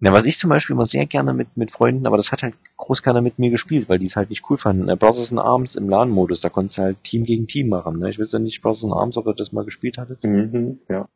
[0.00, 2.54] Na, was ich zum Beispiel immer sehr gerne mit, mit Freunden, aber das hat halt
[2.78, 4.88] groß keiner mit mir gespielt, weil die es halt nicht cool fanden.
[4.88, 7.98] Äh, Brothers in Arms im LAN-Modus, da konntest du halt Team gegen Team machen.
[7.98, 8.08] Ne?
[8.08, 10.24] Ich weiß ja nicht, Brothers in Arms, ob ihr das mal gespielt hattet.
[10.24, 11.08] Mhm, ja.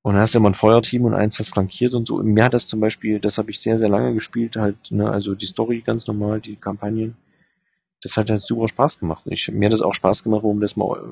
[0.00, 2.16] Und dann hast du immer ein Feuerteam und eins, was flankiert und so.
[2.16, 5.10] Und mir hat das zum Beispiel, das habe ich sehr, sehr lange gespielt, halt, ne,
[5.10, 7.16] also die Story ganz normal, die Kampagnen
[8.06, 9.24] das hat halt super Spaß gemacht.
[9.26, 11.02] Ich, mir hat das auch Spaß gemacht, wo wir das mal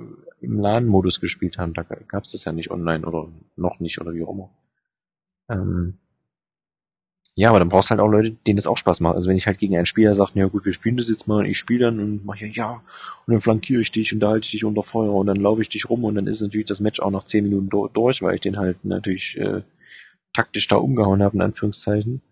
[0.40, 1.74] im LAN-Modus gespielt haben.
[1.74, 4.50] Da gab es das ja nicht online oder noch nicht oder wie auch immer.
[5.48, 5.98] Ähm,
[7.36, 9.16] ja, aber dann brauchst du halt auch Leute, denen das auch Spaß macht.
[9.16, 11.40] Also wenn ich halt gegen einen Spieler sage, ja gut, wir spielen das jetzt mal
[11.40, 12.82] und ich spiele dann und mache ja, ja,
[13.26, 15.60] und dann flankiere ich dich und da halte ich dich unter Feuer und dann laufe
[15.60, 18.36] ich dich rum und dann ist natürlich das Match auch nach 10 Minuten durch, weil
[18.36, 19.62] ich den halt natürlich äh,
[20.32, 22.22] taktisch da umgehauen habe, in Anführungszeichen.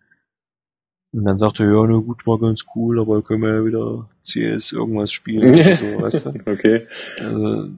[1.12, 4.08] Und dann sagt er, ja, na gut, war ganz cool, aber können wir ja wieder
[4.22, 6.30] CS irgendwas spielen oder so, weißt du?
[6.46, 6.86] Okay.
[7.20, 7.68] Also,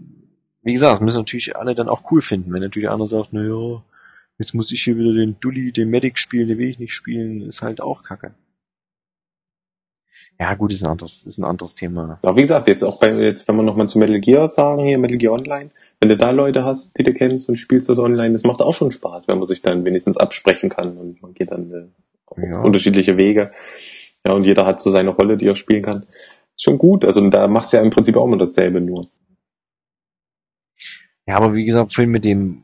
[0.63, 2.53] wie gesagt, das müssen natürlich alle dann auch cool finden.
[2.53, 3.83] Wenn natürlich einer sagt, na ja,
[4.39, 7.43] jetzt muss ich hier wieder den Dully, den Medic spielen, den will ich nicht spielen,
[7.43, 8.35] ist halt auch kacke.
[10.39, 12.19] Ja, gut, ist ein anderes, ist ein anderes Thema.
[12.23, 14.99] Aber wie gesagt, jetzt auch bei, jetzt, wenn wir nochmal zu Metal Gear sagen, hier
[14.99, 15.71] Metal Gear Online,
[16.01, 18.75] wenn du da Leute hast, die du kennst und spielst das online, das macht auch
[18.75, 21.87] schon Spaß, wenn man sich dann wenigstens absprechen kann und man geht dann äh,
[22.37, 22.61] Ja.
[22.61, 23.53] unterschiedliche Wege.
[24.27, 26.07] Ja, und jeder hat so seine Rolle, die er spielen kann.
[26.57, 27.05] Ist schon gut.
[27.05, 29.03] Also da machst du ja im Prinzip auch immer dasselbe nur.
[31.27, 32.63] Ja, aber wie gesagt, Film mit dem,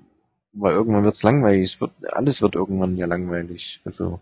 [0.53, 1.63] weil irgendwann wird's langweilig.
[1.63, 3.81] Es wird, alles wird irgendwann ja langweilig.
[3.85, 4.21] Also,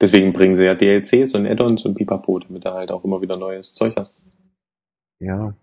[0.00, 3.36] Deswegen bringen sie ja DLCs und Add-ons und Pipapo, damit du halt auch immer wieder
[3.36, 4.22] neues Zeug hast.
[5.20, 5.54] ja.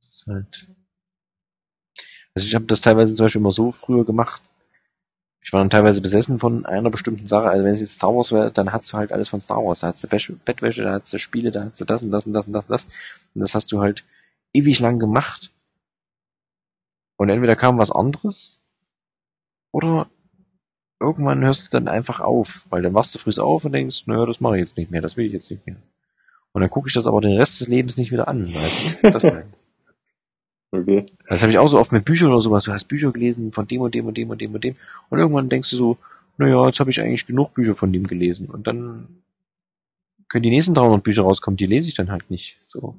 [0.00, 0.68] Das ist halt.
[2.34, 4.42] Also ich habe das teilweise zum Beispiel immer so früher gemacht.
[5.42, 7.48] Ich war dann teilweise besessen von einer bestimmten Sache.
[7.48, 9.80] Also wenn es jetzt Star Wars wäre, dann hast du halt alles von Star Wars.
[9.80, 12.26] Da hast du Wäsche, Bettwäsche, da hast du Spiele, da hast du das und das
[12.26, 12.84] und das und das und das.
[13.34, 14.04] Und das hast du halt
[14.52, 15.50] ewig lang gemacht.
[17.16, 18.60] Und entweder kam was anderes
[19.72, 20.08] oder
[21.00, 24.26] irgendwann hörst du dann einfach auf, weil dann wachst du früh auf und denkst, naja,
[24.26, 25.76] das mache ich jetzt nicht mehr, das will ich jetzt nicht mehr.
[26.52, 28.52] Und dann gucke ich das aber den Rest des Lebens nicht wieder an.
[28.52, 28.98] Weißt?
[29.02, 29.24] Das,
[30.72, 31.04] Okay.
[31.28, 32.64] das habe ich auch so oft mit Büchern oder sowas.
[32.64, 34.76] Du hast Bücher gelesen von dem und dem und dem und dem und dem.
[35.08, 35.98] Und irgendwann denkst du so,
[36.36, 38.46] naja, jetzt habe ich eigentlich genug Bücher von dem gelesen.
[38.46, 39.08] Und dann
[40.28, 42.60] können die nächsten 300 Bücher rauskommen, die lese ich dann halt nicht.
[42.64, 42.94] So.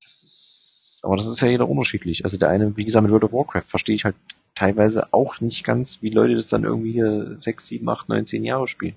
[0.00, 2.24] Das ist, aber das ist ja jeder unterschiedlich.
[2.24, 4.16] Also der eine, wie gesagt, mit World of Warcraft verstehe ich halt
[4.54, 8.44] teilweise auch nicht ganz, wie Leute das dann irgendwie hier 6, 7, 8, 9, 10
[8.44, 8.96] Jahre spielen.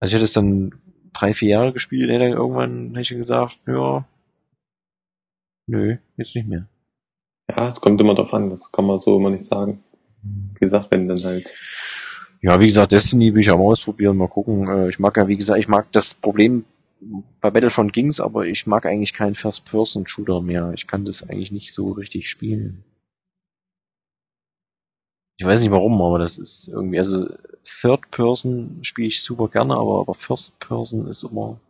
[0.00, 0.74] Also ich hätte es dann
[1.12, 4.04] drei, vier Jahre gespielt, hätte dann irgendwann hätte ich gesagt, ja,
[5.68, 6.66] nö, jetzt nicht mehr.
[7.48, 9.82] Ja, es kommt immer drauf an, das kann man so immer nicht sagen.
[10.22, 11.54] Wie gesagt, wenn dann halt.
[12.42, 14.68] Ja, wie gesagt, Destiny will ich auch mal ausprobieren, mal gucken.
[14.68, 16.64] Äh, Ich mag ja, wie gesagt, ich mag das Problem,
[17.40, 20.72] bei Battlefront ging's, aber ich mag eigentlich keinen First-Person-Shooter mehr.
[20.74, 22.84] Ich kann das eigentlich nicht so richtig spielen.
[25.40, 27.28] Ich weiß nicht warum, aber das ist irgendwie, also
[27.62, 31.60] Third-Person spiele ich super gerne, aber, aber First-Person ist immer,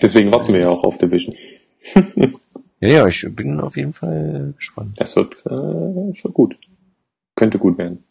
[0.00, 1.34] Deswegen warten wir ja auch auf Division.
[2.82, 4.94] ja, ja, ich bin auf jeden Fall gespannt.
[4.96, 6.58] Das wird äh, schon gut.
[7.36, 8.02] Könnte gut werden.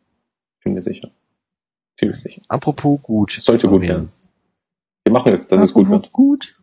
[0.64, 1.12] Bin mir sicher.
[2.00, 2.42] Ziemlich sicher.
[2.48, 3.32] Apropos gut.
[3.32, 4.12] Sollte gut werden.
[5.04, 6.12] Wir machen es, dass es gut wird.
[6.14, 6.58] Gut.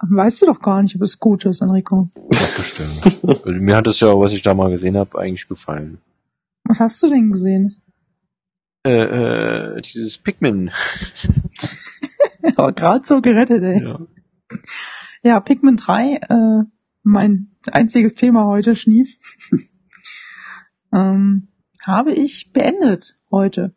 [0.00, 2.08] Weißt du doch gar nicht, ob es gut ist, Enrico.
[2.32, 3.04] Ja, bestimmt.
[3.24, 5.98] Also Mir hat es ja, was ich da mal gesehen habe, eigentlich gefallen.
[6.64, 7.82] Was hast du denn gesehen?
[8.86, 10.70] Äh, äh, dieses Pikmin.
[12.56, 13.82] Aber gerade so gerettet, ey.
[13.82, 13.98] Ja.
[15.22, 16.64] Ja, Pikmin 3, äh,
[17.02, 19.16] mein einziges Thema heute, Schnief.
[20.92, 21.48] ähm,
[21.84, 23.74] habe ich beendet heute.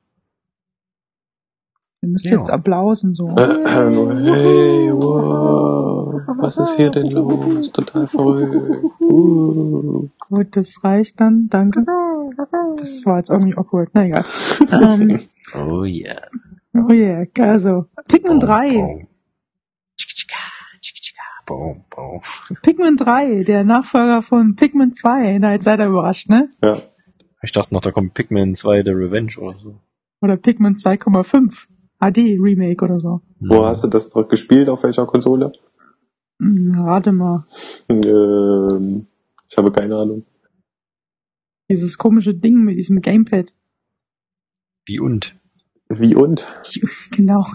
[2.02, 2.38] Ihr müsst Ja.
[2.38, 3.30] jetzt Applaus und so.
[3.30, 7.72] Äh, hey, wow, was ist hier denn los?
[7.72, 8.84] Total verrückt.
[9.00, 10.10] Uh.
[10.20, 11.84] Gut, das reicht dann, danke.
[12.78, 14.26] Das war jetzt irgendwie awkward, na egal.
[14.72, 15.20] ähm,
[15.54, 16.22] Oh yeah.
[16.74, 19.08] oh yeah, also, Pikmin 3,
[21.46, 22.22] boom, boom.
[22.62, 26.50] Pikmin 3, der Nachfolger von Pikmin 2, na jetzt seid ihr überrascht, ne?
[26.62, 26.82] Ja.
[27.44, 29.80] Ich dachte noch, da kommt Pikmin 2 The Revenge oder so.
[30.22, 31.68] Oder Pikmin 2,5
[32.00, 33.22] HD Remake oder so.
[33.40, 34.70] Wo hast du das drauf gespielt?
[34.70, 35.52] Auf welcher Konsole?
[36.40, 37.46] Hm, Rate mal.
[37.90, 39.08] Ähm,
[39.48, 40.26] ich habe keine Ahnung.
[41.70, 43.54] Dieses komische Ding mit diesem Gamepad.
[44.86, 45.36] Wie und?
[45.90, 46.48] Wie und?
[46.74, 46.82] Die,
[47.12, 47.46] genau.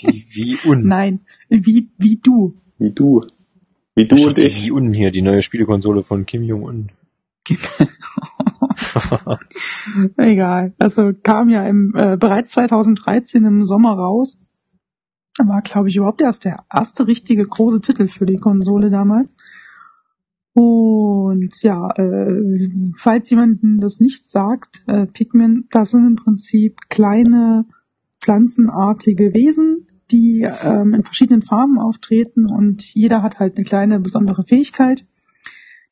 [0.00, 0.84] Die Wie und.
[0.86, 1.20] Nein.
[1.48, 2.56] Wie, wie du.
[2.80, 3.24] Wie du.
[3.94, 4.64] Wie du Ich und die ich.
[4.64, 6.90] Wie un hier, die neue Spielekonsole von Kim Jong-un.
[10.16, 10.72] Egal.
[10.78, 14.44] Also kam ja im, äh, bereits 2013 im Sommer raus.
[15.38, 19.36] War, glaube ich, überhaupt erst der erste richtige große Titel für die Konsole damals.
[20.52, 22.40] Und ja, äh,
[22.96, 27.66] falls jemanden das nicht sagt, äh, Pikmin, das sind im Prinzip kleine
[28.20, 34.44] pflanzenartige Wesen, die ähm, in verschiedenen Farben auftreten und jeder hat halt eine kleine besondere
[34.44, 35.06] Fähigkeit.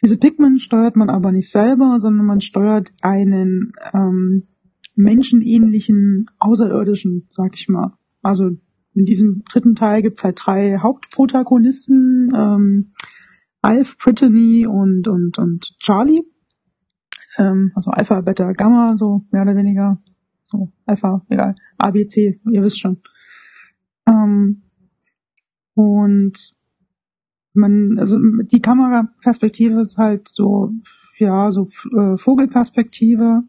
[0.02, 4.44] Diese Pikmin steuert man aber nicht selber, sondern man steuert einen ähm,
[4.94, 7.92] menschenähnlichen Außerirdischen, sag ich mal.
[8.22, 8.50] Also
[8.94, 12.92] in diesem dritten Teil gibt's halt drei Hauptprotagonisten, ähm,
[13.62, 16.22] Alf, Brittany und, und, und Charlie.
[17.38, 20.00] Ähm, also Alpha, Beta, Gamma, so mehr oder weniger.
[20.44, 21.54] So, Alpha, egal.
[21.76, 23.00] A, B, C, ihr wisst schon.
[24.08, 24.62] Ähm,
[25.74, 26.56] und
[27.54, 30.72] man, also die Kameraperspektive ist halt so,
[31.18, 33.42] ja, so äh, Vogelperspektive.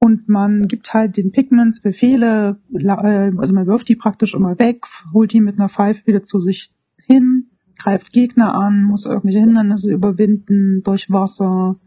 [0.00, 4.84] Und man gibt halt den Pigments Befehle, äh, also man wirft die praktisch immer weg,
[5.12, 6.74] holt die mit einer Pfeife wieder zu sich
[7.06, 11.80] hin, greift Gegner an, muss irgendwelche Hindernisse überwinden durch Wasser,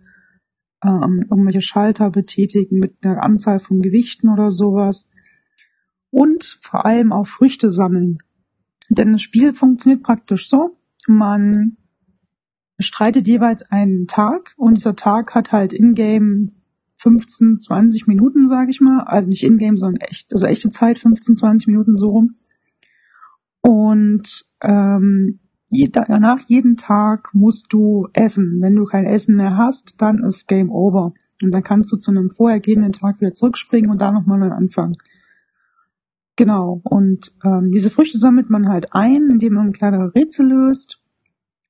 [0.84, 5.12] ähm, irgendwelche Schalter betätigen mit einer Anzahl von Gewichten oder sowas.
[6.10, 8.18] Und vor allem auch Früchte sammeln.
[8.90, 10.72] Denn das Spiel funktioniert praktisch so.
[11.08, 11.78] Man
[12.78, 16.52] bestreitet jeweils einen Tag und dieser Tag hat halt in-game
[16.98, 19.02] 15, 20 Minuten, sage ich mal.
[19.02, 22.36] Also nicht in-game, sondern echt, also echte Zeit, 15, 20 Minuten so rum.
[23.62, 25.40] Und ähm,
[25.70, 28.60] nach jedem Tag musst du essen.
[28.62, 31.14] Wenn du kein Essen mehr hast, dann ist Game Over.
[31.42, 34.98] Und dann kannst du zu einem vorhergehenden Tag wieder zurückspringen und da nochmal neu anfangen.
[36.38, 36.82] Genau.
[36.84, 41.02] Und ähm, diese Früchte sammelt man halt ein, indem man kleine Rätsel löst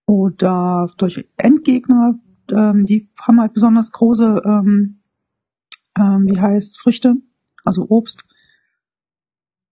[0.05, 2.19] oder durch Endgegner.
[2.51, 4.99] Ähm, die haben halt besonders große, ähm,
[5.97, 7.15] ähm, wie heißt Früchte,
[7.63, 8.25] also Obst.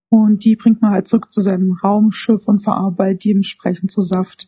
[0.09, 4.47] Und die bringt man halt zurück zu seinem Raumschiff und verarbeitet die entsprechend zu Saft.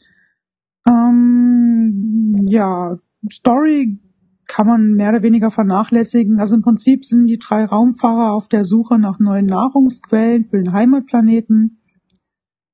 [0.88, 2.98] Ähm, ja,
[3.30, 4.00] Story
[4.48, 6.40] kann man mehr oder weniger vernachlässigen.
[6.40, 10.72] Also im Prinzip sind die drei Raumfahrer auf der Suche nach neuen Nahrungsquellen für den
[10.72, 11.82] Heimatplaneten,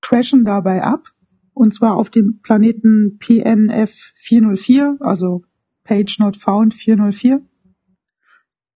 [0.01, 1.13] crashen dabei ab,
[1.53, 5.41] und zwar auf dem Planeten PNF 404, also
[5.83, 7.41] Page Not Found 404.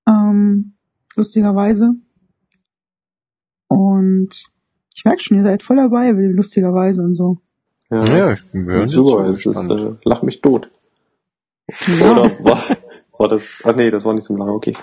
[0.08, 0.74] Ähm,
[1.16, 1.94] lustigerweise.
[3.68, 4.44] Und
[4.96, 7.40] ich merke schon, ihr seid voll dabei, lustigerweise und so.
[7.90, 10.72] Ja, ja ich bin ja, super, es ist, äh, lach mich tot.
[11.88, 12.12] Ja.
[12.12, 12.64] Oder war,
[13.20, 14.76] war das, ah nee, das war nicht so lang, okay.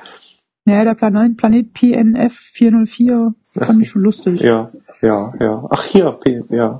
[0.66, 4.40] Ja, der Planet, Planet PNF 404 das fand ich schon lustig.
[4.40, 5.66] Ja, ja, ja.
[5.70, 6.76] Ach hier, P, ja.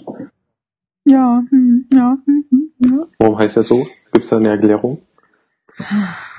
[1.05, 3.06] Ja, hm, ja, hm, hm, ja.
[3.18, 3.86] Warum heißt er so?
[4.12, 5.01] Gibt's da eine Erklärung?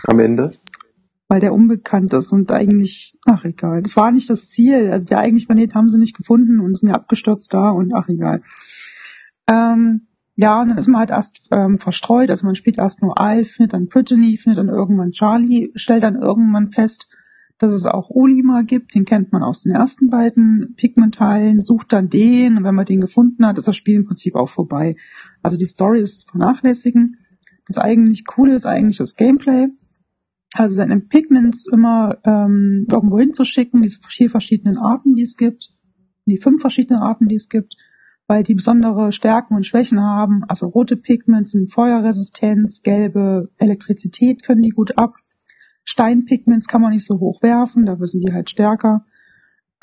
[0.07, 0.51] Am Ende?
[1.27, 4.91] weil der unbekannt ist und eigentlich, ach egal, das war nicht das Ziel.
[4.91, 8.07] Also der eigentliche Planet haben sie nicht gefunden und sind ja abgestürzt da und ach
[8.09, 8.43] egal.
[9.49, 13.19] Ähm, ja, und dann ist man halt erst ähm, verstreut, also man spielt erst nur
[13.19, 17.09] Al, findet dann Brittany, findet dann irgendwann Charlie, stellt dann irgendwann fest,
[17.57, 22.09] dass es auch Olimar gibt, den kennt man aus den ersten beiden Pigment-Teilen, sucht dann
[22.09, 24.97] den und wenn man den gefunden hat, ist das Spiel im Prinzip auch vorbei.
[25.41, 27.17] Also die Story ist vernachlässigen.
[27.67, 29.67] Das eigentlich Coole ist eigentlich das Gameplay.
[30.53, 35.73] Also seine Pigments immer ähm, irgendwo hinzuschicken, diese vier verschiedenen Arten, die es gibt,
[36.25, 37.75] die fünf verschiedenen Arten, die es gibt,
[38.27, 40.43] weil die besondere Stärken und Schwächen haben.
[40.47, 45.15] Also rote Pigments sind Feuerresistenz, gelbe Elektrizität können die gut ab.
[45.83, 49.05] Steinpigments kann man nicht so hoch werfen, dafür sind die halt stärker.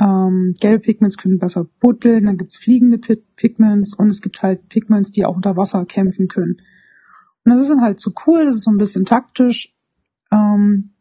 [0.01, 5.13] Ähm, gelbe Pigments können besser buddeln, dann gibt's fliegende Pigments und es gibt halt Pigments,
[5.13, 6.57] die auch unter Wasser kämpfen können.
[7.45, 9.77] Und das ist dann halt so cool, das ist so ein bisschen taktisch,
[10.33, 10.92] ähm,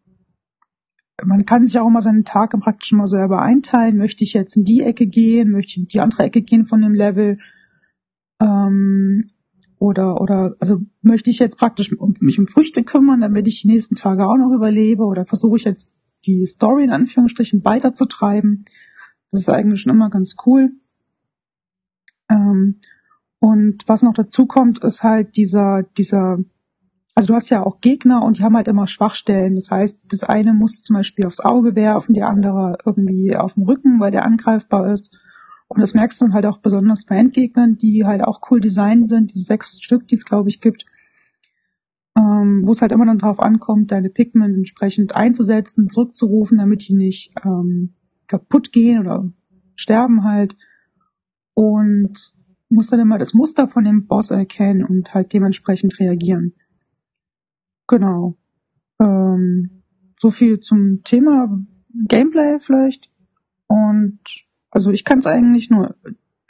[1.26, 3.98] man kann sich auch immer seinen Tag praktisch mal selber einteilen.
[3.98, 5.52] Möchte ich jetzt in die Ecke gehen?
[5.52, 7.40] Möchte ich in die andere Ecke gehen von dem Level?
[8.42, 9.28] Ähm,
[9.78, 13.68] oder, oder, also möchte ich jetzt praktisch um, mich um Früchte kümmern, damit ich die
[13.68, 15.04] nächsten Tage auch noch überlebe?
[15.04, 18.66] Oder versuche ich jetzt die Story in Anführungsstrichen weiterzutreiben?
[19.32, 20.72] Das ist eigentlich schon immer ganz cool.
[22.30, 22.80] Ähm,
[23.40, 26.38] und was noch dazu kommt, ist halt dieser, dieser
[27.14, 29.56] also du hast ja auch Gegner und die haben halt immer Schwachstellen.
[29.56, 33.64] Das heißt, das eine muss zum Beispiel aufs Auge werfen, der andere irgendwie auf dem
[33.64, 35.18] Rücken, weil der angreifbar ist.
[35.68, 39.08] Und das merkst du dann halt auch besonders bei Endgegnern, die halt auch cool designt
[39.08, 40.86] sind, diese sechs Stück, die es glaube ich gibt,
[42.18, 46.94] ähm, wo es halt immer dann drauf ankommt, deine Pigment entsprechend einzusetzen, zurückzurufen, damit die
[46.94, 47.94] nicht ähm,
[48.28, 49.30] kaputt gehen oder
[49.76, 50.56] sterben halt.
[51.54, 52.34] Und
[52.70, 56.54] muss dann immer das Muster von dem Boss erkennen und halt dementsprechend reagieren.
[57.92, 58.38] Genau.
[59.02, 59.84] Ähm,
[60.18, 61.50] so viel zum Thema
[62.08, 63.12] Gameplay vielleicht.
[63.68, 64.20] Und
[64.70, 65.98] also ich kann es eigentlich nur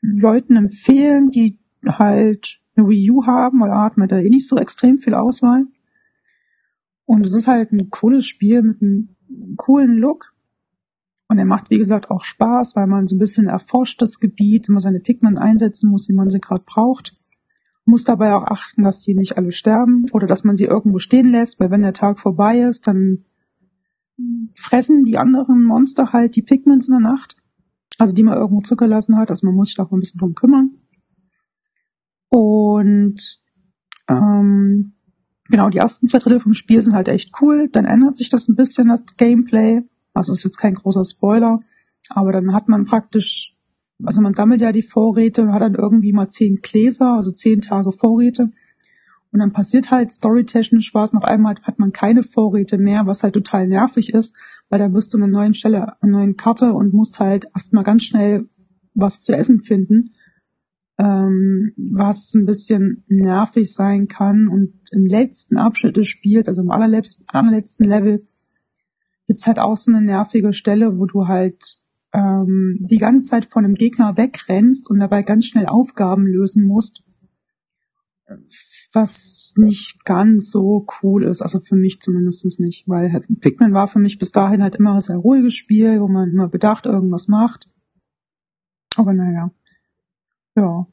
[0.02, 4.58] Leuten empfehlen, die halt eine Wii U haben, weil hat man da eh nicht so
[4.58, 5.66] extrem viel Auswahl.
[7.06, 9.16] Und es ist halt ein cooles Spiel mit einem
[9.58, 10.36] coolen Look.
[11.28, 14.70] Und er macht, wie gesagt, auch Spaß, weil man so ein bisschen erforscht das Gebiet,
[14.70, 17.16] immer seine Pigment einsetzen muss, wie man sie gerade braucht
[17.92, 21.32] muss dabei auch achten, dass sie nicht alle sterben oder dass man sie irgendwo stehen
[21.32, 23.26] lässt, weil wenn der Tag vorbei ist, dann
[24.56, 27.36] fressen die anderen Monster halt die Pigments in der Nacht,
[27.98, 29.30] also die man irgendwo zurückgelassen hat.
[29.30, 30.72] Also man muss sich da auch ein bisschen drum kümmern.
[32.30, 33.42] Und
[34.08, 34.94] ähm,
[35.50, 37.70] genau, die ersten zwei Drittel vom Spiel sind halt echt cool.
[37.72, 39.82] Dann ändert sich das ein bisschen, das Gameplay.
[40.14, 41.60] Also ist jetzt kein großer Spoiler,
[42.10, 43.58] aber dann hat man praktisch
[44.03, 47.61] also man sammelt ja die Vorräte und hat dann irgendwie mal zehn Gläser, also zehn
[47.61, 48.52] Tage Vorräte.
[49.32, 53.34] Und dann passiert halt storytechnisch was auf einmal hat man keine Vorräte mehr, was halt
[53.34, 54.36] total nervig ist,
[54.69, 57.84] weil da bist du an einer neuen Stelle, einer neuen Karte und musst halt erstmal
[57.84, 58.49] ganz schnell
[58.94, 60.11] was zu essen finden,
[60.98, 64.49] ähm, was ein bisschen nervig sein kann.
[64.49, 68.28] Und im letzten Abschnitt des Spiels, also im allerletzten, allerletzten Level,
[69.28, 71.81] gibt's halt auch so eine nervige Stelle, wo du halt
[72.14, 77.04] ähm, die ganze Zeit von einem Gegner wegrennst und dabei ganz schnell Aufgaben lösen musst,
[78.94, 83.88] was nicht ganz so cool ist, also für mich zumindest nicht, weil halt Pikmin war
[83.88, 87.28] für mich bis dahin halt immer ein sehr ruhiges Spiel, wo man immer bedacht irgendwas
[87.28, 87.70] macht.
[88.98, 89.52] Aber naja,
[90.56, 90.88] ja.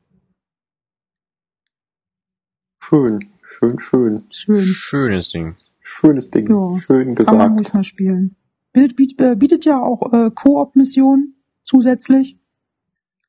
[2.80, 4.22] Schön, schön, schön.
[4.30, 4.60] Schön.
[4.60, 5.56] Schönes Ding.
[5.80, 6.48] Schönes Ding.
[6.48, 7.36] Ja, Schön gesagt.
[7.36, 8.36] Kann man ruhig mal spielen.
[8.72, 11.34] Bild äh, bietet ja auch äh, Koop-Missionen
[11.64, 12.38] zusätzlich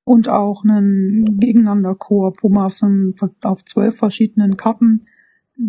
[0.04, 3.14] und auch einen Gegeneinander-Koop, wo man auf so einem,
[3.44, 5.02] auf zwölf verschiedenen Karten,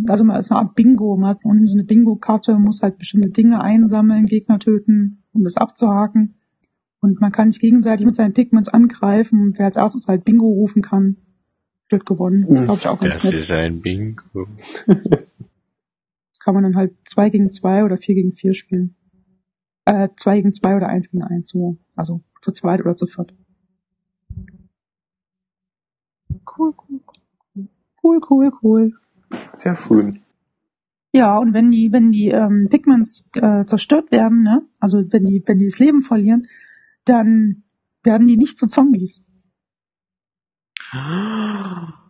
[0.08, 3.30] also man ist eine Art Bingo, man hat unten so eine Bingo-Karte, muss halt bestimmte
[3.30, 6.36] Dinge einsammeln, Gegner töten, um das abzuhaken.
[7.00, 10.46] Und man kann sich gegenseitig mit seinen Pigments angreifen und wer als erstes halt Bingo
[10.46, 11.16] rufen kann,
[11.88, 12.46] wird gewonnen.
[12.48, 13.34] Das glaube ich auch ganz das nett.
[13.34, 14.46] Das ist ein Bingo.
[14.86, 18.96] das kann man dann halt zwei gegen zwei oder vier gegen vier spielen
[19.90, 21.76] äh, zwei gegen zwei oder eins gegen eins, so.
[21.96, 23.34] Also zu zweit oder zu viert.
[26.56, 27.68] Cool, cool, cool.
[28.02, 28.92] Cool, cool, cool.
[29.52, 30.20] Sehr schön.
[31.12, 35.42] Ja, und wenn die, wenn die ähm, Pigments äh, zerstört werden, ne, also wenn die,
[35.44, 36.46] wenn die das Leben verlieren,
[37.04, 37.64] dann
[38.04, 39.26] werden die nicht zu Zombies.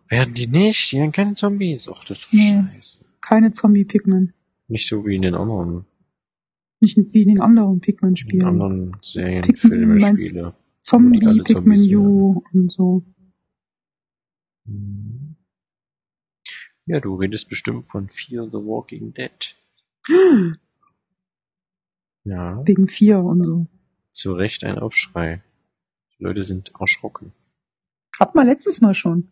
[0.07, 0.91] Werden die nicht?
[0.91, 1.89] Die werden keine Zombies.
[1.89, 2.97] Ach, das ist nee, scheiße.
[3.21, 4.33] Keine Zombie-Pigment.
[4.67, 5.85] Nicht so wie in den anderen.
[6.81, 8.41] Nicht wie in den anderen Pikmin-Spielen.
[8.41, 10.55] In anderen Serien, Pikmin, Filme, Spiele.
[10.81, 13.05] Zombie, Pikmin U und so.
[16.85, 19.55] Ja, du redest bestimmt von Fear the Walking Dead.
[22.23, 22.65] ja.
[22.65, 23.67] Wegen Fear und so.
[24.11, 25.43] Zu Recht ein Aufschrei.
[26.17, 27.31] Die Leute sind erschrocken.
[28.19, 29.31] Hat man letztes Mal schon.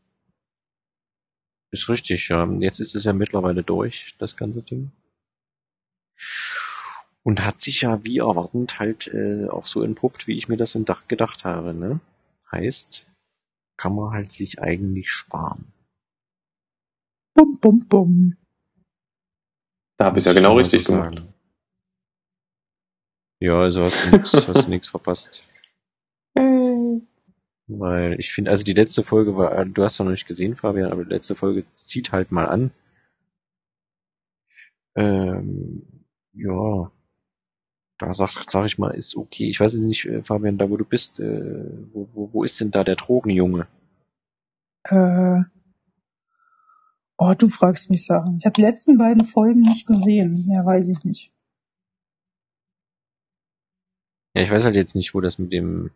[1.72, 2.48] Ist richtig, ja.
[2.60, 4.92] Jetzt ist es ja mittlerweile durch, das ganze Ding.
[7.24, 10.76] Und hat sich ja wie erwartend halt äh, auch so entpuppt, wie ich mir das
[10.76, 11.74] in Dach gedacht habe.
[11.74, 12.00] Ne?
[12.52, 13.10] Heißt,
[13.78, 15.72] kann man halt sich eigentlich sparen.
[17.36, 18.38] Bum, bum, bum.
[19.98, 21.22] Da habe ich ja genau richtig so gemacht.
[23.42, 25.44] Ja, also hast du nix, hast du nix verpasst.
[27.70, 30.92] Weil ich finde, also die letzte Folge war, du hast ja noch nicht gesehen, Fabian,
[30.92, 32.72] aber die letzte Folge zieht halt mal an.
[34.96, 36.92] Ähm, ja,
[38.00, 39.50] da sag, sag ich mal, ist okay.
[39.50, 42.72] Ich weiß nicht, äh, Fabian, da wo du bist, äh, wo, wo, wo ist denn
[42.72, 43.68] da der Drogenjunge?
[44.86, 45.42] Äh,
[47.18, 48.38] oh, du fragst mich Sachen.
[48.40, 50.46] Ich habe die letzten beiden Folgen nicht gesehen.
[50.48, 51.32] Mehr weiß ich nicht.
[54.34, 55.92] Ja, ich weiß halt jetzt nicht, wo das mit dem,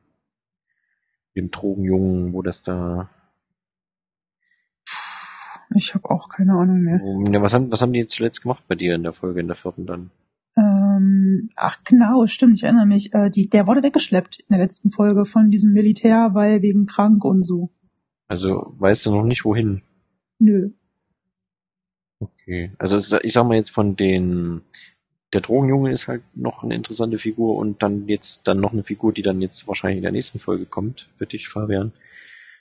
[1.35, 3.09] dem Drogenjungen, wo das da.
[5.75, 6.99] Ich habe auch keine Ahnung mehr.
[7.31, 9.47] Ja, was haben, was haben die jetzt zuletzt gemacht bei dir in der Folge, in
[9.47, 10.11] der vierten dann?
[11.33, 13.13] Ähm, ach genau, stimmt, ich erinnere mich.
[13.13, 17.23] Äh, die, der wurde weggeschleppt in der letzten Folge von diesem Militär, weil wegen krank
[17.25, 17.69] und so.
[18.27, 19.81] Also weißt du noch nicht wohin?
[20.39, 20.71] Nö.
[22.19, 22.71] Okay.
[22.77, 24.61] Also ich sag mal jetzt von den
[25.33, 29.13] der Drogenjunge ist halt noch eine interessante Figur und dann jetzt dann noch eine Figur,
[29.13, 31.91] die dann jetzt wahrscheinlich in der nächsten Folge kommt, für dich, Fabian.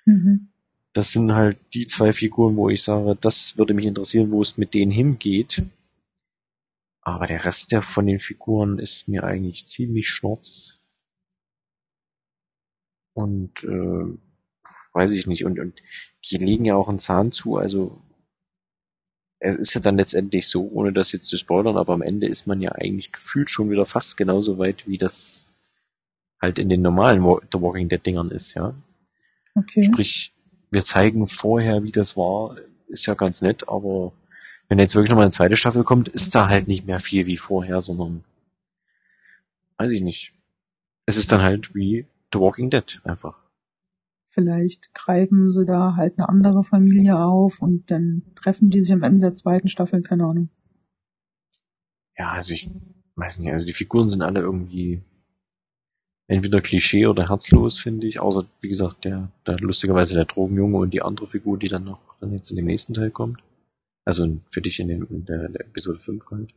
[0.07, 0.49] Mhm.
[0.94, 4.57] Das sind halt die zwei Figuren, wo ich sage, das würde mich interessieren, wo es
[4.57, 5.65] mit denen hingeht.
[7.03, 10.79] Aber der Rest der von den Figuren ist mir eigentlich ziemlich schnurz.
[13.12, 14.19] Und äh,
[14.93, 15.45] weiß ich nicht.
[15.45, 15.83] Und, und
[16.24, 17.57] die legen ja auch einen Zahn zu.
[17.57, 18.01] Also
[19.41, 22.47] es ist ja dann letztendlich so, ohne das jetzt zu spoilern, aber am Ende ist
[22.47, 25.51] man ja eigentlich gefühlt schon wieder fast genauso weit, wie das
[26.41, 27.23] halt in den normalen
[27.53, 28.74] The Walking Dead Dingern ist, ja.
[29.57, 29.83] Okay.
[29.83, 30.33] Sprich,
[30.70, 32.57] wir zeigen vorher, wie das war,
[32.87, 34.12] ist ja ganz nett, aber
[34.68, 37.36] wenn jetzt wirklich nochmal eine zweite Staffel kommt, ist da halt nicht mehr viel wie
[37.36, 38.24] vorher, sondern
[39.78, 40.32] weiß ich nicht.
[41.06, 43.39] Es ist dann halt wie The Walking Dead einfach.
[44.30, 49.02] Vielleicht greifen sie da halt eine andere Familie auf und dann treffen die sich am
[49.02, 50.48] Ende der zweiten Staffel, keine Ahnung.
[52.16, 52.70] Ja, also ich
[53.16, 55.02] weiß nicht, also die Figuren sind alle irgendwie
[56.28, 60.94] entweder Klischee oder herzlos, finde ich, außer, wie gesagt, der, der lustigerweise der Drogenjunge und
[60.94, 63.43] die andere Figur, die dann noch dann jetzt in dem nächsten Teil kommt.
[64.05, 66.55] Also für dich in, den, in der, Episode 5 halt.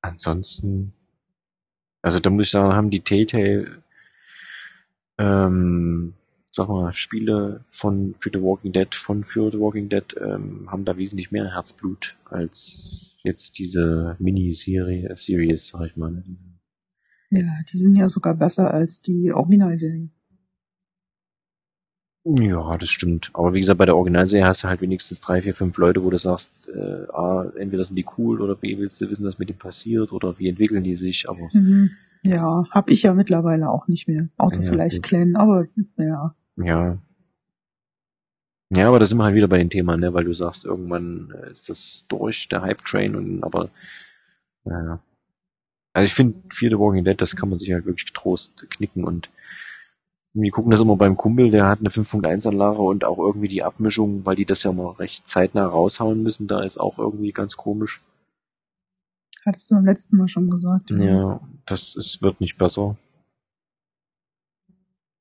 [0.00, 0.94] Ansonsten,
[2.02, 3.82] also da muss ich sagen, haben die Telltale
[5.18, 6.14] ähm,
[6.50, 10.84] sag mal, Spiele von für The Walking Dead, von für The Walking Dead ähm, haben
[10.84, 16.10] da wesentlich mehr Herzblut als jetzt diese Miniserie, Series, sag ich mal.
[16.10, 16.24] Ne?
[17.30, 20.10] Ja, die sind ja sogar besser als die Originalserie.
[22.24, 23.30] Ja, das stimmt.
[23.32, 26.10] Aber wie gesagt, bei der Originalserie hast du halt wenigstens drei, vier, fünf Leute, wo
[26.10, 29.48] du sagst, äh, A, entweder sind die cool oder B, willst du wissen, was mit
[29.48, 31.48] dem passiert oder wie entwickeln die sich, aber.
[31.52, 31.92] Mhm.
[32.22, 34.28] Ja, hab ich ja mittlerweile auch nicht mehr.
[34.36, 35.02] Außer ja, vielleicht.
[35.02, 35.66] Glenn, aber
[35.96, 36.34] ja.
[36.56, 36.98] Ja.
[38.76, 41.32] Ja, aber da sind wir halt wieder bei dem Thema, ne, weil du sagst, irgendwann
[41.34, 43.70] äh, ist das durch, der Hype-Train und aber
[44.64, 45.00] naja.
[45.92, 49.04] Also ich finde, Fear the Walking Dead, das kann man sich halt wirklich getrost knicken
[49.04, 49.30] und
[50.32, 53.62] wir gucken das immer beim Kumpel, der hat eine 5.1 Anlage und auch irgendwie die
[53.62, 57.56] Abmischung, weil die das ja mal recht zeitnah raushauen müssen, da ist auch irgendwie ganz
[57.56, 58.00] komisch.
[59.44, 60.90] Hattest du beim letzten Mal schon gesagt.
[60.90, 62.96] Ja, das ist, wird nicht besser.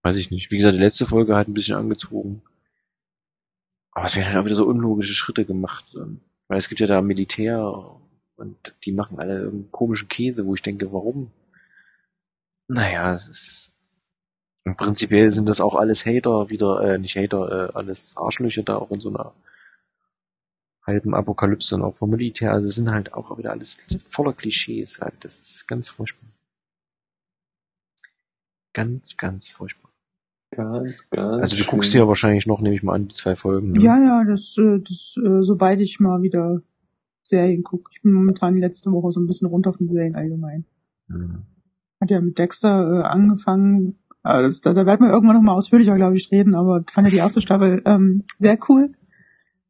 [0.04, 0.52] Weiß ich nicht.
[0.52, 2.42] Wie gesagt, die letzte Folge hat ein bisschen angezogen.
[3.92, 5.96] Aber es werden halt auch wieder so unlogische Schritte gemacht.
[6.48, 7.98] Weil es gibt ja da Militär
[8.36, 11.32] und die machen alle irgendeinen komischen Käse, wo ich denke, warum?
[12.68, 13.79] Naja, es ist
[14.66, 18.78] und prinzipiell sind das auch alles Hater, wieder, äh, nicht Hater, äh, alles Arschlöcher da
[18.78, 19.34] auch in so einer
[20.86, 22.52] halben Apokalypse und auch vom Militär.
[22.52, 25.16] Also es sind halt auch wieder alles voller Klischees halt.
[25.24, 26.30] Das ist ganz furchtbar.
[28.74, 29.92] Ganz, ganz furchtbar.
[30.52, 31.42] Ganz, ganz.
[31.42, 31.72] Also du schön.
[31.72, 33.72] guckst ja wahrscheinlich noch, nehme ich mal an, die zwei Folgen.
[33.72, 33.84] Ne?
[33.84, 36.62] Ja, ja, das, äh, das, äh, sobald ich mal wieder
[37.22, 37.92] Serien gucke.
[37.94, 40.66] Ich bin momentan letzte Woche so ein bisschen runter von Serien allgemein.
[41.08, 41.44] Mhm.
[42.02, 45.96] Hat ja mit Dexter äh, angefangen, aber das, da, da werden wir irgendwann nochmal ausführlicher,
[45.96, 48.94] glaube ich, reden, aber fand ja die erste Staffel ähm, sehr cool.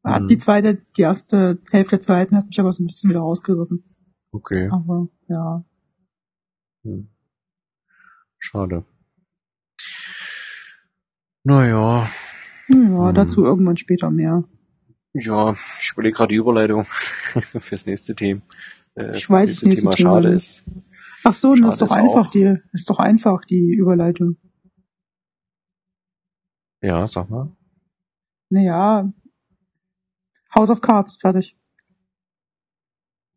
[0.02, 0.28] Hat mhm.
[0.28, 3.84] die zweite, die erste Hälfte der zweiten hat mich aber so ein bisschen wieder rausgerissen.
[4.32, 4.68] Okay.
[4.70, 5.64] Aber ja.
[6.84, 7.08] Hm.
[8.38, 8.84] Schade.
[11.44, 12.08] Naja.
[12.68, 13.14] Ja, hm.
[13.14, 14.44] dazu irgendwann später mehr.
[15.12, 18.42] Ja, ich überlege gerade die Überleitung fürs nächste Thema.
[18.94, 20.64] Äh, ich weiß, nächste, nächste Thema schade ist.
[21.24, 22.30] Ach so, das ist doch einfach auch.
[22.30, 24.36] die, ist doch einfach die Überleitung.
[26.82, 27.54] Ja, sag mal.
[28.48, 29.12] Naja,
[30.54, 31.56] House of Cards, fertig.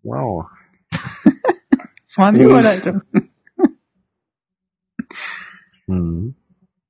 [0.02, 0.46] Wow.
[0.92, 3.02] das war eine Überleitung.
[5.88, 6.36] mhm.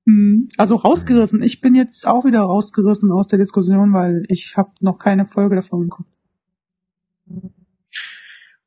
[0.06, 1.41] Hm, also rausgerissen.
[1.44, 5.56] Ich bin jetzt auch wieder rausgerissen aus der Diskussion, weil ich habe noch keine Folge
[5.56, 6.12] davon geguckt.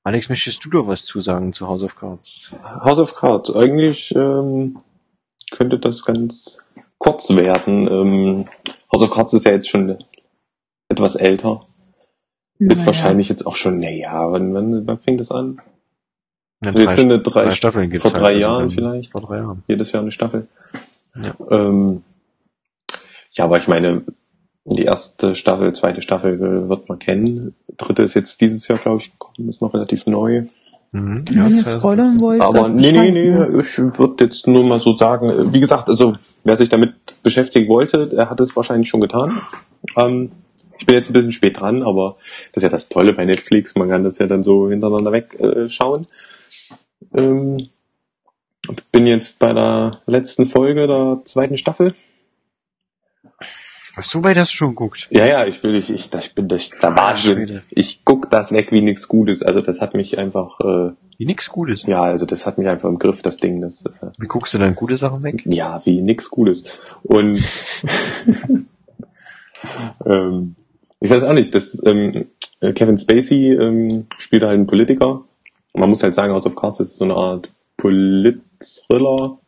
[0.07, 2.53] Alex, möchtest du doch was zusagen zu House of Cards?
[2.63, 4.79] House of Cards, eigentlich ähm,
[5.51, 6.61] könnte das ganz
[6.99, 7.89] kurz werden.
[7.89, 8.49] Ähm,
[8.93, 9.99] House of Cards ist ja jetzt schon
[10.89, 11.67] etwas älter.
[12.61, 12.73] Naja.
[12.73, 15.61] Ist wahrscheinlich jetzt auch schon, naja, wann, wann, wann fängt das an?
[16.65, 19.11] Ja, drei, jetzt sind drei, drei Staffeln gibt's Vor drei halt, also Jahren also vielleicht.
[19.11, 19.65] Vor drei Jahren.
[19.67, 20.47] Jedes Jahr eine Staffel.
[21.21, 21.35] Ja.
[21.51, 22.05] Ähm,
[23.33, 24.05] ja, aber ich meine,
[24.67, 27.57] die erste Staffel, zweite Staffel wird man kennen.
[27.77, 30.45] Dritte ist jetzt dieses Jahr, glaube ich, gekommen, ist noch relativ neu.
[30.93, 31.25] Mhm.
[31.33, 34.93] Ja, Wenn ihr spoilern wollt, aber nee, nee, nee, ich würde jetzt nur mal so
[34.93, 39.41] sagen, wie gesagt, also wer sich damit beschäftigen wollte, der hat es wahrscheinlich schon getan.
[39.97, 40.31] Ähm,
[40.79, 42.17] ich bin jetzt ein bisschen spät dran, aber
[42.53, 46.07] das ist ja das Tolle bei Netflix, man kann das ja dann so hintereinander wegschauen.
[47.13, 47.63] Äh, ähm,
[48.93, 51.95] bin jetzt bei der letzten Folge der zweiten Staffel.
[53.97, 55.09] Was, so weit hast du schon geguckt?
[55.11, 57.63] Ja, ja, ich will, ich, ich, ich bin, das der Wahnsinn.
[57.71, 59.43] Ich guck das weg wie nichts Gutes.
[59.43, 61.85] Also das hat mich einfach, äh, Wie nichts Gutes?
[61.87, 63.63] Ja, also das hat mich einfach im Griff, das Ding.
[63.63, 65.43] Das, äh, wie guckst du dann gute Sachen weg?
[65.47, 66.65] Ja, wie nichts Gutes.
[67.05, 67.43] Und,
[70.05, 70.57] ähm,
[71.01, 72.27] ich weiß auch nicht, das, ähm,
[72.61, 75.25] Kevin Spacey ähm, spielt halt einen Politiker.
[75.73, 79.39] man muss halt sagen, House of Cards ist so eine Art Polit-Thriller.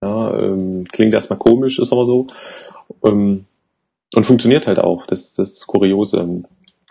[0.00, 2.28] Ja, ähm, klingt erstmal komisch, ist aber so.
[3.04, 3.46] Ähm,
[4.14, 5.06] und funktioniert halt auch.
[5.06, 6.44] Das, das Kuriose.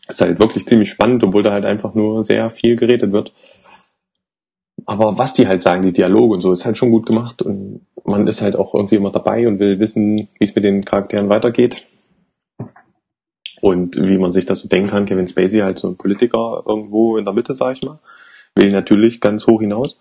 [0.08, 3.32] Ist halt wirklich ziemlich spannend, obwohl da halt einfach nur sehr viel geredet wird.
[4.86, 7.86] Aber was die halt sagen, die Dialoge und so, ist halt schon gut gemacht und
[8.04, 11.30] man ist halt auch irgendwie immer dabei und will wissen, wie es mit den Charakteren
[11.30, 11.86] weitergeht.
[13.62, 17.18] Und wie man sich das so denken kann, Kevin Spacey halt so ein Politiker irgendwo
[17.18, 18.00] in der Mitte, sag ich mal,
[18.56, 20.00] will natürlich ganz hoch hinaus.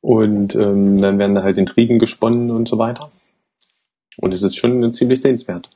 [0.00, 3.10] Und ähm, dann werden da halt Intrigen gesponnen und so weiter.
[4.20, 5.70] Und es ist schon ziemlich sehenswert.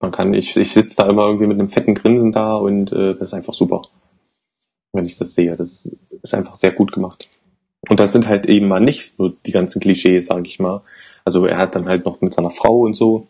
[0.00, 3.12] Man kann, ich, ich sitze da immer irgendwie mit einem fetten Grinsen da und äh,
[3.12, 3.82] das ist einfach super,
[4.92, 5.54] wenn ich das sehe.
[5.54, 7.28] Das ist einfach sehr gut gemacht.
[7.88, 10.82] Und das sind halt eben mal nicht nur die ganzen Klischees, sage ich mal.
[11.24, 13.28] Also er hat dann halt noch mit seiner Frau und so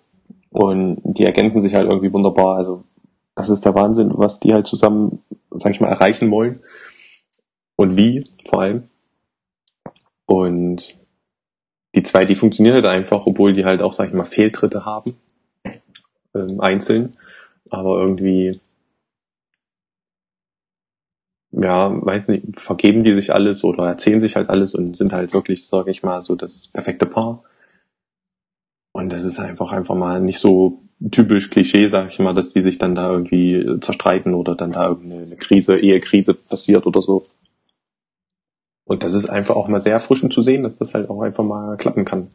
[0.51, 2.57] und die ergänzen sich halt irgendwie wunderbar.
[2.57, 2.85] Also
[3.35, 6.61] das ist der Wahnsinn, was die halt zusammen, sag ich mal, erreichen wollen
[7.77, 8.89] und wie vor allem.
[10.27, 10.99] Und
[12.03, 15.15] die zwei, die funktionieren halt einfach, obwohl die halt auch, sag ich mal, Fehltritte haben.
[16.35, 17.13] Ähm, einzeln.
[17.71, 18.61] Aber irgendwie,
[21.53, 25.33] ja, weiß nicht, vergeben die sich alles oder erzählen sich halt alles und sind halt
[25.33, 27.45] wirklich, sage ich mal, so das perfekte Paar.
[28.93, 32.63] Und das ist einfach einfach mal nicht so typisch Klischee, sag ich mal, dass die
[32.63, 37.27] sich dann da irgendwie zerstreiten oder dann da irgendeine Krise, Ehekrise passiert oder so.
[38.93, 41.45] Und das ist einfach auch mal sehr erfrischend zu sehen, dass das halt auch einfach
[41.45, 42.29] mal klappen kann.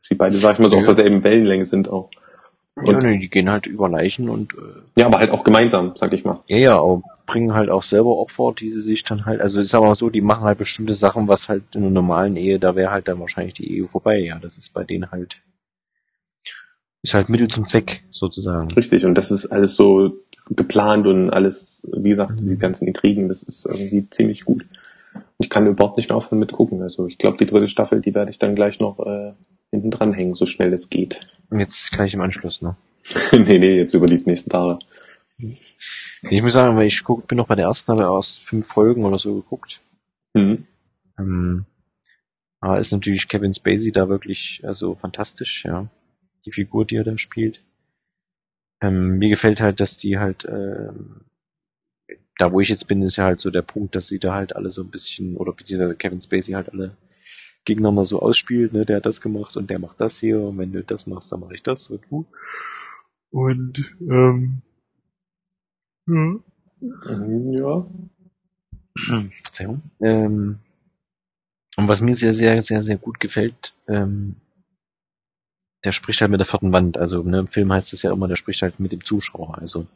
[0.00, 0.80] Dass sie beide, sag ich mal, so ja.
[0.80, 2.10] auf derselben Wellenlänge sind auch.
[2.74, 4.54] Und, ja, nee, die gehen halt über Leichen und.
[4.54, 6.40] Äh, ja, aber halt auch gemeinsam, sag ich mal.
[6.46, 9.74] Ja, ja, aber bringen halt auch selber Opfer, die sie sich dann halt, also ist
[9.74, 12.90] aber so, die machen halt bestimmte Sachen, was halt in einer normalen Ehe, da wäre
[12.90, 14.38] halt dann wahrscheinlich die Ehe vorbei, ja.
[14.38, 15.42] Das ist bei denen halt
[17.02, 18.70] ist halt Mittel zum Zweck, sozusagen.
[18.72, 20.18] Richtig, und das ist alles so
[20.48, 24.64] geplant und alles, wie gesagt, die ganzen Intrigen, das ist irgendwie ziemlich gut.
[25.42, 26.82] Ich kann überhaupt nicht mehr aufhören mit gucken.
[26.82, 29.32] Also ich glaube, die dritte Staffel, die werde ich dann gleich noch äh,
[29.70, 31.20] hinten dran hängen, so schnell es geht.
[31.50, 32.76] Jetzt gleich im Anschluss, ne?
[33.32, 34.78] nee, nee, jetzt über die nächsten Tage.
[35.38, 39.04] Ich muss sagen, weil ich guck, bin noch bei der ersten, habe erst fünf Folgen
[39.04, 39.80] oder so geguckt.
[40.34, 40.66] Mhm.
[41.18, 41.66] Ähm,
[42.60, 45.88] aber ist natürlich Kevin Spacey da wirklich also fantastisch, ja
[46.44, 47.62] die Figur, die er da spielt.
[48.80, 51.22] Ähm, mir gefällt halt, dass die halt, ähm,
[52.38, 54.56] da wo ich jetzt bin, ist ja halt so der Punkt, dass sie da halt
[54.56, 56.96] alle so ein bisschen, oder beziehungsweise Kevin Spacey halt alle
[57.64, 60.72] gegeneinander so ausspielt, ne, der hat das gemacht und der macht das hier, und wenn
[60.72, 62.26] du das machst, dann mache ich das und du.
[63.30, 64.62] Und, ähm,
[66.06, 67.86] ja.
[68.96, 69.24] ja.
[69.42, 69.82] Verzeihung.
[70.00, 70.58] Ähm,
[71.76, 74.36] und was mir sehr, sehr, sehr, sehr gut gefällt, ähm,
[75.84, 76.98] der spricht halt mit der vierten Wand.
[76.98, 79.58] Also ne, im Film heißt es ja immer, der spricht halt mit dem Zuschauer.
[79.58, 79.86] Also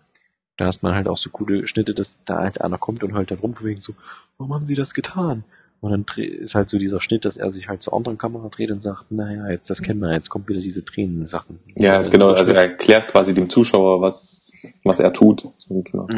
[0.56, 3.30] da hast man halt auch so coole Schnitte, dass da halt einer kommt und halt
[3.30, 3.94] dann rumverwegen so,
[4.38, 5.44] warum haben sie das getan?
[5.80, 8.70] Und dann ist halt so dieser Schnitt, dass er sich halt zur anderen Kamera dreht
[8.70, 11.58] und sagt, naja, jetzt das kennen wir, jetzt kommt wieder diese Tränensachen.
[11.76, 14.52] Ja, genau, also er erklärt quasi dem Zuschauer, was,
[14.84, 15.48] was er tut.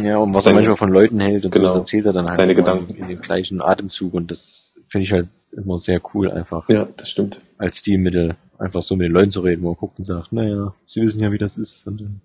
[0.03, 2.13] Ja, und was seine, er manchmal von Leuten hält und genau, so, das erzählt er
[2.13, 2.95] dann halt seine Gedanken.
[2.95, 6.69] in dem gleichen Atemzug und das finde ich halt immer sehr cool einfach.
[6.69, 7.41] Ja, das stimmt.
[7.59, 10.73] Als Stilmittel, einfach so mit den Leuten zu reden, wo man guckt und sagt, naja,
[10.87, 12.21] sie wissen ja, wie das ist und dann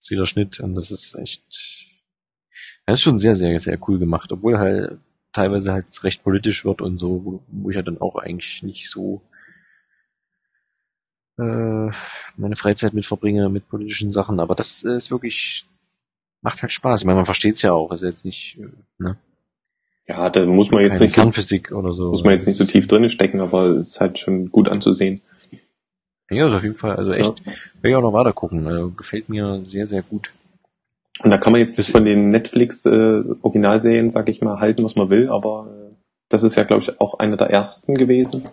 [0.00, 1.42] ist wieder Schnitt und das ist echt,
[2.86, 4.98] das ist schon sehr, sehr, sehr cool gemacht, obwohl halt
[5.32, 8.90] teilweise halt recht politisch wird und so, wo, wo ich ja dann auch eigentlich nicht
[8.90, 9.22] so
[11.38, 11.90] äh,
[12.36, 15.66] meine Freizeit mit verbringe mit politischen Sachen, aber das ist wirklich
[16.42, 17.00] macht halt Spaß.
[17.00, 18.68] Ich meine, man versteht es ja auch, ist jetzt nicht, äh,
[18.98, 19.16] ne?
[20.06, 22.08] Ja, da muss man jetzt Keine nicht Kernphysik so, oder so.
[22.10, 25.20] Muss man jetzt nicht so tief drin stecken, aber es ist halt schon gut anzusehen.
[26.30, 26.96] Ja, auf jeden Fall.
[26.96, 27.52] Also echt, ja.
[27.82, 28.66] will ich auch noch weiter gucken.
[28.66, 30.32] Also, gefällt mir sehr, sehr gut.
[31.22, 34.96] Und da kann man jetzt von den Netflix äh, Originalserien, sag ich mal, halten, was
[34.96, 35.94] man will, aber äh,
[36.28, 38.44] das ist ja, glaube ich, auch eine der ersten gewesen.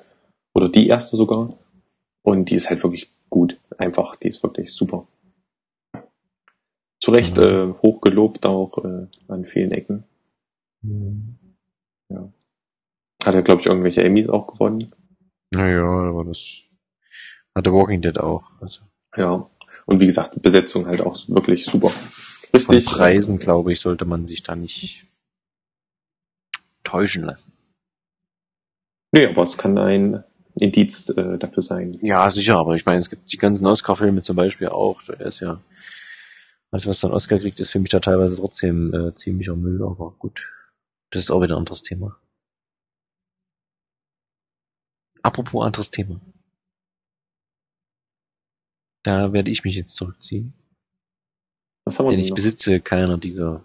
[0.54, 1.49] Oder die erste sogar.
[2.24, 3.58] Und die ist halt wirklich gut.
[3.78, 5.08] Einfach, die ist wirklich super.
[6.99, 7.44] Zu Recht mhm.
[7.44, 10.04] äh, hochgelobt auch äh, an vielen Ecken.
[10.82, 11.38] Mhm.
[12.10, 12.30] Ja.
[13.24, 14.88] Hat er, glaube ich, irgendwelche Emmys auch gewonnen.
[15.54, 16.64] Naja, aber das
[17.58, 18.52] hat der Walking Dead auch.
[18.62, 18.84] Also.
[19.16, 19.50] Ja.
[19.86, 21.92] Und wie gesagt, Besetzung halt auch wirklich super.
[22.54, 22.66] Richtig.
[22.66, 25.06] Von Preisen, glaube ich, sollte man sich da nicht
[26.84, 27.54] täuschen lassen.
[29.12, 30.24] Nee, aber es kann ein
[30.56, 31.98] Indiz äh, dafür sein.
[32.02, 35.02] Ja, sicher, aber ich meine, es gibt die ganzen Oscar-Filme zum Beispiel auch.
[35.04, 35.62] Der ist ja,
[36.72, 40.12] also was dann Oscar kriegt, ist für mich da teilweise trotzdem äh, ziemlicher Müll, aber
[40.20, 40.54] gut.
[41.10, 42.18] Das ist auch wieder ein anderes Thema.
[45.24, 46.22] Apropos anderes Thema.
[49.03, 50.53] Da werde ich mich jetzt zurückziehen.
[51.86, 52.36] Was haben wir denn ich noch?
[52.36, 53.64] besitze keiner dieser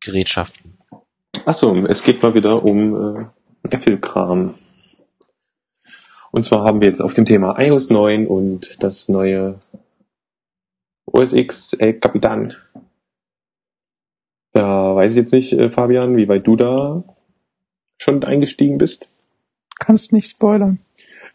[0.00, 0.78] Gerätschaften.
[1.44, 3.26] Achso, es geht mal wieder um äh,
[3.62, 4.54] Apple-Kram.
[6.32, 9.60] Und zwar haben wir jetzt auf dem Thema iOS 9 und das neue
[11.06, 12.54] OS X El Capitan.
[14.52, 17.04] Da weiß ich jetzt nicht, äh, Fabian, wie weit du da
[17.98, 19.08] schon eingestiegen bist.
[19.78, 20.78] Kannst mich spoilern.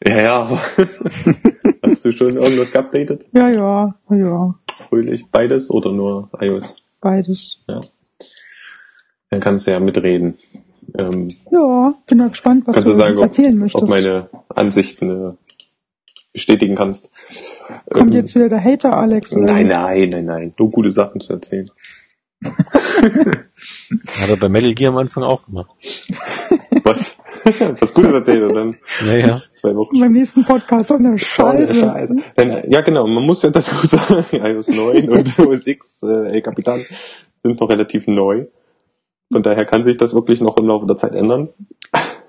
[0.05, 0.61] Ja, ja, aber
[1.83, 3.25] hast du schon irgendwas geupdatet?
[3.33, 4.55] Ja, ja, ja.
[4.89, 5.25] Fröhlich.
[5.31, 6.83] Beides oder nur iOS?
[7.01, 7.63] Beides.
[7.67, 7.81] Ja.
[9.29, 10.37] Dann kannst du ja mitreden.
[10.97, 13.83] Ähm, ja, bin da gespannt, was du, sagen, erzählen ob, möchtest.
[13.83, 15.33] Ob meine Ansichten äh,
[16.31, 17.13] bestätigen kannst.
[17.91, 19.33] Kommt ähm, jetzt wieder der Hater, Alex?
[19.33, 19.53] Oder?
[19.53, 20.51] Nein, nein, nein, nein.
[20.57, 21.69] Nur gute Sachen zu erzählen.
[22.41, 25.71] Hat er bei Metal Gear am Anfang auch gemacht.
[26.83, 27.19] Was?
[27.79, 28.75] Was Gutes erzählt und dann
[29.05, 29.99] ja, zwei Wochen.
[29.99, 31.75] Beim nächsten Podcast auch eine Scheiße.
[31.75, 32.15] Scheiße.
[32.37, 33.07] Denn, ja, genau.
[33.07, 36.81] Man muss ja dazu sagen, iOS 9 und OS X, äh, El Capitan
[37.43, 38.45] sind noch relativ neu.
[39.31, 41.49] Von daher kann sich das wirklich noch im Laufe der Zeit ändern.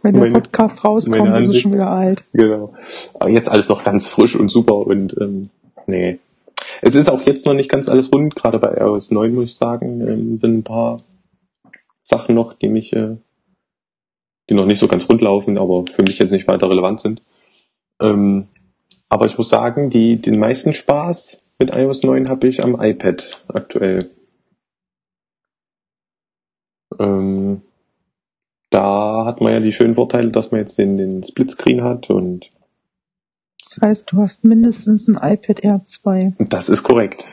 [0.03, 2.25] Wenn der meine, Podcast rauskommt, ist es schon wieder alt.
[2.33, 2.75] Genau.
[3.15, 5.51] Aber jetzt alles noch ganz frisch und super und ähm,
[5.87, 6.19] nee.
[6.83, 9.57] Es ist auch jetzt noch nicht ganz alles rund, gerade bei iOS 9 muss ich
[9.57, 11.03] sagen, ähm, sind ein paar
[12.03, 13.17] Sachen noch, die mich, äh,
[14.49, 17.23] die noch nicht so ganz rund laufen, aber für mich jetzt nicht weiter relevant sind.
[18.01, 18.49] Ähm,
[19.09, 23.43] aber ich muss sagen, die, den meisten Spaß mit iOS 9 habe ich am iPad
[23.49, 24.11] aktuell.
[26.99, 27.63] Ähm,
[28.71, 32.51] da hat man ja die schönen Vorteile, dass man jetzt den, den Splitscreen hat und
[33.61, 36.35] das heißt, du hast mindestens ein iPad Air 2.
[36.39, 37.25] Das ist korrekt.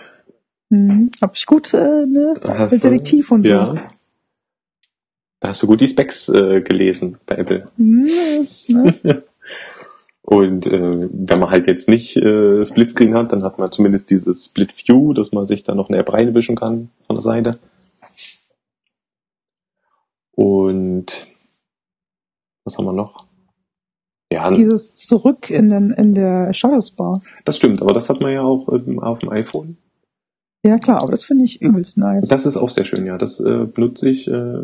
[0.69, 1.11] Mhm.
[1.21, 2.35] Hab ich gut, äh, ne?
[2.43, 3.51] Hast Detektiv und so.
[3.51, 3.87] Ja.
[5.39, 7.67] Da hast du gut die Specs äh, gelesen bei Apple.
[7.77, 8.95] Yes, ne?
[10.21, 14.45] und äh, wenn man halt jetzt nicht äh, Splitscreen hat, dann hat man zumindest dieses
[14.45, 17.59] Split View, dass man sich da noch eine App reinwischen kann von der Seite.
[20.31, 21.27] Und
[22.65, 23.25] was haben wir noch?
[24.31, 27.21] Ja, Dieses Zurück in, den, in der Shadows Bar.
[27.45, 29.77] Das stimmt, aber das hat man ja auch ähm, auf dem iPhone.
[30.65, 32.27] Ja klar, aber das finde ich übelst nice.
[32.27, 33.19] Das ist auch sehr schön, ja.
[33.19, 34.63] Das äh, benutze ich äh,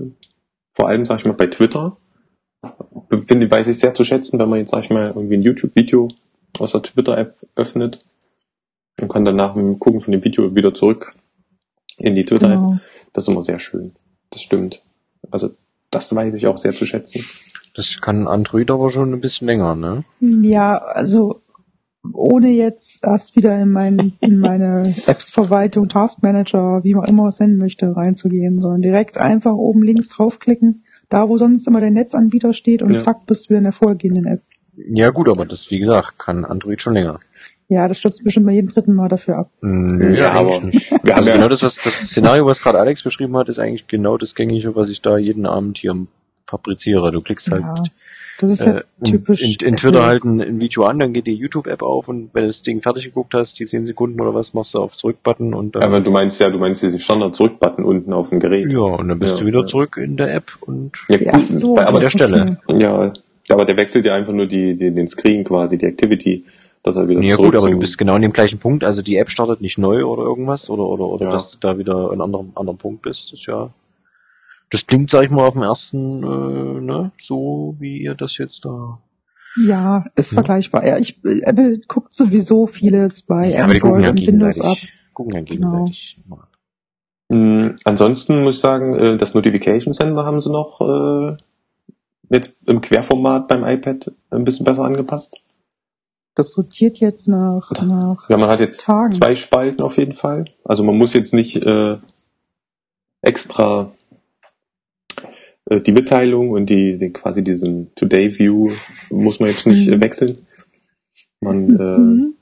[0.74, 1.98] vor allem, sag ich mal, bei Twitter.
[3.28, 6.10] Finde, weiß ich sehr zu schätzen, wenn man jetzt, sag ich mal, irgendwie ein YouTube-Video
[6.60, 8.06] aus der Twitter-App öffnet
[9.00, 11.16] und kann dann nach dem Gucken von dem Video wieder zurück
[11.98, 12.58] in die Twitter-App.
[12.58, 12.80] Genau.
[13.14, 13.94] Das ist immer sehr schön.
[14.30, 14.82] Das stimmt.
[15.30, 15.52] Also
[15.90, 17.26] das weiß ich auch sehr zu schätzen.
[17.74, 20.04] Das kann Android aber schon ein bisschen länger, ne?
[20.20, 21.41] Ja, also
[22.14, 27.58] ohne jetzt erst wieder in, mein, in meine Apps-Verwaltung, Taskmanager, wie man immer es nennen
[27.58, 32.82] möchte, reinzugehen, sondern direkt einfach oben links draufklicken, da wo sonst immer der Netzanbieter steht
[32.82, 33.00] und ja.
[33.00, 34.42] zack, bist du wieder in der vorgehenden App.
[34.76, 37.20] Ja gut, aber das, wie gesagt, kann Android schon länger.
[37.68, 39.52] Ja, das stürzt bestimmt bei jedem dritten Mal dafür ab.
[39.62, 40.92] Mm, ja, aber nicht.
[41.14, 44.36] also genau das, was das Szenario, was gerade Alex beschrieben hat, ist eigentlich genau das
[44.36, 45.96] gängige, was ich da jeden Abend hier
[46.46, 47.12] fabriziere.
[47.12, 47.84] Du klickst halt, ja,
[48.40, 51.28] das ist halt äh, typisch in, in Twitter halt ein, ein, Video an, dann geht
[51.28, 54.34] die YouTube-App auf und wenn du das Ding fertig geguckt hast, die 10 Sekunden oder
[54.34, 57.84] was, machst du auf Zurück-Button und dann, Aber du meinst ja, du meinst diesen Standard-Zurück-Button
[57.84, 58.72] unten auf dem Gerät.
[58.72, 59.66] Ja, und dann bist ja, du wieder ja.
[59.66, 62.58] zurück in der App und ja, ja so, bei, aber der Stelle.
[62.68, 63.14] Ja,
[63.50, 66.46] aber der wechselt ja einfach nur die, die, den Screen quasi, die Activity
[66.84, 69.18] dass er wieder Ja gut, aber du bist genau an dem gleichen Punkt, also die
[69.18, 71.32] App startet nicht neu oder irgendwas oder oder oder ja.
[71.32, 73.70] dass du da wieder an einem anderen, anderen Punkt bist, ist ja
[74.72, 78.66] das klingt, sag ich mal, auf dem ersten, äh, ne, so wie ihr das jetzt
[78.66, 79.00] da.
[79.62, 80.36] Ja, ist ja.
[80.36, 80.88] vergleichbar.
[80.88, 84.78] Ja, ich, Apple guckt sowieso vieles bei ja, Android und Windows ab.
[85.14, 86.22] Gucken ja gegenseitig.
[86.24, 86.42] Genau.
[87.30, 91.38] Mhm, ansonsten muss ich sagen, äh, das Notification Center haben sie noch äh,
[92.30, 95.36] jetzt im Querformat beim iPad ein bisschen besser angepasst.
[96.36, 99.12] Das sortiert jetzt nach, nach Ja, man hat jetzt Tagen.
[99.12, 100.46] zwei Spalten auf jeden Fall.
[100.64, 101.98] Also man muss jetzt nicht äh,
[103.22, 103.92] extra
[105.70, 108.72] die Mitteilung und die, die quasi diesen Today View
[109.10, 110.02] muss man jetzt nicht äh, mhm.
[110.02, 110.38] wechseln.
[111.40, 112.36] Man mhm.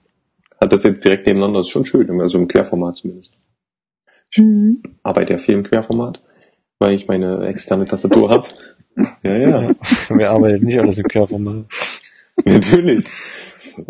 [0.60, 1.60] äh, hat das jetzt direkt nebeneinander.
[1.60, 3.34] Das ist schon schön, also im Querformat zumindest.
[4.32, 4.84] Ich mhm.
[5.04, 6.22] arbeite ja viel im Querformat,
[6.80, 8.48] weil ich meine externe Tastatur habe.
[9.24, 9.76] Ja, ja.
[10.10, 11.68] Wir arbeiten nicht alles im Querformat.
[12.44, 13.06] Natürlich.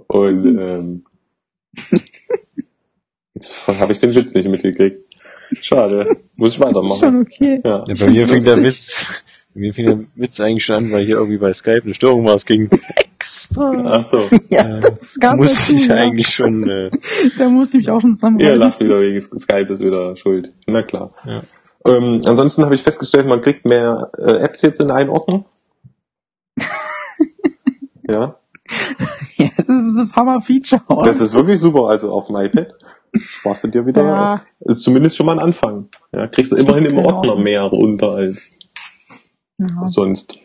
[0.06, 1.06] Und ähm,
[3.34, 5.09] jetzt habe ich den Witz nicht mitgekriegt.
[5.62, 6.18] Schade.
[6.36, 7.00] Muss ich weitermachen.
[7.00, 7.62] Schon okay.
[7.64, 7.86] Ja.
[7.88, 9.24] ja bei mir fing der Witz,
[9.54, 12.26] bei mir fing der Witz eigentlich schon an, weil hier irgendwie bei Skype eine Störung
[12.26, 12.36] war.
[12.36, 13.92] Es ging extra.
[13.94, 14.30] Ach so.
[14.50, 15.96] Ja, äh, das gab muss dazu, ich ja.
[15.96, 16.68] eigentlich schon.
[16.68, 16.90] Äh,
[17.38, 18.54] da muss ich mich auch schon zusammenreißen.
[18.54, 20.50] Ihr lacht wieder wegen Skype ist wieder schuld.
[20.68, 21.14] Na klar.
[21.26, 21.44] Ja.
[21.86, 25.46] Ähm, ansonsten habe ich festgestellt, man kriegt mehr äh, Apps jetzt in einen Ordner.
[28.08, 28.36] ja.
[29.38, 30.82] Ja, das ist das Hammer-Feature.
[31.04, 32.74] Das ist wirklich super, also auf dem iPad.
[33.14, 34.46] Sparst du dir wieder, ja.
[34.60, 35.90] ist zumindest schon mal ein Anfang.
[36.12, 38.60] Ja, kriegst du immerhin im Ordner mehr runter als
[39.58, 39.88] ja.
[39.88, 40.38] sonst.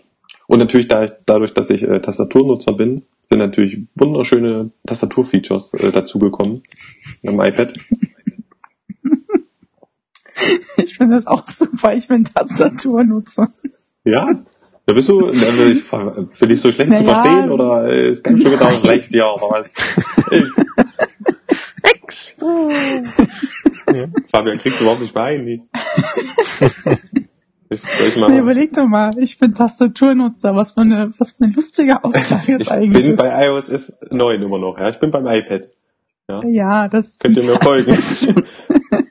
[0.46, 6.62] Und natürlich da, dadurch, dass ich äh, Tastaturnutzer bin, sind natürlich wunderschöne Tastaturfeatures äh, dazugekommen
[7.26, 7.74] am iPad.
[10.76, 11.94] Ich finde das auch super.
[11.94, 13.52] Ich bin Tastaturnutzer.
[14.04, 14.44] Ja,
[14.86, 18.52] da bist du, ich, für dich so schlecht naja, zu verstehen oder ist ganz schön
[18.60, 19.72] wieder schlecht, ja, oder was?
[22.14, 22.68] Extra!
[23.92, 24.06] ja.
[24.30, 25.62] Fabian, kriegst du überhaupt nicht bei Nee.
[27.70, 31.54] Ich, ich mal, überleg doch mal, ich bin Tastaturnutzer, was für eine, was für eine
[31.54, 33.04] lustige Aussage ist eigentlich.
[33.04, 35.70] Ich bin bei iOS ist 9 immer noch, ja, ich bin beim iPad.
[36.28, 37.18] Ja, ja das...
[37.18, 37.96] Könnt ihr mir folgen?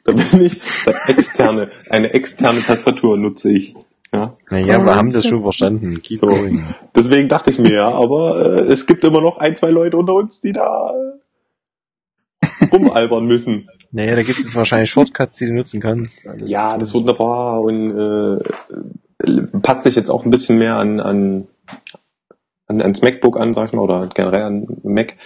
[0.06, 3.76] da bin ich, das externe, eine externe Tastatur nutze ich.
[4.14, 4.38] Ja.
[4.50, 6.02] Naja, so, wir haben das schon verstanden.
[6.02, 6.28] Keep so.
[6.28, 6.64] going.
[6.96, 10.14] Deswegen dachte ich mir ja, aber äh, es gibt immer noch ein, zwei Leute unter
[10.14, 10.94] uns, die da
[12.72, 13.70] rumalbern müssen.
[13.92, 16.28] Naja, da gibt es wahrscheinlich Shortcuts, die du nutzen kannst.
[16.28, 21.00] Alles ja, das ist wunderbar und äh, passt sich jetzt auch ein bisschen mehr an,
[21.00, 21.48] an
[22.68, 25.18] an, ans MacBook an, sag ich mal, oder generell an Mac.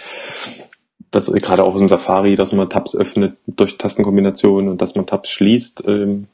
[1.10, 5.30] Das gerade auch im Safari, dass man Tabs öffnet durch Tastenkombinationen und dass man Tabs
[5.30, 5.84] schließt.
[5.86, 6.26] Ähm,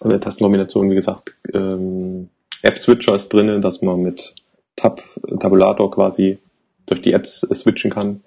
[0.00, 2.28] Tastenkombinationen, wie gesagt, ähm,
[2.62, 4.34] App-Switcher ist drinnen, dass man mit
[4.74, 5.00] Tab,
[5.38, 6.38] Tabulator quasi
[6.86, 8.22] durch die Apps äh, switchen kann.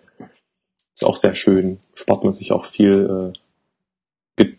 [0.95, 1.79] Ist auch sehr schön.
[1.93, 3.33] Spart man sich auch viel
[4.39, 4.53] äh,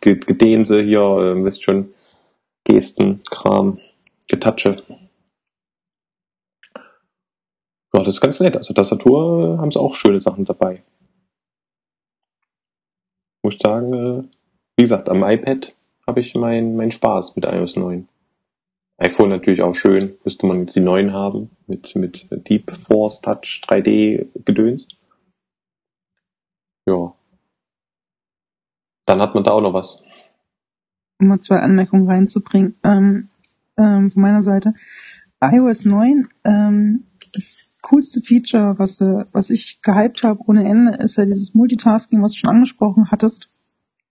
[0.00, 1.92] Gedehse hier, äh, wisst schon,
[2.64, 3.78] Gesten, Kram,
[4.28, 4.82] Getatsche.
[6.74, 8.56] Ja, das ist ganz nett.
[8.56, 10.82] Also Tastatur äh, haben sie auch schöne Sachen dabei.
[13.42, 14.22] Muss sagen, äh,
[14.76, 15.74] wie gesagt, am iPad
[16.06, 18.08] habe ich meinen mein Spaß mit iOS 9
[18.96, 23.62] iPhone natürlich auch schön, müsste man jetzt die neuen haben, mit, mit Deep Force Touch
[23.66, 24.86] 3D Gedöns.
[26.86, 27.14] Ja.
[29.06, 30.02] Dann hat man da auch noch was.
[31.20, 33.28] Um mal zwei Anmerkungen reinzubringen, ähm,
[33.76, 34.74] ähm, von meiner Seite.
[35.42, 41.16] iOS 9, ähm, das coolste Feature, was, äh, was ich gehypt habe ohne Ende, ist
[41.16, 43.48] ja dieses Multitasking, was du schon angesprochen hattest.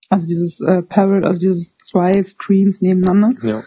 [0.10, 3.34] Also dieses äh, Parallel, also dieses zwei Screens nebeneinander.
[3.42, 3.64] Ja.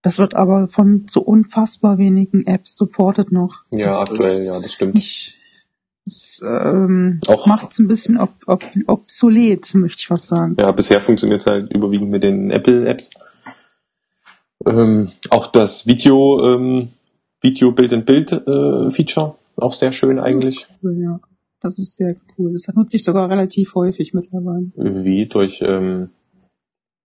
[0.00, 3.64] Das wird aber von so unfassbar wenigen Apps supported noch.
[3.70, 4.94] Ja, das aktuell, ja, das stimmt.
[4.94, 5.36] Nicht,
[6.06, 10.56] das ähm, macht es ein bisschen ob, ob, obsolet, möchte ich fast sagen.
[10.58, 13.10] Ja, bisher funktioniert es halt überwiegend mit den Apple-Apps.
[14.64, 16.88] Ähm, auch das Video, ähm,
[17.42, 20.66] Video Bild in Bild äh, Feature, auch sehr schön eigentlich.
[20.82, 21.20] Cool, ja.
[21.60, 22.52] Das ist sehr cool.
[22.52, 24.70] Das nutze ich sogar relativ häufig mittlerweile.
[24.76, 26.10] Wie durch ähm,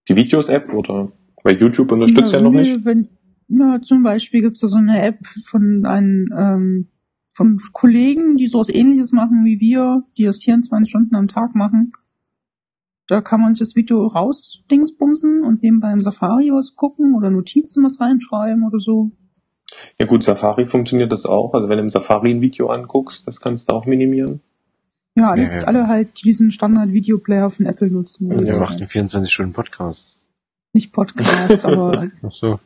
[0.07, 1.11] die Videos-App oder?
[1.44, 2.86] Weil YouTube unterstützt ja, ja noch nicht.
[2.86, 3.07] Wenn,
[3.48, 6.88] na, zum Beispiel gibt's da so eine App von einem ähm,
[7.34, 11.94] von Kollegen, die sowas ähnliches machen wie wir, die das 24 Stunden am Tag machen.
[13.08, 17.84] Da kann man sich das Video rausdingsbumsen und nebenbei im Safari was gucken oder Notizen
[17.84, 19.12] was reinschreiben oder so.
[19.99, 21.53] Ja gut, Safari funktioniert das auch.
[21.53, 24.41] Also wenn du im Safari ein Video anguckst, das kannst du auch minimieren.
[25.16, 25.68] Ja, alles, ja, ja.
[25.68, 28.30] alle halt diesen Standard-Videoplayer von Apple nutzen.
[28.30, 30.16] Der macht einen 24-Stunden-Podcast.
[30.74, 32.60] Nicht Podcast, aber Ach so.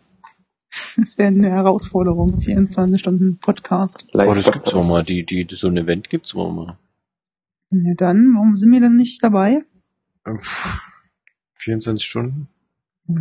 [1.04, 4.08] Es wäre eine Herausforderung, 24 Stunden Podcast.
[4.14, 6.78] Oh, das gibt's auch mal, die, die, so ein Event gibt's auch mal.
[7.72, 9.64] Ja, dann, warum sind wir denn nicht dabei?
[11.56, 12.48] 24 Stunden?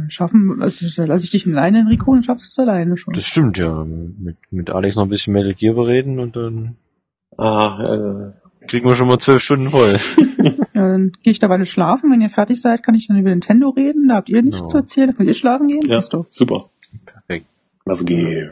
[0.09, 3.13] Schaffen, also lass ich dich alleine, Enrico, und schaffst du es alleine schon.
[3.13, 3.85] Das stimmt, ja.
[3.85, 6.77] Mit, mit Alex noch ein bisschen Metal Gear bereden und dann.
[7.37, 9.99] Ah, äh, kriegen wir schon mal zwölf Stunden voll.
[10.43, 12.11] ja, dann gehe ich dabei schlafen.
[12.11, 14.09] Wenn ihr fertig seid, kann ich dann über Nintendo reden.
[14.09, 14.67] Da habt ihr nichts no.
[14.69, 15.09] zu erzählen.
[15.09, 15.83] Dann könnt ihr schlafen gehen.
[15.87, 16.71] Ja, super.
[17.05, 17.47] Perfekt.
[17.85, 18.51] Also gehe.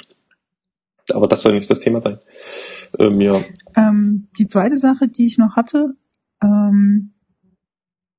[1.12, 2.18] Aber das soll nicht das Thema sein.
[2.98, 3.40] Ähm, ja.
[3.76, 5.94] Ähm, die zweite Sache, die ich noch hatte,
[6.42, 7.12] ähm,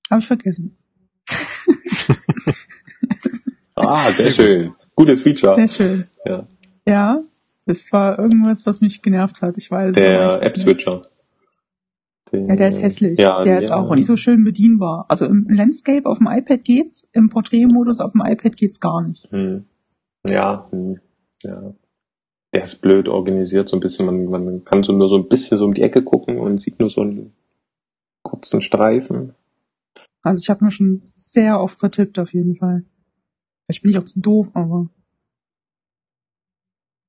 [0.09, 0.77] habe ich vergessen.
[3.75, 4.67] ah, sehr, sehr schön.
[4.67, 4.77] Gut.
[4.95, 5.55] Gutes Feature.
[5.55, 6.07] Sehr schön.
[6.25, 6.47] Ja.
[6.87, 7.23] Ja,
[7.65, 9.57] das war irgendwas, was mich genervt hat.
[9.57, 9.95] Ich weiß.
[9.95, 11.01] Der App-Switcher.
[12.31, 13.19] Ja, der ist hässlich.
[13.19, 13.75] Ja, der ist ja.
[13.75, 15.05] auch nicht so schön bedienbar.
[15.07, 19.31] Also im Landscape auf dem iPad geht's, im Porträtmodus auf dem iPad geht's gar nicht.
[19.31, 19.65] Hm.
[20.27, 20.99] Ja, hm.
[21.43, 21.73] ja.
[22.53, 24.05] Der ist blöd organisiert, so ein bisschen.
[24.05, 26.79] Man, man kann so nur so ein bisschen so um die Ecke gucken und sieht
[26.79, 27.33] nur so einen
[28.21, 29.33] kurzen Streifen.
[30.21, 32.85] Also ich habe mir schon sehr oft vertippt auf jeden Fall.
[33.65, 34.89] Vielleicht bin ich auch zu doof, aber.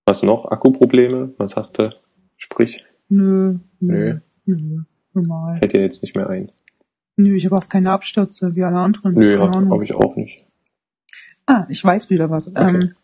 [0.07, 0.47] Was noch?
[0.47, 1.35] Akkuprobleme?
[1.39, 1.95] Was hast du?
[2.37, 2.85] Sprich.
[3.09, 3.59] Nö.
[3.81, 4.21] Nö.
[4.47, 4.83] Nö.
[5.13, 5.57] Normal.
[5.57, 6.51] Fällt dir jetzt nicht mehr ein.
[7.17, 9.15] Nö, ich habe auch keine Abstürze wie alle anderen.
[9.15, 10.45] Nö, habe hab ich auch nicht.
[11.47, 12.57] Ah, ich weiß wieder was.
[12.57, 12.75] Okay.
[12.75, 12.95] Ähm,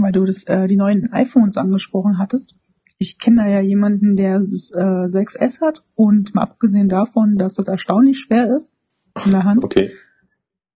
[0.00, 2.56] weil du das, äh, die neuen iPhones angesprochen hattest.
[2.98, 7.54] Ich kenne da ja jemanden, der das äh, 6S hat und mal abgesehen davon, dass
[7.54, 8.78] das erstaunlich schwer ist
[9.24, 9.64] in der Hand.
[9.64, 9.92] Okay.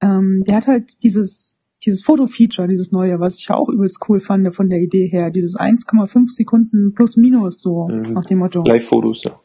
[0.00, 4.20] Ähm, der hat halt dieses dieses Foto-Feature, dieses neue, was ich ja auch übelst cool
[4.20, 8.12] fand von der Idee her, dieses 1,5 Sekunden plus minus so Mhm.
[8.12, 8.62] nach dem Motto.
[8.64, 9.40] Live-Fotos, ja.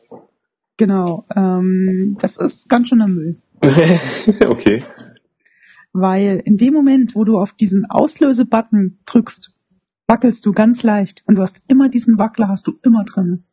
[0.78, 1.26] Genau.
[1.36, 3.38] Ähm, das ist ganz schöner Müll.
[4.48, 4.84] okay.
[5.94, 9.54] Weil in dem Moment, wo du auf diesen Auslöse-Button drückst,
[10.08, 13.44] wackelst du ganz leicht und du hast immer diesen Wackler, hast du immer drin.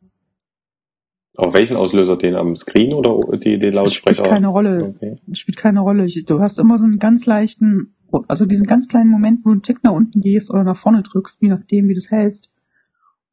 [1.37, 2.15] Auf welchen Auslöser?
[2.17, 4.23] Den am Screen oder die, den Das Lautsprecher?
[4.23, 4.95] spielt keine Rolle.
[4.95, 5.17] Okay.
[5.27, 6.07] Das spielt keine Rolle.
[6.07, 7.93] Du hast immer so einen ganz leichten,
[8.29, 11.03] also diesen ganz kleinen Moment, wo du einen Tick nach unten gehst oder nach vorne
[11.03, 12.49] drückst, je nachdem, wie du es hältst.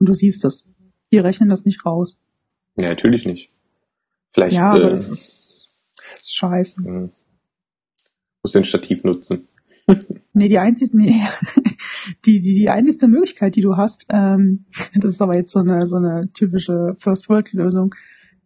[0.01, 0.75] Und du siehst es.
[1.13, 2.21] Die rechnen das nicht raus.
[2.77, 3.51] Ja, natürlich nicht.
[4.33, 5.71] Vielleicht ja, aber äh, das ist,
[6.15, 6.83] das ist scheiße.
[6.85, 7.11] hm.
[8.43, 9.47] muss den Stativ nutzen.
[10.33, 11.23] Nee, die einzige, nee,
[12.25, 14.65] die, die, die einzigste Möglichkeit, die du hast, ähm,
[14.95, 17.95] das ist aber jetzt so eine, so eine typische First-World-Lösung.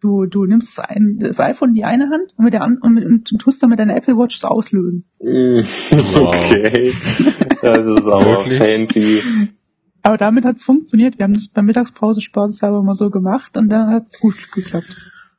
[0.01, 3.05] Du, du nimmst ein, das iPhone in die eine Hand und mit der und, mit,
[3.07, 5.05] und tust dann mit deiner Apple Watch das auslösen.
[5.21, 5.61] Mm,
[6.17, 6.93] Okay.
[7.63, 9.23] Das ist aber fancy.
[10.03, 11.19] Aber damit hat's funktioniert.
[11.19, 14.95] Wir haben das bei Mittagspause spaßeshalber mal so gemacht und dann hat's gut geklappt.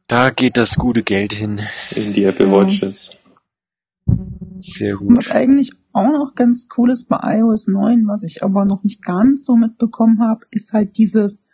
[0.07, 1.61] Da geht das gute Geld hin.
[1.95, 2.51] In die Apple Ja.
[2.51, 3.11] Watches.
[4.57, 5.17] Sehr Und gut.
[5.17, 9.03] was eigentlich auch noch ganz cool ist bei iOS 9, was ich aber noch nicht
[9.03, 11.47] ganz so mitbekommen habe, ist halt dieses,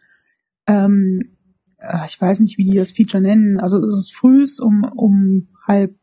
[0.68, 1.38] ähm,
[1.78, 3.60] äh, ich weiß nicht, wie die das Feature nennen.
[3.60, 5.96] Also es ist frühs um, um halb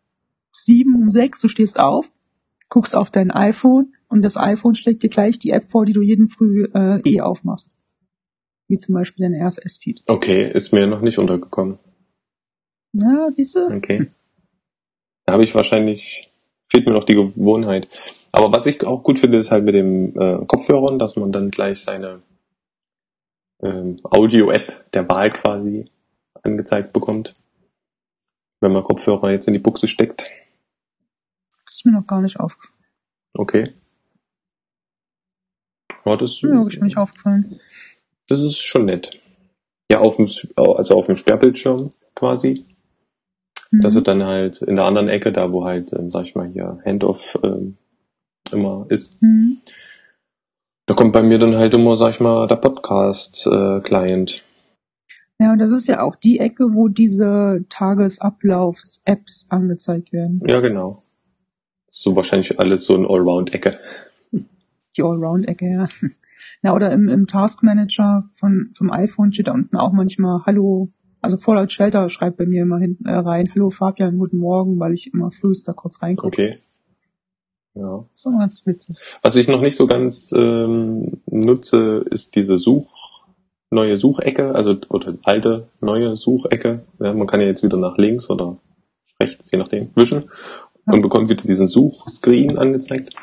[0.53, 2.11] sieben, um sechs, du stehst auf,
[2.69, 6.03] guckst auf dein iPhone und das iPhone schlägt dir gleich die App vor, die du
[6.03, 7.77] jeden Früh äh, eh aufmachst.
[8.69, 10.03] Wie zum Beispiel dein RSS-Feed.
[10.07, 11.79] Okay, ist mir noch nicht untergekommen.
[12.93, 13.67] Ja, siehst du?
[13.67, 14.07] Okay.
[15.27, 16.33] Da habe ich wahrscheinlich,
[16.69, 17.89] fehlt mir noch die Gewohnheit.
[18.41, 21.51] Aber was ich auch gut finde, ist halt mit dem äh, Kopfhörern, dass man dann
[21.51, 22.23] gleich seine
[23.63, 25.91] ähm, Audio-App der Wahl quasi
[26.43, 27.37] angezeigt bekommt.
[28.61, 30.31] Wenn man Kopfhörer jetzt in die Buchse steckt.
[31.67, 32.79] Das ist mir noch gar nicht aufgefallen.
[33.35, 33.75] Okay.
[36.07, 37.51] Ja, das, ist mir wirklich nicht aufgefallen.
[38.27, 39.21] das ist schon nett.
[39.93, 42.63] Ja, auf dem, also auf dem Sperrbildschirm quasi.
[43.71, 43.83] Mhm.
[43.83, 46.49] dass er dann halt in der anderen Ecke, da wo halt, ähm, sag ich mal
[46.49, 47.77] hier, Handoff ähm,
[48.53, 49.59] immer ist, Mhm.
[50.87, 54.43] da kommt bei mir dann halt immer, sag ich mal, der Podcast-Client.
[55.39, 60.43] Ja, und das ist ja auch die Ecke, wo diese Tagesablaufs-Apps angezeigt werden.
[60.47, 61.03] ja, genau.
[61.93, 63.79] So wahrscheinlich alles so ein Allround-Ecke.
[64.97, 65.89] Die Allround-Ecke, ja.
[66.63, 70.91] Na, oder im, im Task Manager von, vom iPhone steht da unten auch manchmal Hallo,
[71.21, 74.93] also Fallout Shelter schreibt bei mir immer hinten äh, rein, Hallo Fabian, guten Morgen, weil
[74.95, 76.29] ich immer frühst da kurz reingucke.
[76.29, 76.59] Okay.
[77.75, 78.05] Ja.
[78.13, 78.97] Das ist immer ganz witzig.
[79.23, 83.23] Was ich noch nicht so ganz ähm, nutze, ist diese Such,
[83.71, 86.85] neue Suchecke, also oder alte, neue Suchecke.
[86.99, 88.57] Ja, man kann ja jetzt wieder nach links oder
[89.23, 90.23] rechts, je nachdem, wischen
[90.87, 90.95] Ja.
[90.95, 93.15] und bekommt wieder diesen Suchscreen angezeigt.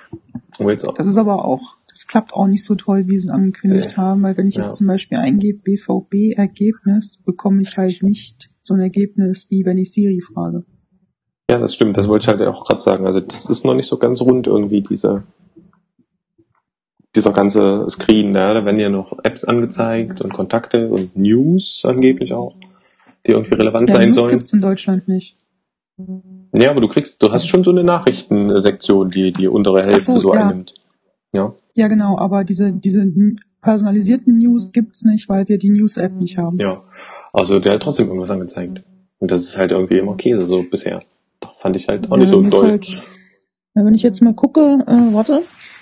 [0.57, 3.27] Und jetzt auch, Das ist aber auch, das klappt auch nicht so toll, wie sie
[3.27, 3.95] es angekündigt Nee.
[3.97, 4.63] haben, weil wenn ich Ja.
[4.63, 9.91] jetzt zum Beispiel eingebe BVB-Ergebnis, bekomme ich halt nicht so ein Ergebnis, wie wenn ich
[9.91, 10.63] Siri frage.
[11.49, 11.97] Ja, das stimmt.
[11.97, 13.07] Das wollte ich halt auch gerade sagen.
[13.07, 15.23] Also das ist noch nicht so ganz rund irgendwie diese
[17.15, 18.35] dieser ganze Screen.
[18.35, 22.55] Ja, da werden ja noch Apps angezeigt und Kontakte und News angeblich auch,
[23.25, 24.29] die irgendwie relevant Ja, sein News sollen.
[24.31, 25.35] gibt's in Deutschland nicht.
[26.53, 30.19] Ja, aber du kriegst, du hast schon so eine Nachrichtensektion, die die untere Hälfte so,
[30.19, 30.47] so ja.
[30.47, 30.75] einnimmt.
[31.33, 33.05] Ja, Ja, genau, aber diese, diese
[33.61, 36.59] personalisierten News gibt's nicht, weil wir die News-App nicht haben.
[36.59, 36.83] ja.
[37.33, 38.83] Also der hat trotzdem irgendwas angezeigt.
[39.19, 41.03] Und das ist halt irgendwie immer Käse so bisher.
[41.57, 42.69] Fand ich halt auch Ja, nicht so toll.
[42.71, 43.03] Halt,
[43.73, 45.41] wenn ich jetzt mal gucke, äh, warte,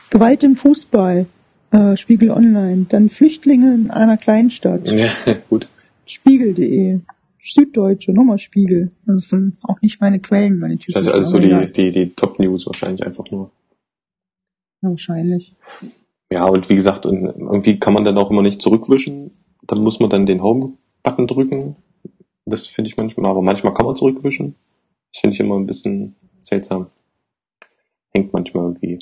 [0.10, 1.27] Gewalt im Fußball,
[1.72, 5.07] äh, Spiegel Online, dann Flüchtlinge in einer Kleinstadt, Ja,
[5.49, 5.68] gut.
[6.06, 6.99] Spiegel.de,
[7.41, 8.91] Süddeutsche, nochmal Spiegel.
[9.06, 11.07] Das sind auch nicht meine Quellen, meine Das typischen.
[11.07, 13.52] ist alles so die, die, die Top-News wahrscheinlich einfach nur.
[14.81, 15.56] Ja, wahrscheinlich.
[16.31, 19.31] Ja, und wie gesagt, irgendwie kann man dann auch immer nicht zurückwischen.
[19.68, 21.76] Dann muss man dann den Home-Button drücken.
[22.45, 24.56] Das finde ich manchmal, aber manchmal kann man zurückwischen.
[25.15, 26.87] Das finde ich immer ein bisschen seltsam.
[28.13, 28.99] Hängt manchmal irgendwie.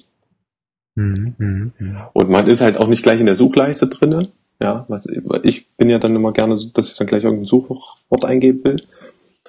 [0.94, 1.98] Mhm, mhm, mhm.
[2.14, 4.22] Und man ist halt auch nicht gleich in der Suchleiste drinne.
[4.61, 5.07] Ja, was,
[5.41, 8.80] ich bin ja dann immer gerne, so, dass ich dann gleich irgendein Suchwort eingeben will.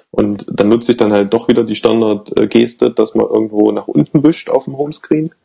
[0.09, 4.23] Und dann nutze ich dann halt doch wieder die Standardgeste, dass man irgendwo nach unten
[4.23, 5.35] wischt auf dem Homescreen.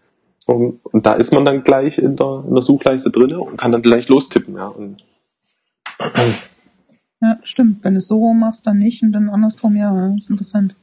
[0.47, 3.73] Und, und da ist man dann gleich in der, in der Suchleiste drinne und kann
[3.73, 4.69] dann gleich lostippen, ja.
[4.69, 5.05] Und
[7.21, 7.85] Ja, stimmt.
[7.85, 10.75] Wenn du es so machst, dann nicht und dann andersrum, ja, das ist interessant.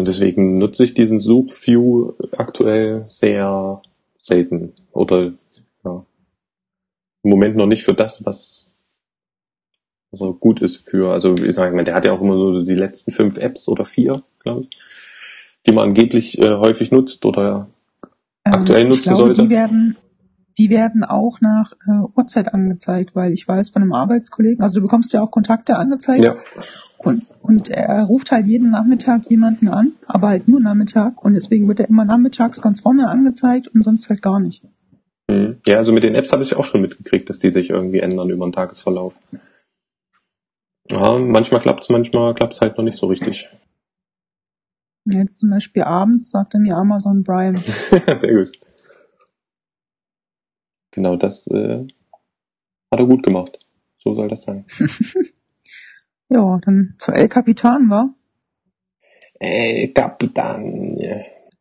[0.00, 3.82] Und deswegen nutze ich diesen Suchview aktuell sehr
[4.22, 4.72] selten.
[4.92, 5.32] Oder
[5.84, 6.06] ja,
[7.22, 8.72] im Moment noch nicht für das, was
[10.10, 12.74] so gut ist für, also ich sage mal, der hat ja auch immer so die
[12.74, 14.70] letzten fünf Apps oder vier, glaube ich,
[15.66, 17.68] die man angeblich äh, häufig nutzt oder
[18.42, 19.42] aktuell ich nutzen glaube, sollte.
[19.42, 19.98] Die werden,
[20.56, 24.86] die werden auch nach äh, Uhrzeit angezeigt, weil ich weiß von einem Arbeitskollegen, also du
[24.86, 26.36] bekommst ja auch Kontakte angezeigt Ja,
[27.02, 31.66] und, und er ruft halt jeden Nachmittag jemanden an, aber halt nur Nachmittag und deswegen
[31.66, 34.62] wird er immer nachmittags ganz vorne angezeigt und sonst halt gar nicht.
[35.28, 35.60] mhm.
[35.66, 38.28] ja, also mit den Apps habe ich auch schon mitgekriegt, dass die sich irgendwie ändern
[38.28, 39.14] über den Tagesverlauf.
[40.90, 43.48] Ja, manchmal klappt's, manchmal klappt's halt noch nicht so richtig.
[45.06, 47.58] Jetzt zum Beispiel abends sagte mir Amazon Prime.
[48.16, 48.58] Sehr gut.
[50.90, 51.86] Genau das äh,
[52.92, 53.58] hat er gut gemacht.
[53.96, 54.66] So soll das sein.
[56.30, 58.14] Ja, dann zur El Capitan war.
[59.40, 60.98] Ey, Kapitan.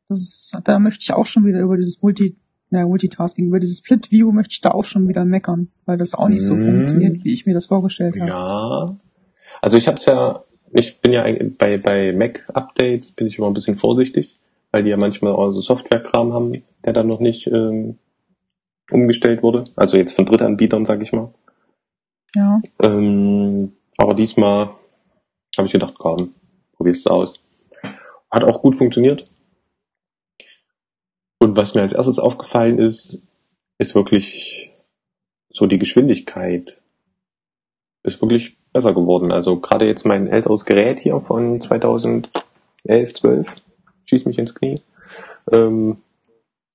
[0.08, 2.38] Das da möchte ich auch schon wieder über dieses Multi,
[2.70, 6.14] naja, Multitasking, über dieses Split View möchte ich da auch schon wieder meckern, weil das
[6.14, 6.66] auch nicht so Mhm.
[6.66, 8.30] funktioniert, wie ich mir das vorgestellt habe.
[8.30, 8.86] Ja.
[9.62, 11.26] Also ich hab's ja, ich bin ja
[11.58, 14.40] bei, bei Mac-Updates bin ich immer ein bisschen vorsichtig,
[14.72, 17.98] weil die ja manchmal auch so Software-Kram haben, der dann noch nicht ähm,
[18.92, 19.66] umgestellt wurde.
[19.76, 21.34] Also jetzt von Drittanbietern, sag ich mal.
[22.36, 22.62] Ja.
[22.82, 24.70] Ähm, aber diesmal
[25.58, 26.34] habe ich gedacht, komm,
[26.78, 27.42] probier's aus.
[28.32, 29.26] Hat auch gut funktioniert.
[31.40, 33.28] Und was mir als erstes aufgefallen ist,
[33.78, 34.72] ist wirklich
[35.50, 36.78] so die Geschwindigkeit.
[38.04, 39.34] Ist wirklich besser geworden.
[39.34, 42.32] Also gerade jetzt mein älteres Gerät hier von 2011,
[42.86, 43.56] 12,
[44.06, 44.80] schieß mich ins Knie,
[45.52, 45.98] ähm,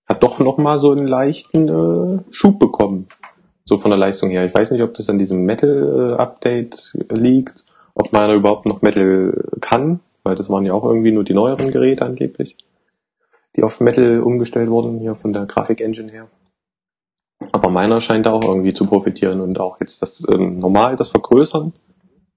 [0.06, 3.08] hat doch nochmal so einen leichten äh, Schub bekommen.
[3.66, 4.44] So von der Leistung her.
[4.44, 7.64] Ich weiß nicht, ob das an diesem Metal-Update liegt,
[7.94, 11.70] ob man überhaupt noch Metal kann, weil das waren ja auch irgendwie nur die neueren
[11.70, 12.58] Geräte angeblich,
[13.56, 16.28] die auf Metal umgestellt wurden, hier von der Grafik-Engine her.
[17.52, 21.10] Aber meiner scheint da auch irgendwie zu profitieren und auch jetzt das ähm, normal, das
[21.10, 21.72] Vergrößern,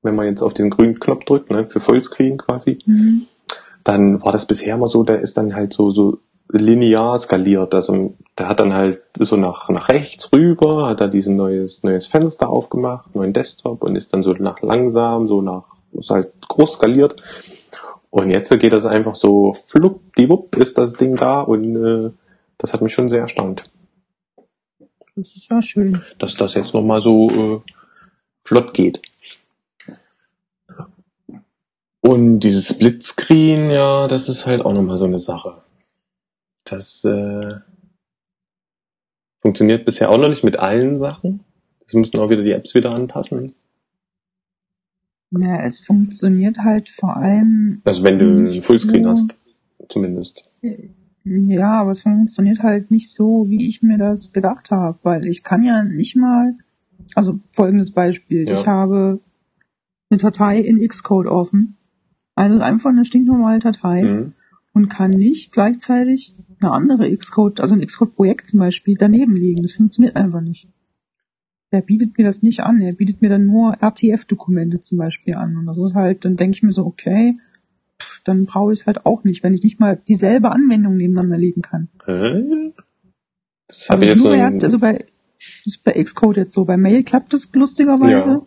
[0.01, 3.27] wenn man jetzt auf den grünen Knopf drückt, ne, für Fullscreen quasi, mhm.
[3.83, 7.73] dann war das bisher immer so, der ist dann halt so, so linear skaliert.
[7.73, 12.07] Also der hat dann halt so nach, nach rechts rüber, hat er diesen neues, neues
[12.07, 16.73] Fenster aufgemacht, neuen Desktop und ist dann so nach langsam, so nach, ist halt groß
[16.73, 17.21] skaliert.
[18.09, 22.11] Und jetzt geht das einfach so fluppdiwupp ist das Ding da und äh,
[22.57, 23.69] das hat mich schon sehr erstaunt.
[25.15, 26.03] Das ist ja schön.
[26.17, 27.71] Dass das jetzt nochmal so äh,
[28.45, 29.01] flott geht.
[32.01, 35.61] Und dieses Splitscreen, ja, das ist halt auch nochmal so eine Sache.
[36.69, 37.49] Das äh,
[39.41, 41.41] funktioniert bisher auch noch nicht mit allen Sachen.
[41.81, 43.51] Das müssen auch wieder die Apps wieder anpassen.
[45.29, 47.81] Na, es funktioniert halt vor allem.
[47.85, 49.35] Also wenn du Fullscreen so, hast,
[49.89, 50.49] zumindest.
[51.23, 55.43] Ja, aber es funktioniert halt nicht so, wie ich mir das gedacht habe, weil ich
[55.43, 56.55] kann ja nicht mal.
[57.15, 58.53] Also folgendes Beispiel: ja.
[58.53, 59.19] Ich habe
[60.09, 61.77] eine Datei in Xcode offen,
[62.35, 64.33] also einfach eine stinknormale Datei mhm.
[64.77, 69.63] Und kann nicht gleichzeitig eine andere Xcode, also ein Xcode-Projekt zum Beispiel, daneben liegen.
[69.63, 70.69] Das funktioniert einfach nicht.
[71.71, 72.79] Der bietet mir das nicht an.
[72.79, 75.57] Er bietet mir dann nur RTF-Dokumente zum Beispiel an.
[75.57, 77.39] Und das ist halt, dann denke ich mir so, okay,
[77.99, 81.37] pff, dann brauche ich es halt auch nicht, wenn ich nicht mal dieselbe Anwendung nebeneinander
[81.37, 81.89] legen kann.
[82.05, 82.71] Hä?
[83.67, 85.05] Das also, ist nur so bei, also bei,
[85.65, 86.65] ist bei Xcode jetzt so.
[86.65, 88.29] Bei Mail klappt das lustigerweise.
[88.29, 88.45] Ja.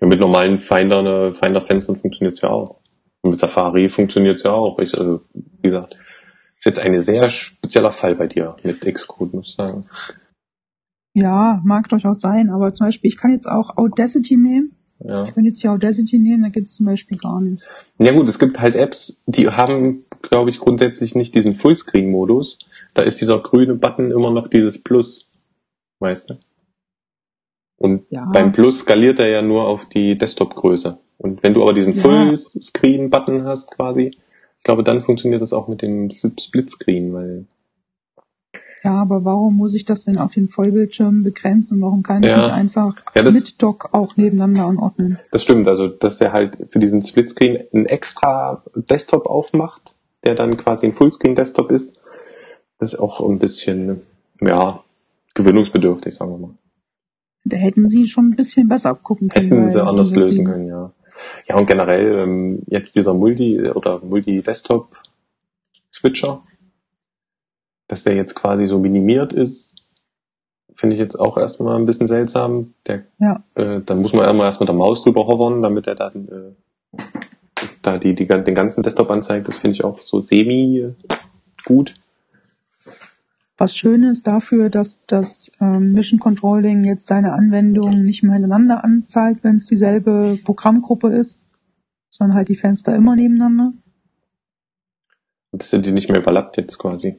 [0.00, 2.80] ja mit normalen Finder, Finder-Fenstern funktioniert es ja auch.
[3.22, 4.78] Und mit Safari funktioniert es ja auch.
[4.78, 5.96] Ich, also, wie gesagt,
[6.58, 9.86] ist jetzt ein sehr spezieller Fall bei dir mit Xcode, muss ich sagen.
[11.14, 14.74] Ja, mag durchaus sein, aber zum Beispiel, ich kann jetzt auch Audacity nehmen.
[15.00, 15.24] Ja.
[15.24, 17.62] Ich kann jetzt hier Audacity nehmen, da geht es zum Beispiel gar nicht.
[17.98, 22.58] Ja gut, es gibt halt Apps, die haben, glaube ich, grundsätzlich nicht diesen Fullscreen-Modus.
[22.94, 25.30] Da ist dieser grüne Button immer noch dieses Plus,
[26.00, 26.34] weißt du?
[27.76, 28.28] Und ja.
[28.32, 30.98] beim Plus skaliert er ja nur auf die Desktop-Größe.
[31.18, 32.00] Und wenn du aber diesen ja.
[32.00, 34.12] Fullscreen-Button hast quasi,
[34.58, 37.46] ich glaube, dann funktioniert das auch mit dem Splitscreen, weil.
[38.84, 41.80] Ja, aber warum muss ich das denn auf den Vollbildschirm begrenzen?
[41.80, 42.36] Warum kann ich ja.
[42.36, 45.18] nicht einfach ja, das, mit Dock auch nebeneinander anordnen?
[45.32, 50.56] Das stimmt, also dass der halt für diesen Splitscreen einen extra Desktop aufmacht, der dann
[50.56, 52.00] quasi ein Fullscreen-Desktop ist,
[52.78, 54.02] das ist auch ein bisschen,
[54.40, 54.84] ja,
[55.34, 56.54] gewöhnungsbedürftig, sagen wir mal.
[57.44, 59.50] Da hätten sie schon ein bisschen besser gucken können.
[59.50, 60.92] Hätten sie anders lösen können, ja.
[61.48, 66.42] Ja, und generell ähm, jetzt dieser Multi- oder Multi-Desktop-Switcher,
[67.88, 69.76] dass der jetzt quasi so minimiert ist,
[70.74, 72.74] finde ich jetzt auch erstmal ein bisschen seltsam.
[72.86, 73.42] Der, ja.
[73.54, 76.52] äh, dann muss man erstmal erst mit der Maus drüber hovern, damit er dann äh,
[77.82, 79.48] da die, die, den ganzen Desktop anzeigt.
[79.48, 80.92] Das finde ich auch so semi
[81.64, 81.94] gut.
[83.60, 88.84] Was schön ist dafür, dass das ähm, Mission Controlling jetzt deine Anwendung nicht mehr hintereinander
[88.84, 91.44] anzeigt, wenn es dieselbe Programmgruppe ist,
[92.08, 93.72] sondern halt die Fenster immer nebeneinander.
[95.50, 97.16] Und das sind die nicht mehr überlappt jetzt quasi.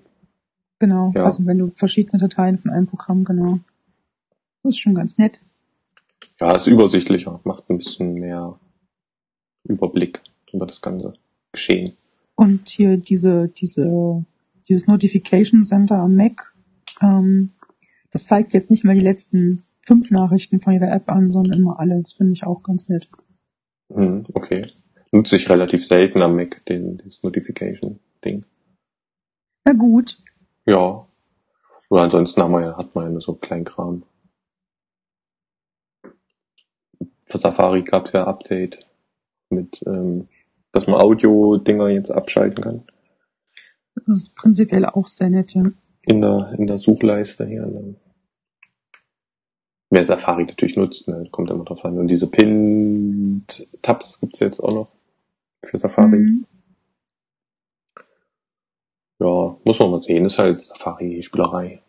[0.79, 1.25] Genau, ja.
[1.25, 3.59] also wenn du verschiedene Dateien von einem Programm, genau.
[4.63, 5.41] Das ist schon ganz nett.
[6.39, 8.57] Ja, ist übersichtlicher, macht ein bisschen mehr
[9.65, 10.21] Überblick
[10.53, 11.13] über das ganze
[11.51, 11.97] Geschehen.
[12.35, 14.23] Und hier diese, diese
[14.69, 16.53] dieses Notification Center am Mac,
[17.01, 17.51] ähm,
[18.11, 21.79] das zeigt jetzt nicht mehr die letzten fünf Nachrichten von jeder App an, sondern immer
[21.79, 21.99] alle.
[22.01, 23.09] Das finde ich auch ganz nett.
[23.91, 24.61] Hm, okay.
[25.11, 28.45] Nutze ich relativ selten am Mac, den, dieses Notification-Ding.
[29.65, 30.21] Na gut.
[30.65, 31.07] Ja.
[31.89, 34.03] Oder ansonsten haben wir ja, hat man ja nur so Kleinkram.
[37.25, 38.87] Für Safari gab es ja Update
[39.49, 40.27] mit, ähm,
[40.71, 42.83] dass man Audio-Dinger jetzt abschalten kann.
[44.05, 45.63] Das ist prinzipiell auch sehr nett, ja.
[46.03, 47.65] In der, in der Suchleiste hier.
[47.65, 47.95] Ne?
[49.91, 51.97] Wer Safari natürlich nutzt, ne, kommt immer drauf an.
[51.97, 54.87] Und diese Pinned-Tabs gibt's jetzt auch noch
[55.63, 56.19] für Safari.
[56.19, 56.45] Mhm.
[59.19, 60.25] Ja, muss man mal sehen.
[60.25, 61.81] Ist halt Safari-Spielerei.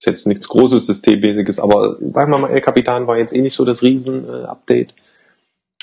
[0.00, 3.54] Ist jetzt nichts Großes, Systemmäßiges, aber sagen wir mal, El Capitan war jetzt eh nicht
[3.54, 4.94] so das Riesen-Update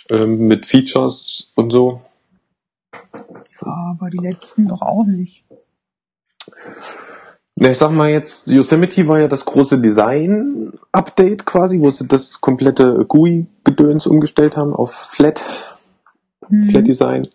[0.09, 2.01] ähm, mit Features und so.
[2.93, 5.44] Ja, aber die letzten doch auch nicht.
[7.57, 12.41] Ja, ich sag mal jetzt, Yosemite war ja das große Design-Update quasi, wo sie das
[12.41, 15.43] komplette GUI-Gedöns umgestellt haben auf Flat,
[16.49, 16.69] mhm.
[16.69, 17.30] Flat Design.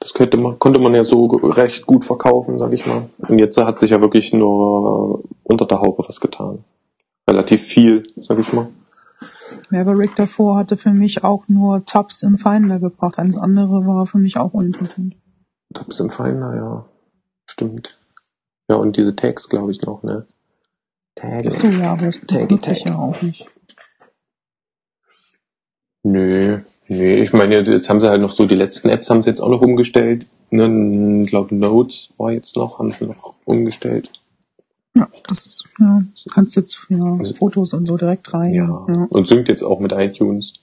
[0.00, 3.08] Das könnte man, konnte man ja so recht gut verkaufen, sag ich mal.
[3.18, 6.64] Und jetzt hat sich ja wirklich nur unter der Haube was getan.
[7.28, 8.68] Relativ viel, sag ich mal.
[9.70, 13.18] Maverick davor hatte für mich auch nur Tabs im Finder gebracht.
[13.18, 15.14] Alles andere war für mich auch uninteressant.
[15.74, 16.84] Tabs im Finder, ja.
[17.48, 17.98] Stimmt.
[18.68, 20.26] Ja, und diese Tags, glaube ich, noch, ne?
[21.14, 21.44] Tag.
[21.46, 23.46] Ach so, ja, aber das nutze ich ja auch nicht.
[26.04, 29.30] Nö, nee, ich meine, jetzt haben sie halt noch so die letzten Apps haben sie
[29.30, 30.26] jetzt auch noch umgestellt.
[30.50, 34.10] Ne, ich glaube Notes war jetzt noch, haben sie noch umgestellt.
[34.94, 36.02] Ja, das ja,
[36.32, 38.54] kannst jetzt ja, also, Fotos und so direkt rein.
[38.54, 38.86] Ja.
[38.88, 39.06] ja.
[39.10, 40.54] Und synkt jetzt auch mit iTunes.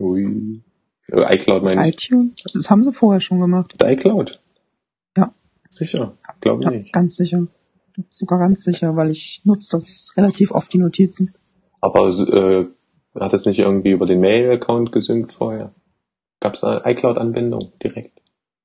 [0.00, 0.62] Ui.
[1.08, 2.04] ICloud meine ich.
[2.04, 2.42] iTunes?
[2.52, 3.74] Das haben sie vorher schon gemacht.
[3.78, 4.40] Mit iCloud?
[5.68, 6.16] Sicher?
[6.40, 6.92] Glaube ich ja, nicht.
[6.92, 7.46] Ganz sicher.
[8.10, 11.34] Sogar ganz sicher, weil ich nutze das relativ oft, die Notizen.
[11.80, 12.66] Aber äh,
[13.18, 15.74] hat es nicht irgendwie über den Mail-Account gesynkt vorher?
[16.40, 18.20] Gab es eine iCloud-Anbindung direkt?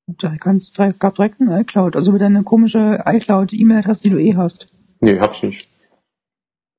[0.07, 4.67] Da kannst, gab direkt ein iCloud, also über deine komische iCloud-E-Mail-Adresse, die du eh hast.
[4.99, 5.69] Nee, hab ich nicht.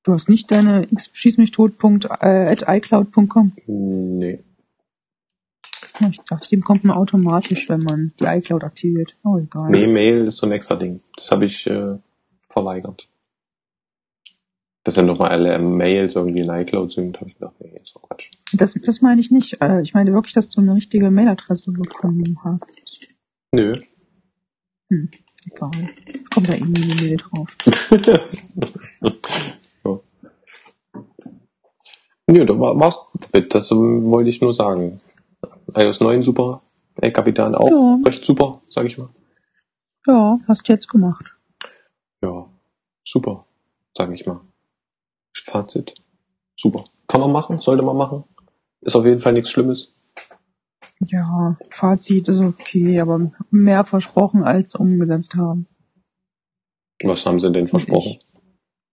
[0.03, 3.53] Du hast nicht deine schießmichtot.icloud.com?
[3.65, 4.43] Nee.
[5.99, 9.15] Ich dachte, dem kommt man automatisch, wenn man die iCloud aktiviert.
[9.23, 9.69] Oh, egal.
[9.69, 11.01] Nee, Mail ist so ein extra Ding.
[11.15, 11.97] Das habe ich äh,
[12.49, 13.07] verweigert.
[14.83, 18.01] Dass er nochmal alle Mails irgendwie in iCloud sind, habe ich gedacht, nee, ist doch
[18.01, 18.31] Quatsch.
[18.53, 19.61] Das, das meine ich nicht.
[19.61, 22.81] Äh, ich meine wirklich, dass du eine richtige Mailadresse bekommen hast.
[23.51, 23.77] Nö.
[24.89, 25.09] Hm,
[25.45, 25.89] egal.
[26.33, 27.55] Kommt da irgendwie eine Mail drauf.
[27.91, 28.19] ja.
[32.27, 33.53] Nö, da war, war's damit.
[33.53, 34.99] Das um, wollte ich nur sagen.
[35.75, 36.61] iOS 9 super.
[36.95, 37.99] El Capitan auch ja.
[38.05, 39.09] recht super, sag ich mal.
[40.05, 41.25] Ja, hast du jetzt gemacht.
[42.21, 42.47] Ja,
[43.03, 43.45] super,
[43.93, 44.41] sag ich mal.
[45.33, 45.95] Fazit.
[46.55, 46.83] Super.
[47.07, 48.23] Kann man machen, sollte man machen.
[48.81, 49.93] Ist auf jeden Fall nichts Schlimmes.
[50.99, 55.67] Ja, Fazit ist okay, aber mehr versprochen als umgesetzt haben.
[57.03, 58.19] Was haben sie denn versprochen?
[58.19, 58.32] Ich.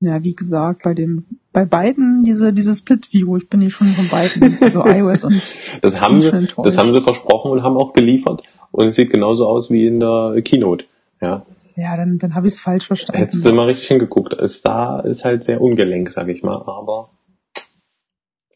[0.01, 4.09] Ja, wie gesagt, bei dem, bei beiden diese, diese Split-View, ich bin hier schon von
[4.09, 5.43] beiden, also iOS und
[5.83, 9.47] das haben sie, das haben sie versprochen und haben auch geliefert und es sieht genauso
[9.47, 10.87] aus wie in der Keynote,
[11.21, 11.45] ja.
[11.77, 13.21] Ja, dann, dann habe ich es falsch verstanden.
[13.21, 14.35] Hättest du mal richtig hingeguckt.
[14.35, 17.11] Es da ist halt sehr ungelenk, sag ich mal, aber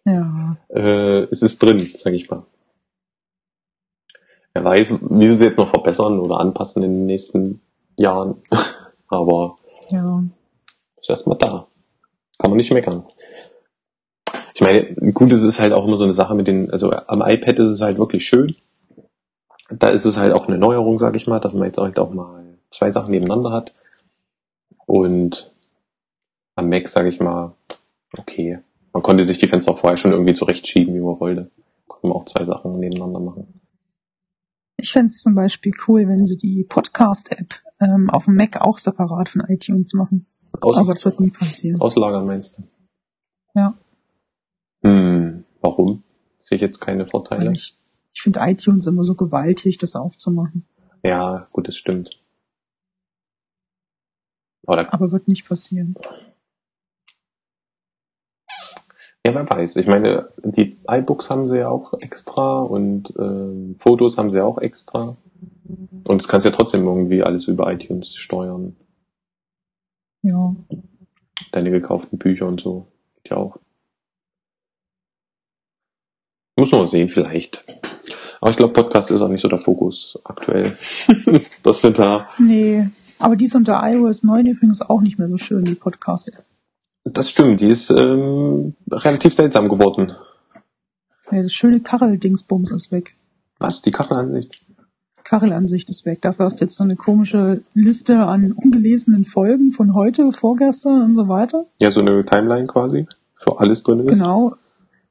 [0.04, 0.56] ja.
[0.68, 2.44] äh, es ist drin, sag ich mal.
[4.54, 7.60] Wer weiß, wie sie es jetzt noch verbessern oder anpassen in den nächsten
[7.98, 8.36] Jahren.
[9.08, 9.56] aber
[9.90, 10.22] ja.
[11.04, 11.68] Ist erstmal da.
[12.38, 13.04] Kann man nicht meckern.
[14.54, 17.22] Ich meine, gut, es ist halt auch immer so eine Sache mit den, also am
[17.22, 18.56] iPad ist es halt wirklich schön.
[19.70, 22.12] Da ist es halt auch eine Neuerung, sag ich mal, dass man jetzt halt auch
[22.12, 23.74] mal zwei Sachen nebeneinander hat.
[24.86, 25.52] Und
[26.56, 27.54] am Mac, sage ich mal,
[28.16, 28.58] okay,
[28.92, 31.50] man konnte sich die Fenster auch vorher schon irgendwie zurechtschieben, wie man wollte.
[31.86, 33.60] Konnte man auch zwei Sachen nebeneinander machen.
[34.76, 38.78] Ich fände es zum Beispiel cool, wenn sie die Podcast-App ähm, auf dem Mac auch
[38.78, 40.26] separat von iTunes machen.
[40.60, 41.80] Aus, Aber das wird nie passieren.
[41.80, 42.62] Auslagern meinst du?
[43.54, 43.74] Ja.
[44.82, 46.02] Hm, warum?
[46.42, 47.46] Sehe ich jetzt keine Vorteile?
[47.46, 47.74] Weil ich
[48.14, 50.64] ich finde iTunes immer so gewaltig, das aufzumachen.
[51.02, 52.20] Ja, gut, das stimmt.
[54.66, 55.94] Oder Aber wird nicht passieren.
[59.26, 59.76] Ja, wer weiß.
[59.76, 64.44] Ich meine, die iBooks haben sie ja auch extra und äh, Fotos haben sie ja
[64.44, 65.16] auch extra.
[66.04, 68.76] Und es kannst ja trotzdem irgendwie alles über iTunes steuern.
[70.24, 70.56] Ja.
[71.52, 72.86] Deine gekauften Bücher und so.
[73.16, 73.58] Geht ja auch.
[76.56, 77.64] Muss man mal sehen, vielleicht.
[78.40, 80.78] Aber ich glaube, Podcast ist auch nicht so der Fokus aktuell.
[81.62, 82.28] das sind da.
[82.38, 82.88] Nee.
[83.18, 86.44] Aber die ist unter iOS 9 übrigens auch nicht mehr so schön, die Podcast-App.
[87.04, 90.12] Das stimmt, die ist ähm, relativ seltsam geworden.
[91.30, 93.16] Ja, das schöne Kachel-Dingsbums ist weg.
[93.58, 93.82] Was?
[93.82, 94.63] Die Kachelansicht?
[95.24, 96.20] Kachelansicht ist weg.
[96.22, 101.16] Dafür hast du jetzt so eine komische Liste an ungelesenen Folgen von heute, vorgestern und
[101.16, 101.66] so weiter.
[101.80, 104.18] Ja, so eine Timeline quasi, für alles drin ist.
[104.18, 104.54] Genau.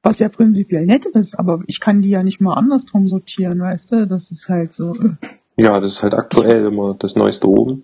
[0.03, 3.91] Was ja prinzipiell nett ist, aber ich kann die ja nicht mal andersrum sortieren, weißt
[3.91, 4.07] du?
[4.07, 4.95] Das ist halt so.
[4.95, 5.15] Äh.
[5.55, 7.83] Ja, das ist halt aktuell immer das Neueste oben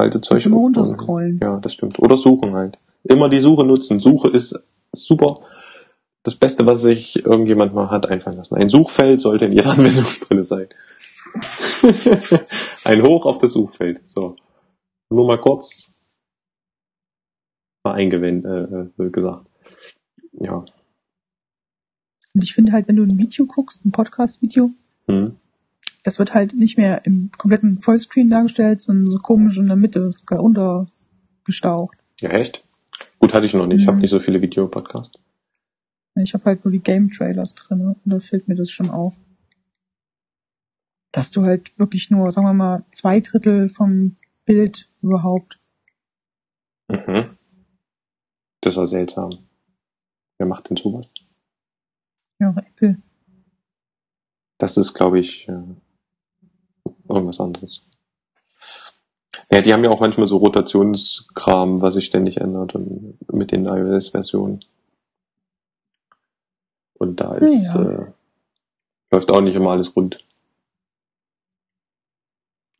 [0.00, 0.44] alte Zeug.
[0.44, 1.38] Immer runterscrollen.
[1.42, 1.98] Ja, das stimmt.
[1.98, 2.78] Oder suchen halt.
[3.04, 4.00] Immer die Suche nutzen.
[4.00, 4.58] Suche ist
[4.92, 5.34] super.
[6.22, 8.56] Das Beste, was sich irgendjemand mal hat einfallen lassen.
[8.56, 10.66] Ein Suchfeld sollte in jeder Anwendung drin sein.
[12.84, 14.00] Ein Hoch auf das Suchfeld.
[14.08, 14.36] So.
[15.10, 15.92] Nur mal kurz.
[17.84, 19.46] mal eingewendet, äh, äh, gesagt.
[20.32, 20.56] Ja.
[22.34, 24.70] Und ich finde halt, wenn du ein Video guckst, ein Podcast-Video,
[25.06, 25.36] Hm.
[26.04, 30.00] das wird halt nicht mehr im kompletten Vollscreen dargestellt, sondern so komisch in der Mitte,
[30.00, 31.96] ist gar untergestaucht.
[32.20, 32.62] Ja, echt?
[33.18, 33.80] Gut, hatte ich noch nicht.
[33.80, 34.02] Ich habe Mhm.
[34.02, 35.18] nicht so viele Videopodcasts.
[36.16, 39.14] Ich habe halt nur die Game-Trailers drin und da fällt mir das schon auf.
[41.12, 45.58] Dass du halt wirklich nur, sagen wir mal, zwei Drittel vom Bild überhaupt.
[46.88, 47.36] Mhm.
[48.60, 49.38] Das war seltsam.
[50.38, 51.10] Wer macht denn sowas?
[52.38, 52.98] Ja, Apple.
[54.58, 55.62] Das ist, glaube ich, äh,
[57.08, 57.82] irgendwas anderes.
[59.50, 63.64] Ja, die haben ja auch manchmal so Rotationskram, was sich ständig ändert und mit den
[63.66, 64.64] iOS-Versionen.
[66.94, 67.82] Und da ist, Ja.
[67.82, 68.12] äh,
[69.10, 70.24] läuft auch nicht immer alles rund.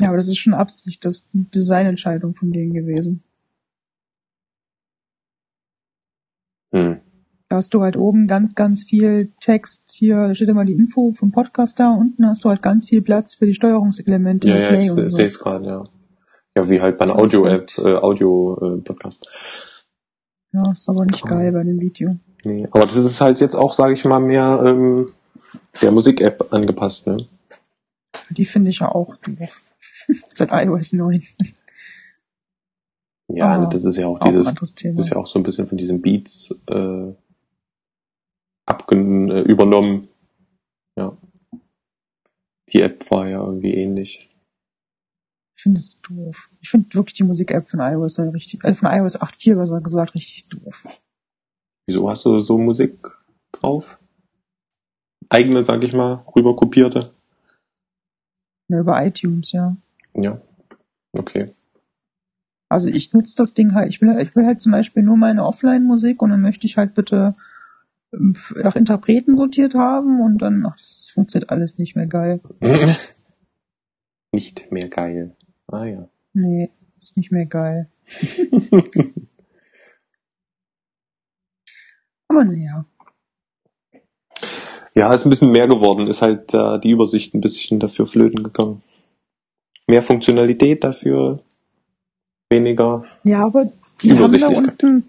[0.01, 3.22] Ja, aber das ist schon Absicht, das ist eine Designentscheidung von denen gewesen.
[6.72, 7.01] Hm.
[7.48, 9.90] Da hast du halt oben ganz, ganz viel Text.
[9.93, 11.90] Hier da steht immer die Info vom Podcast da.
[11.90, 14.90] Unten hast du halt ganz viel Platz für die Steuerungselemente Ja, mit ja, Play ich
[14.93, 15.16] und so.
[15.16, 15.85] sehe es gerade, ja.
[16.56, 19.27] Ja, wie halt bei einer Audio-App, äh, Audio-Podcast.
[20.52, 22.16] Ja, ist aber nicht geil bei dem Video.
[22.44, 22.66] nee.
[22.70, 25.12] Aber das ist halt jetzt auch, sage ich mal, mehr ähm,
[25.82, 27.27] der Musik-App angepasst, ne?
[28.31, 29.60] Die finde ich ja auch doof.
[30.35, 31.22] Seit iOS 9.
[33.32, 35.66] Ja, Aber das ist ja auch Auch dieses, das ist ja auch so ein bisschen
[35.66, 37.12] von diesen Beats äh,
[38.66, 40.09] abgen äh, übernommen.
[40.97, 41.16] Ja.
[42.72, 44.28] Die App war ja irgendwie ähnlich.
[45.56, 46.51] Ich finde es doof.
[46.60, 50.48] Ich finde wirklich die Musik-App von iOS richtig, äh, von iOS 8.4 besser gesagt, richtig
[50.48, 50.86] doof.
[51.86, 52.98] Wieso hast du so Musik
[53.52, 53.98] drauf?
[55.28, 57.12] Eigene, sag ich mal, rüber kopierte?
[58.68, 59.77] Ja, über iTunes, ja.
[60.23, 60.41] Ja.
[61.13, 61.55] Okay.
[62.69, 65.45] Also ich nutze das Ding halt, ich will, ich will halt zum Beispiel nur meine
[65.45, 67.35] Offline-Musik und dann möchte ich halt bitte
[68.13, 72.41] ähm, nach Interpreten sortiert haben und dann, ach, das, das funktioniert alles nicht mehr geil.
[74.33, 75.35] Nicht mehr geil.
[75.67, 76.09] Ah ja.
[76.35, 76.71] Nee,
[77.03, 77.89] ist nicht mehr geil.
[82.29, 82.85] Aber naja.
[84.95, 88.45] Ja, ist ein bisschen mehr geworden, ist halt äh, die Übersicht ein bisschen dafür flöten
[88.45, 88.83] gegangen.
[89.89, 91.40] Mehr Funktionalität dafür,
[92.51, 93.05] weniger.
[93.24, 93.70] Ja, aber
[94.02, 95.05] die haben da unten,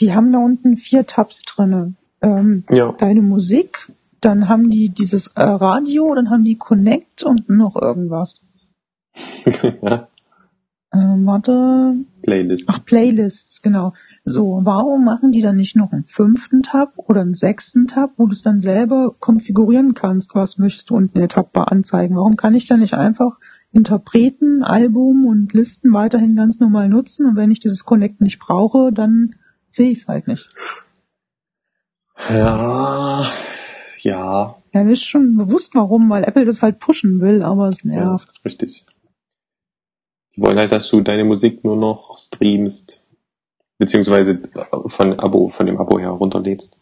[0.00, 1.94] die haben da unten vier Tabs drinne.
[2.22, 2.92] Ähm, Ja.
[2.92, 8.40] deine Musik, dann haben die dieses äh, Radio, dann haben die Connect und noch irgendwas.
[9.82, 10.08] ja.
[10.92, 12.68] Ähm, warte, Playlist.
[12.68, 13.92] ach Playlists, genau.
[14.24, 18.26] So, warum machen die dann nicht noch einen fünften Tab oder einen sechsten Tab, wo
[18.26, 20.34] du es dann selber konfigurieren kannst?
[20.34, 22.16] Was möchtest du unten in der Tabbar anzeigen?
[22.16, 23.38] Warum kann ich dann nicht einfach
[23.74, 28.92] Interpreten, Album und Listen weiterhin ganz normal nutzen und wenn ich dieses Connect nicht brauche,
[28.92, 29.34] dann
[29.68, 30.48] sehe ich es halt nicht.
[32.30, 33.28] Ja.
[34.00, 34.56] Ja.
[34.72, 37.90] Ja, mir ist schon bewusst warum, weil Apple das halt pushen will, aber es ja.
[37.90, 38.32] nervt.
[38.44, 38.86] Richtig.
[40.36, 43.00] Die wollen halt, dass du deine Musik nur noch streamst.
[43.78, 44.40] Beziehungsweise
[44.86, 46.76] von Abo, von dem Abo her runterlädst.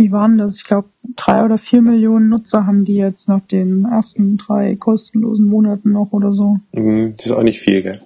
[0.00, 0.56] Wie waren das?
[0.56, 5.44] Ich glaube, drei oder vier Millionen Nutzer haben die jetzt nach den ersten drei kostenlosen
[5.44, 6.56] Monaten noch oder so.
[6.72, 8.00] Mhm, Das ist auch nicht viel, gell?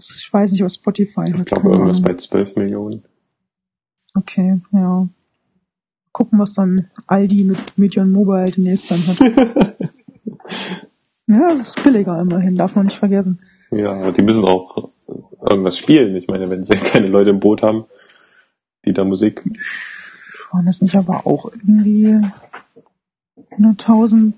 [0.00, 1.46] Ich weiß nicht, was Spotify Ich hat.
[1.46, 2.08] glaube keine irgendwas Ahnung.
[2.10, 3.04] bei 12 Millionen.
[4.16, 5.06] Okay, ja.
[6.10, 9.18] Gucken, was dann Aldi mit Medion Mobile demnächst dann hat.
[11.28, 13.38] ja, es ist billiger immerhin, darf man nicht vergessen.
[13.70, 14.90] Ja, aber die müssen auch
[15.48, 16.16] irgendwas spielen.
[16.16, 17.84] Ich meine, wenn sie keine Leute im Boot haben,
[18.84, 19.42] die da Musik.
[20.54, 22.20] Waren das nicht aber auch irgendwie
[23.58, 24.34] 100.000,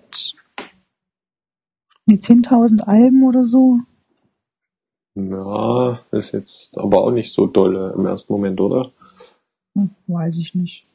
[2.07, 3.81] nee, 10.000 Alben oder so?
[5.15, 8.93] Ja, ist jetzt aber auch nicht so dolle im ersten Moment, oder?
[9.75, 10.89] Hm, weiß ich nicht.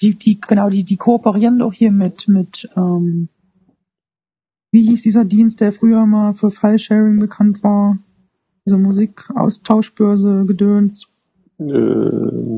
[0.00, 3.28] Die, die, genau, die, die kooperieren doch hier mit, mit, ähm,
[4.72, 7.98] wie hieß dieser Dienst, der früher mal für File-Sharing bekannt war?
[8.64, 11.08] Diese Musikaustauschbörse, Gedöns,
[11.58, 12.55] Ähm,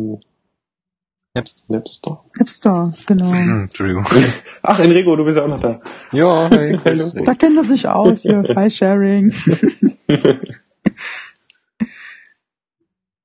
[1.69, 2.25] Napster.
[2.37, 2.93] Napster.
[3.07, 3.33] Genau.
[3.33, 4.05] Hm, Entschuldigung.
[4.63, 5.81] Ach, Enrico, du bist ja auch noch da.
[6.13, 7.25] Ja, hey, Hallo.
[7.25, 9.33] Da kennt er sich aus, hier, File-Sharing.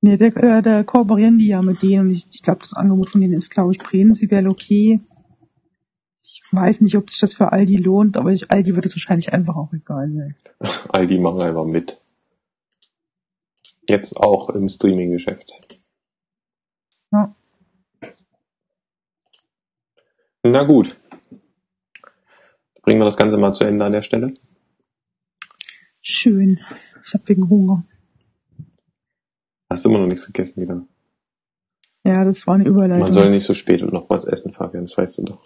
[0.02, 3.10] nee, der, äh, da kooperieren die ja mit denen und ich, ich glaube, das Angebot
[3.10, 5.02] von denen ist, glaube ich, prinzipiell okay.
[6.23, 9.34] Ich weiß nicht, ob sich das für Aldi lohnt, aber ich, Aldi wird es wahrscheinlich
[9.34, 10.35] einfach auch egal sein.
[10.90, 11.99] All die machen einfach mit.
[13.90, 15.81] Jetzt auch im Streaming-Geschäft.
[17.11, 17.35] Ja.
[20.44, 20.98] Na gut.
[22.82, 24.34] Bringen wir das Ganze mal zu Ende an der Stelle.
[26.02, 26.60] Schön.
[27.06, 27.86] Ich habe wegen Hunger.
[29.70, 30.86] Hast du immer noch nichts gegessen wieder?
[32.03, 33.06] Ja, das war eine Überleitung.
[33.06, 35.41] Man soll nicht so spät und noch was essen, Fabian, das weißt du doch.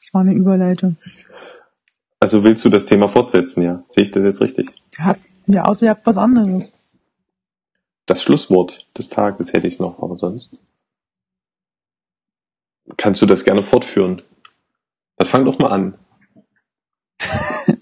[0.00, 0.96] Das war eine Überleitung.
[2.18, 3.84] Also willst du das Thema fortsetzen, ja?
[3.88, 4.72] Sehe ich das jetzt richtig?
[4.98, 5.16] Ja,
[5.46, 6.74] ja, außer ihr habt was anderes.
[8.06, 10.56] Das Schlusswort des Tages hätte ich noch, aber sonst.
[13.00, 14.20] Kannst du das gerne fortführen?
[15.16, 15.96] Dann fang doch mal an.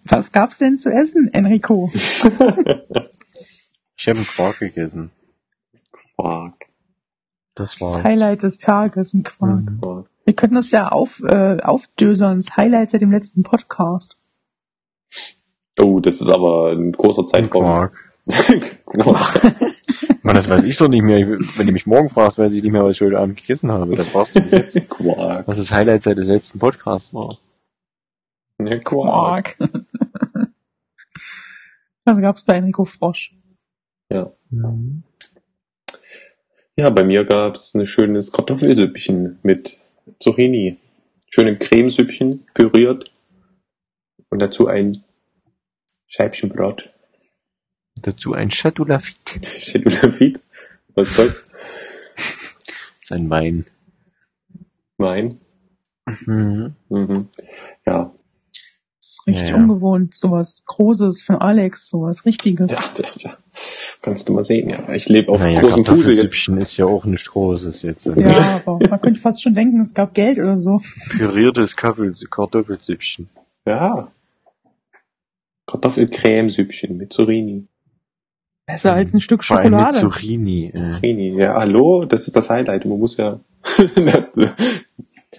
[0.05, 1.91] Was gab's denn zu essen, Enrico?
[4.01, 5.11] Ich habe einen Quark gegessen.
[6.15, 6.67] Quark.
[7.57, 8.05] Das Das war's.
[8.05, 9.63] Highlight des Tages, ein Quark.
[9.69, 9.81] Mhm.
[9.81, 10.07] Quark.
[10.25, 14.17] Wir könnten das ja auf, äh, aufdösern, das Highlight seit dem letzten Podcast.
[15.81, 17.63] Oh, das ist aber ein großer Ein Zeitraum.
[17.65, 18.15] Quark.
[18.87, 19.43] Quark.
[20.29, 21.27] Mann, das weiß ich doch nicht mehr.
[21.27, 23.97] Wenn du mich morgen fragst, weiß ich nicht mehr, was ich heute Abend gegessen habe.
[23.97, 25.49] Dann fragst du mich jetzt, Quark.
[25.49, 27.39] was das Highlight seit des letzten Podcasts war.
[28.59, 29.57] Ja, Quark.
[29.57, 29.71] Quark.
[32.05, 33.35] Was gab's bei Enrico Frosch?
[34.11, 34.31] Ja.
[36.77, 39.79] ja, bei mir gab's ein schönes Kartoffelsüppchen mit
[40.19, 40.77] Zucchini.
[41.31, 43.11] Schöne Cremesüppchen, püriert.
[44.29, 45.05] Und dazu ein
[46.07, 46.91] Scheibchen Brot.
[48.03, 49.41] Dazu ein Chateau Lafitte.
[49.59, 50.41] Steht unter Feed.
[50.95, 51.43] Was ist das?
[52.17, 53.67] Das ist ein Wein.
[54.99, 55.41] Nein.
[56.27, 56.75] Mhm.
[56.89, 57.29] Mhm.
[57.87, 58.13] Ja.
[59.01, 59.63] Das ist richtig Ja, ja.
[59.63, 62.73] ungewohnt, sowas Großes von Alex, sowas Richtiges.
[62.73, 63.39] Ja, ja, ja.
[64.03, 64.89] Kannst du mal sehen, ja.
[64.93, 65.87] Ich lebe auf Naja, großem Fuße jetzt.
[65.87, 68.07] Kartoffelsüppchen ist ja auch nichts Großes jetzt.
[68.07, 70.81] Ja, aber man könnte fast schon denken, es gab Geld oder so.
[71.11, 73.29] Püriertes Kartoffelsüppchen.
[73.67, 74.11] Ja.
[75.67, 77.67] Kartoffelcremesüppchen mit Zucchini.
[78.69, 79.95] Besser als ein Stück Vor allem mit Schokolade.
[79.97, 80.67] Zucchini.
[80.75, 80.93] Äh.
[80.97, 81.31] Zucchini.
[81.41, 82.85] Ja, hallo, das ist das Highlight.
[82.85, 83.41] Man muss ja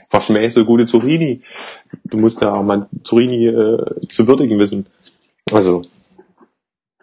[0.10, 1.44] verschmähst so gute Zucchini.
[2.06, 4.88] Du musst ja auch mal Zucchini äh, zu würdigen wissen.
[5.52, 5.84] Also,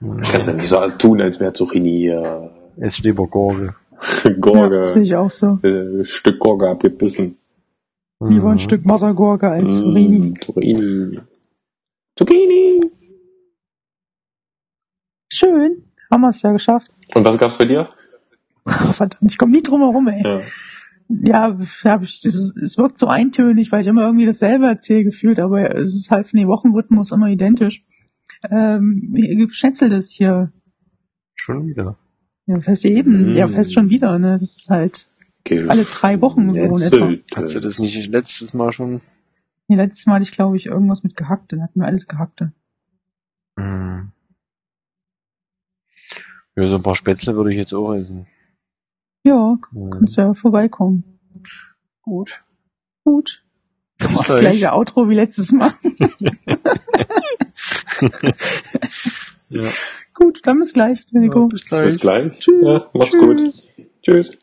[0.01, 3.75] kannst ja nicht so tun, als wäre Zucchini äh, Es lieber Gurke.
[4.25, 5.59] Ja, Gurke, sehe ich auch so.
[5.63, 7.39] äh, Stück Gurke abgebissen.
[8.21, 8.59] Lieber ein Mhm.
[8.59, 10.19] Stück Wassergurke als Zucchini.
[10.19, 11.21] Mm, Zucchini.
[12.19, 12.81] Zucchini.
[15.33, 15.83] Schön.
[16.11, 16.91] Haben wir es ja geschafft.
[17.15, 17.89] Und was gab's bei dir?
[18.67, 20.23] Verdammt, ich komme nie drum herum, ey.
[20.23, 20.41] Ja.
[21.09, 25.39] Ja, hab ich, es, es wirkt so eintönig, weil ich immer irgendwie dasselbe erzähle gefühlt,
[25.39, 27.85] aber es ist halt von den Wochenrhythmus immer identisch.
[28.51, 30.53] Ähm, Schätzel das hier.
[31.37, 31.97] Schon wieder.
[32.47, 33.33] Ja, was heißt eben?
[33.33, 33.37] Mm.
[33.37, 34.33] Ja, was heißt schon wieder, ne?
[34.33, 35.09] Das ist halt
[35.69, 37.13] alle drei Wochen so in etwa.
[37.37, 39.01] Hast du das nicht letztes Mal schon?
[39.69, 41.57] Nee, letztes Mal hatte ich, glaube ich, irgendwas mit Gehackte.
[41.57, 42.53] Da hatten wir alles Gehackte.
[43.57, 44.13] Mhm.
[46.57, 48.27] Ja, so ein paar Spätzle würde ich jetzt auch essen.
[49.27, 49.91] Ja, Mhm.
[49.91, 51.05] kannst du ja vorbeikommen.
[52.03, 52.43] Gut.
[53.05, 53.45] Gut.
[53.99, 54.41] Du machst gleich.
[54.41, 55.73] gleiche Outro wie letztes Mal.
[59.49, 59.63] Ja.
[60.15, 61.47] Gut, dann bis gleich, Nico.
[61.49, 61.87] bis gleich.
[61.87, 62.39] Bis gleich.
[62.39, 62.63] Tschüss.
[62.65, 63.67] Ja, macht's Tschüss.
[63.77, 63.93] gut.
[64.03, 64.39] Tschüss.